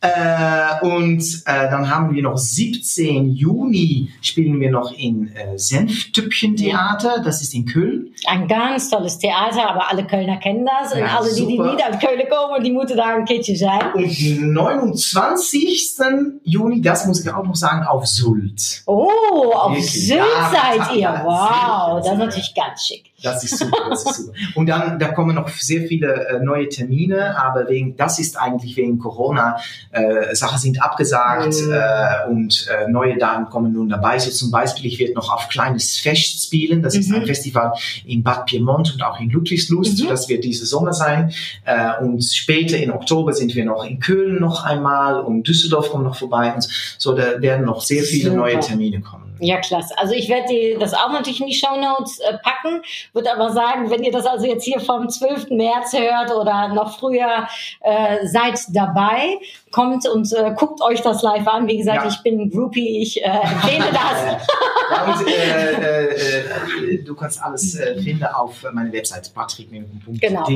Äh, 0.00 0.86
und 0.86 1.22
äh, 1.46 1.68
dann 1.70 1.90
haben 1.90 2.14
wir 2.14 2.22
noch 2.22 2.38
17 2.38 3.30
Juni 3.30 4.10
spielen 4.20 4.60
wir 4.60 4.70
noch 4.70 4.92
in 4.92 5.34
äh, 5.34 5.58
Senftüppchen 5.58 6.54
Theater, 6.54 7.20
das 7.24 7.42
ist 7.42 7.52
in 7.52 7.66
Köln. 7.66 8.14
Ein 8.26 8.46
ganz 8.46 8.90
tolles 8.90 9.18
Theater, 9.18 9.68
aber 9.68 9.90
alle 9.90 10.06
Kölner 10.06 10.36
kennen 10.36 10.64
das. 10.64 10.92
Und 10.92 11.00
Ja, 11.00 11.18
alle, 11.18 11.34
die, 11.34 11.46
die 11.46 11.60
niet 11.60 11.82
uit 11.82 11.98
Keulen 11.98 12.28
komen, 12.28 12.62
die 12.62 12.72
moeten 12.72 12.96
daar 12.96 13.18
een 13.18 13.24
keertje 13.24 13.56
zijn. 13.56 13.94
Und 13.94 14.18
den 14.18 14.52
29. 14.52 16.40
Juni, 16.44 16.80
das 16.80 17.04
muss 17.06 17.20
ich 17.24 17.32
auch 17.32 17.44
noch 17.44 17.56
sagen, 17.56 17.84
auf 17.84 18.06
Sylt. 18.06 18.82
Oh, 18.86 19.10
auf 19.52 19.72
Wirklich? 19.72 20.06
Sylt 20.06 20.20
Ja, 20.20 20.50
seid 20.52 20.96
ihr. 20.96 21.22
Wow, 21.24 22.00
das 22.02 22.12
ist 22.12 22.18
natürlich 22.18 22.54
ganz 22.54 22.86
schick. 22.86 23.10
Das 23.22 23.42
ist 23.42 23.58
super, 23.58 23.76
das 23.90 24.04
ist 24.04 24.16
super. 24.26 24.32
Und 24.54 24.68
dann, 24.68 24.98
da 24.98 25.08
kommen 25.08 25.34
noch 25.34 25.48
sehr 25.48 25.88
viele 25.88 26.28
äh, 26.28 26.38
neue 26.40 26.68
Termine, 26.68 27.36
aber 27.36 27.68
wegen, 27.68 27.96
das 27.96 28.18
ist 28.20 28.38
eigentlich 28.38 28.76
wegen 28.76 28.98
Corona, 28.98 29.58
äh, 29.90 30.34
Sachen 30.36 30.58
sind 30.58 30.80
abgesagt 30.82 31.54
Mhm. 31.60 31.72
äh, 31.72 32.30
und 32.30 32.68
äh, 32.68 32.88
neue 32.88 33.16
Daten 33.18 33.46
kommen 33.46 33.72
nun 33.72 33.88
dabei. 33.88 34.18
So 34.18 34.30
zum 34.30 34.50
Beispiel, 34.52 34.86
ich 34.86 34.98
werde 35.00 35.14
noch 35.14 35.32
auf 35.32 35.48
kleines 35.48 35.98
Fest 35.98 36.44
spielen. 36.44 36.82
Das 36.82 36.94
ist 36.94 37.08
Mhm. 37.08 37.16
ein 37.16 37.26
Festival 37.26 37.72
in 38.06 38.22
Bad 38.22 38.46
Piemont 38.46 38.94
und 38.94 39.02
auch 39.02 39.18
in 39.18 39.30
Ludwigslust. 39.30 40.02
Mhm. 40.04 40.08
Das 40.08 40.28
wird 40.28 40.44
diese 40.44 40.66
Sommer 40.66 40.92
sein. 40.92 41.32
Äh, 41.64 42.00
und 42.00 42.22
später 42.22 42.76
in 42.76 42.90
Oktober 42.92 43.32
sind 43.32 43.54
wir 43.54 43.64
noch 43.64 43.84
in 43.84 43.98
Köln 43.98 44.40
noch 44.40 44.64
einmal 44.64 45.20
und 45.20 45.42
Düsseldorf 45.48 45.90
kommt 45.90 46.04
noch 46.04 46.16
vorbei. 46.16 46.52
Und 46.54 46.68
so, 46.98 47.14
da 47.14 47.40
werden 47.42 47.64
noch 47.66 47.80
sehr 47.80 48.02
viele 48.04 48.30
Super. 48.30 48.36
neue 48.36 48.60
Termine 48.60 49.00
kommen. 49.00 49.24
Ja, 49.40 49.58
klasse. 49.60 49.94
Also 49.98 50.14
ich 50.14 50.28
werde 50.28 50.78
das 50.80 50.94
auch 50.94 51.12
natürlich 51.12 51.40
in 51.40 51.46
die 51.46 51.54
Shownotes 51.54 52.18
äh, 52.18 52.38
packen, 52.42 52.82
würde 53.12 53.32
aber 53.32 53.50
sagen, 53.52 53.90
wenn 53.90 54.02
ihr 54.02 54.12
das 54.12 54.26
also 54.26 54.46
jetzt 54.46 54.64
hier 54.64 54.80
vom 54.80 55.08
12. 55.08 55.50
März 55.50 55.92
hört 55.92 56.34
oder 56.34 56.68
noch 56.68 56.98
früher, 56.98 57.48
äh, 57.80 58.26
seid 58.26 58.60
dabei, 58.72 59.38
kommt 59.70 60.06
und 60.08 60.32
äh, 60.32 60.52
guckt 60.56 60.80
euch 60.82 61.00
das 61.02 61.22
live 61.22 61.46
an. 61.46 61.66
Wie 61.66 61.76
gesagt, 61.78 62.02
Ja. 62.04 62.08
ich 62.08 62.18
bin 62.22 62.50
Groupie, 62.50 63.02
ich 63.02 63.22
äh, 63.22 63.26
empfehle 63.28 63.86
das. 63.92 64.46
Und 64.88 65.28
äh, 65.28 65.72
äh, 65.72 66.94
äh, 66.94 67.04
du 67.04 67.14
kannst 67.14 67.42
alles 67.42 67.74
äh, 67.78 68.00
finden 68.00 68.24
auf 68.24 68.64
meiner 68.72 68.90
Website 68.90 69.30
patrickminken.de. 69.34 70.18
Genau. 70.18 70.46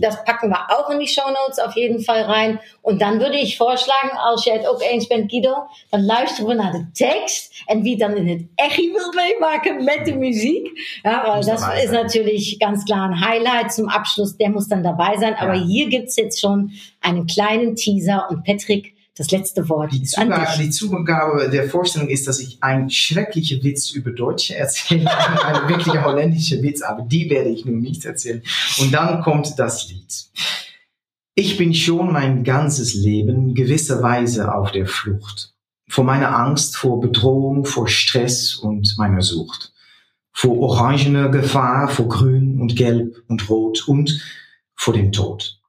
Das 0.00 0.24
packen 0.24 0.50
wir 0.50 0.58
auch 0.70 0.90
in 0.90 0.98
die 0.98 1.06
Shownotes 1.06 1.60
auf 1.60 1.76
jeden 1.76 2.00
Fall 2.02 2.22
rein. 2.22 2.58
Und 2.82 3.00
dan 3.00 3.20
würde 3.20 3.38
ik 3.40 3.56
voorschlagen, 3.56 4.10
als 4.18 4.44
jij 4.44 4.56
het 4.56 4.66
ook 4.68 4.82
eens 4.82 5.06
bent, 5.06 5.30
Guido, 5.30 5.54
dan 5.90 6.04
luisteren 6.04 6.46
we 6.48 6.54
naar 6.54 6.72
de 6.72 6.90
tekst. 6.92 7.62
En 7.66 7.82
wie 7.82 7.96
dan 7.96 8.16
in 8.16 8.28
het 8.28 8.42
echi 8.54 8.92
wil 8.92 9.12
meemaken 9.12 9.84
met 9.84 10.04
de 10.04 10.14
muziek. 10.16 10.68
Ja, 11.02 11.22
weil 11.26 11.44
das 11.44 11.62
ist 11.84 11.92
natürlich 11.92 12.58
ganz 12.58 12.84
klar 12.84 13.08
ein 13.08 13.20
Highlight 13.20 13.72
zum 13.72 13.88
Abschluss. 13.88 14.36
Der 14.36 14.50
muss 14.50 14.66
dann 14.68 14.82
dabei 14.82 15.16
sein. 15.18 15.34
Aber 15.38 15.54
Ja. 15.54 15.64
hier 15.64 15.88
gibt's 15.88 16.16
jetzt 16.16 16.40
schon 16.40 16.70
einen 17.00 17.26
kleinen 17.26 17.76
Teaser. 17.76 18.28
Und 18.30 18.44
Patrick, 18.44 18.94
das 19.16 19.30
letzte 19.30 19.68
Wort 19.68 19.92
Die, 19.92 20.02
ist 20.02 20.16
an 20.16 20.28
Zugabe, 20.28 20.46
dich. 20.46 20.56
die 20.58 20.70
Zugabe 20.70 21.50
der 21.50 21.68
Vorstellung 21.68 22.08
ist, 22.08 22.26
dass 22.26 22.40
ich 22.40 22.62
einen 22.62 22.90
schrecklichen 22.90 23.62
Witz 23.62 23.90
über 23.90 24.10
Deutsche 24.12 24.56
erzähle. 24.56 25.10
Eine 25.44 25.68
wirkliche 25.68 26.04
holländische 26.04 26.62
Witz, 26.62 26.82
aber 26.82 27.02
die 27.02 27.28
werde 27.28 27.50
ich 27.50 27.64
nun 27.64 27.80
nicht 27.80 28.04
erzählen. 28.04 28.42
Und 28.80 28.92
dann 28.92 29.20
kommt 29.22 29.58
das 29.58 29.88
Lied. 29.88 30.26
Ich 31.34 31.56
bin 31.56 31.74
schon 31.74 32.12
mein 32.12 32.44
ganzes 32.44 32.94
Leben 32.94 33.54
gewisserweise 33.54 34.54
auf 34.54 34.72
der 34.72 34.86
Flucht. 34.86 35.54
Vor 35.88 36.04
meiner 36.04 36.36
Angst, 36.36 36.76
vor 36.76 37.00
Bedrohung, 37.00 37.64
vor 37.64 37.88
Stress 37.88 38.54
und 38.54 38.94
meiner 38.98 39.22
Sucht. 39.22 39.72
Vor 40.32 40.58
orangener 40.58 41.28
Gefahr, 41.28 41.88
vor 41.88 42.08
grün 42.08 42.60
und 42.60 42.76
gelb 42.76 43.22
und 43.28 43.48
rot 43.48 43.86
und 43.88 44.20
vor 44.76 44.94
dem 44.94 45.12
Tod. 45.12 45.59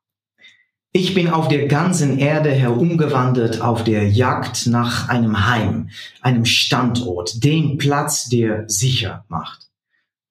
Ich 0.94 1.14
bin 1.14 1.30
auf 1.30 1.48
der 1.48 1.68
ganzen 1.68 2.18
Erde 2.18 2.52
herumgewandert 2.52 3.62
auf 3.62 3.86
der 3.86 4.10
Jagd 4.10 4.68
nach 4.68 5.08
einem 5.08 5.48
Heim, 5.48 5.90
einem 6.20 6.44
Standort, 6.44 7.44
dem 7.46 7.78
Platz, 7.78 8.28
der 8.28 8.66
sicher 8.68 9.24
macht. 9.30 9.70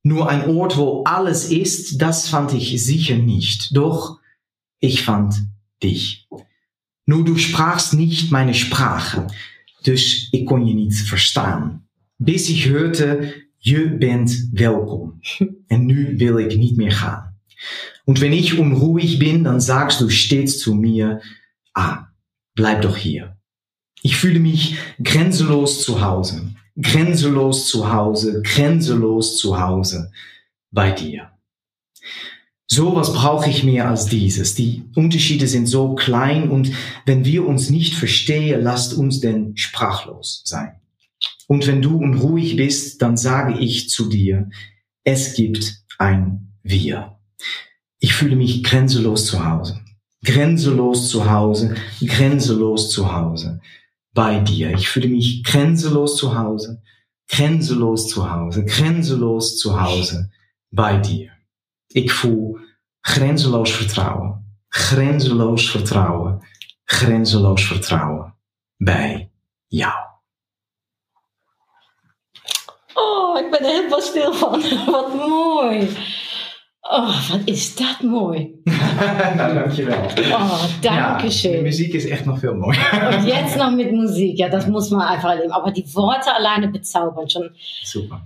Nur 0.02 0.28
ein 0.28 0.48
Ort, 0.48 0.76
wo 0.76 1.04
alles 1.04 1.50
ist, 1.50 2.02
das 2.02 2.28
fand 2.28 2.52
ich 2.52 2.84
sicher 2.84 3.16
nicht. 3.16 3.74
Doch 3.74 4.18
ich 4.80 5.02
fand 5.02 5.34
dich. 5.82 6.28
Nur 7.06 7.24
du 7.24 7.38
sprachst 7.38 7.94
nicht 7.94 8.30
meine 8.30 8.54
Sprache, 8.54 9.26
dus 9.82 10.28
ik 10.30 10.46
kon 10.46 10.66
je 10.66 10.74
niet 10.74 11.02
verstaan. 11.02 11.88
Bis 12.16 12.48
ich 12.48 12.68
hörte, 12.68 13.34
je 13.56 13.96
bent 13.98 14.48
welkom. 14.52 15.20
En 15.66 15.86
nu 15.90 16.16
will 16.16 16.38
ich 16.38 16.56
nicht 16.56 16.76
mehr 16.76 16.92
gaan. 16.92 17.29
Und 18.04 18.20
wenn 18.20 18.32
ich 18.32 18.58
unruhig 18.58 19.18
bin, 19.18 19.44
dann 19.44 19.60
sagst 19.60 20.00
du 20.00 20.08
stets 20.08 20.58
zu 20.58 20.74
mir, 20.74 21.20
ah, 21.74 22.06
bleib 22.54 22.82
doch 22.82 22.96
hier. 22.96 23.36
Ich 24.02 24.16
fühle 24.16 24.40
mich 24.40 24.76
grenzenlos 25.02 25.82
zu 25.82 26.00
Hause, 26.00 26.54
grenzenlos 26.80 27.66
zu 27.66 27.92
Hause, 27.92 28.42
grenzenlos 28.42 29.36
zu 29.36 29.60
Hause 29.60 30.10
bei 30.70 30.90
dir. 30.90 31.30
Sowas 32.66 33.12
brauche 33.12 33.50
ich 33.50 33.64
mehr 33.64 33.88
als 33.88 34.06
dieses. 34.06 34.54
Die 34.54 34.84
Unterschiede 34.94 35.48
sind 35.48 35.66
so 35.66 35.96
klein 35.96 36.50
und 36.50 36.70
wenn 37.04 37.24
wir 37.24 37.44
uns 37.44 37.68
nicht 37.68 37.94
verstehen, 37.94 38.62
lasst 38.62 38.94
uns 38.94 39.18
denn 39.18 39.56
sprachlos 39.56 40.42
sein. 40.44 40.76
Und 41.48 41.66
wenn 41.66 41.82
du 41.82 41.96
unruhig 41.96 42.54
bist, 42.54 43.02
dann 43.02 43.16
sage 43.16 43.58
ich 43.58 43.88
zu 43.90 44.08
dir, 44.08 44.50
es 45.02 45.34
gibt 45.34 45.82
ein 45.98 46.52
Wir. 46.62 47.19
Ich 48.00 48.14
fühle 48.14 48.36
mich 48.36 48.64
grenzenlos 48.64 49.26
zu 49.26 49.44
Hause. 49.44 49.80
Grenzenlos 50.24 51.08
zu 51.08 51.30
Hause, 51.30 51.76
grenzenlos 52.00 52.90
zu 52.90 53.12
Hause. 53.12 53.60
Bei 54.12 54.40
dir. 54.40 54.72
Ich 54.74 54.88
fühle 54.88 55.08
mich 55.08 55.44
grenzenlos 55.44 56.16
zu 56.16 56.36
Hause, 56.36 56.82
grenzenlos 57.28 58.08
zu 58.08 58.30
Hause, 58.30 58.64
grenzenlos 58.64 59.56
zu 59.58 59.80
Hause. 59.80 60.30
Bei 60.70 60.96
dir. 60.96 61.30
Ik 61.92 62.10
voel 62.10 62.58
grenzeloos 63.00 63.72
vertrouwen, 63.72 64.58
grenzeloos 64.68 65.70
vertrouwen, 65.70 66.40
grenzeloos 66.84 67.66
vertrouwen 67.66 68.34
bij 68.76 69.30
jou. 69.66 70.08
Oh, 72.94 73.38
ik 73.38 73.50
ben 73.50 73.60
er 73.60 73.70
helemaal 73.70 74.00
stil 74.00 74.34
van. 74.34 74.62
Wat 74.90 75.14
mooi. 75.14 75.96
Oh, 76.92 77.30
wat 77.30 77.40
is 77.44 77.76
dat 77.76 78.00
mooi. 78.02 78.60
nou, 79.36 79.54
dankjewel. 79.54 79.98
Oh, 80.32 80.64
danke 80.80 81.24
Ja, 81.24 81.30
schön. 81.30 81.52
die 81.52 81.62
Musik 81.62 81.94
ist 81.94 82.06
echt 82.10 82.26
noch 82.26 82.38
viel 82.38 82.54
mooier. 82.54 83.16
Und 83.18 83.26
jetzt 83.26 83.56
noch 83.56 83.70
mit 83.70 83.92
Musik, 83.92 84.38
ja, 84.38 84.48
das 84.48 84.66
muss 84.66 84.90
man 84.90 85.02
einfach 85.02 85.30
erleben. 85.30 85.52
Aber 85.52 85.70
die 85.70 85.84
Worte 85.94 86.34
alleine 86.34 86.68
bezaubern 86.68 87.30
schon. 87.30 87.50
Super. 87.84 88.20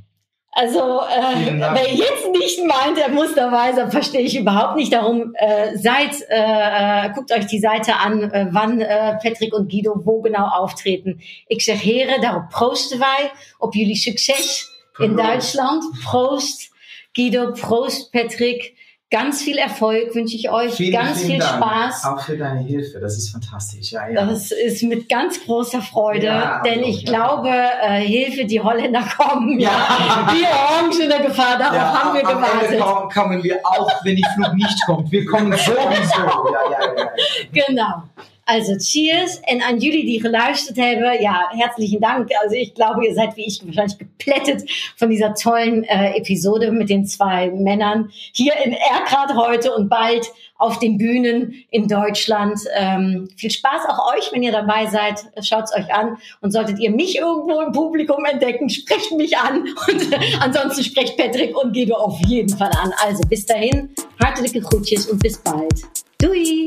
Also, 0.57 0.79
äh, 1.01 1.59
wer 1.59 1.91
jetzt 1.93 2.31
nicht 2.31 2.61
meint, 2.65 2.97
er 2.99 3.09
muss 3.09 3.35
dabei 3.35 3.73
sein, 3.73 3.91
verstehe 3.91 4.21
ich 4.21 4.39
überhaupt 4.39 4.77
nicht. 4.77 4.93
Darum 4.93 5.35
äh, 5.35 5.77
seid, 5.77 6.15
äh, 6.31 7.07
äh, 7.07 7.11
guckt 7.13 7.33
euch 7.33 7.47
die 7.47 7.59
Seite 7.59 7.97
an, 7.97 8.23
äh, 8.31 8.47
wann 8.53 8.81
äh, 8.81 9.19
Patrick 9.21 9.53
und 9.53 9.69
Guido 9.69 9.95
wo 10.05 10.23
genau 10.23 10.47
auftreten. 10.47 11.21
Ik 11.49 11.61
zeg 11.61 11.81
heren, 11.83 12.21
daarop 12.21 12.49
proosten 12.51 12.99
wij 12.99 13.33
op 13.59 13.75
jullie 13.75 13.97
succes 13.97 14.71
in. 14.99 15.17
Duitsland. 15.17 15.85
Proost, 16.05 16.71
Guido, 17.17 17.53
Prost, 17.53 18.13
Patrick. 18.13 18.77
Ganz 19.11 19.43
viel 19.43 19.59
Erfolg 19.59 20.13
wünsche 20.17 20.35
ich 20.35 20.51
euch, 20.51 20.73
Vielen, 20.75 20.93
ganz 20.93 21.19
vielen 21.21 21.33
viel 21.33 21.39
Dank. 21.39 21.63
Spaß. 21.63 22.05
Auch 22.07 22.21
für 22.25 22.37
deine 22.37 22.63
Hilfe, 22.63 22.99
das 22.99 23.17
ist 23.17 23.31
fantastisch. 23.31 23.93
Ja, 23.93 24.09
ja. 24.09 24.27
Das 24.27 24.51
ist 24.51 24.83
mit 24.83 25.09
ganz 25.09 25.45
großer 25.45 25.81
Freude, 25.83 26.27
Ja, 26.27 26.61
denn 26.65 26.79
also, 26.81 26.91
ich 26.91 27.05
glaube, 27.05 27.49
äh, 27.49 28.01
Hilfe, 28.01 28.45
die 28.45 28.61
Holländer 28.61 29.05
kommen. 29.17 29.61
Ja. 29.61 29.71
Die 30.35 30.43
Orange 30.45 31.03
in 31.05 31.11
der 31.11 31.21
Gefahr, 31.21 31.57
darauf 31.59 32.03
haben 32.03 32.15
wir 32.19 32.27
am 32.29 32.43
Ende 32.43 32.77
gewartet. 32.77 32.81
kommen, 32.81 33.11
kommen 33.11 33.45
wir 33.45 33.61
auch, 33.65 34.05
wenn 34.05 34.17
die 34.17 34.27
Flug 34.35 34.53
nicht 34.55 34.85
kommt. 34.85 35.13
Wir 35.13 35.25
kommen 35.27 35.53
sowieso. 35.57 36.51
Ja, 36.53 36.71
ja, 36.73 36.95
ja. 36.97 37.11
Genau. 37.69 38.03
Also 38.47 38.75
cheers 38.79 39.41
en 39.41 39.63
aan 39.63 39.79
jullie 39.79 40.05
die 40.05 40.21
geluisterd 40.21 40.77
hebben, 40.77 41.23
ja, 41.23 41.49
herzlichen 41.51 42.01
Dank. 42.01 42.29
Also 42.43 42.55
ich 42.55 42.75
glaube, 42.75 43.07
ihr 43.07 43.15
seid 43.15 43.37
wie 43.37 43.47
ich 43.47 43.61
wahrscheinlich 43.65 43.99
geplättet 43.99 44.71
von 44.97 45.09
dieser 45.09 45.35
tollen 45.35 45.85
äh, 45.85 46.17
Episode 46.17 46.71
mit 46.71 46.91
den 46.91 47.07
zwei 47.07 47.51
Männern 47.51 48.11
hier 48.33 48.55
in 48.65 48.73
Erkrad 48.73 49.35
heute 49.35 49.75
und 49.75 49.89
bald 49.89 50.31
auf 50.57 50.79
den 50.79 50.99
Bühnen 50.99 51.65
in 51.71 51.89
Deutschland. 51.89 52.61
Ähm, 52.75 53.29
viel 53.37 53.51
Spaß 53.51 53.83
auch 53.89 54.15
euch, 54.15 54.31
wenn 54.33 54.43
ihr 54.43 54.53
dabei 54.53 54.87
seid. 54.87 55.25
Schaut's 55.43 55.75
euch 55.75 55.93
an. 55.93 56.19
Und 56.41 56.53
solltet 56.53 56.79
ihr 56.79 56.91
mich 56.91 57.17
irgendwo 57.17 57.61
im 57.61 57.73
Publikum 57.73 58.25
entdecken, 58.25 58.69
sprecht 58.69 59.13
mich 59.13 59.37
an. 59.39 59.63
Und 59.63 60.09
ansonsten 60.41 60.85
sprecht 60.85 61.17
Patrick 61.17 61.57
und 61.57 61.73
Guido 61.73 61.97
auf 61.97 62.19
jeden 62.27 62.57
Fall 62.57 62.71
an. 62.83 62.93
Also 63.05 63.23
bis 63.29 63.47
dahin, 63.47 63.91
hartelijke 64.23 64.61
groetjes 64.61 65.07
und 65.07 65.23
bis 65.23 65.39
bald. 65.39 65.83
Doei! 66.19 66.67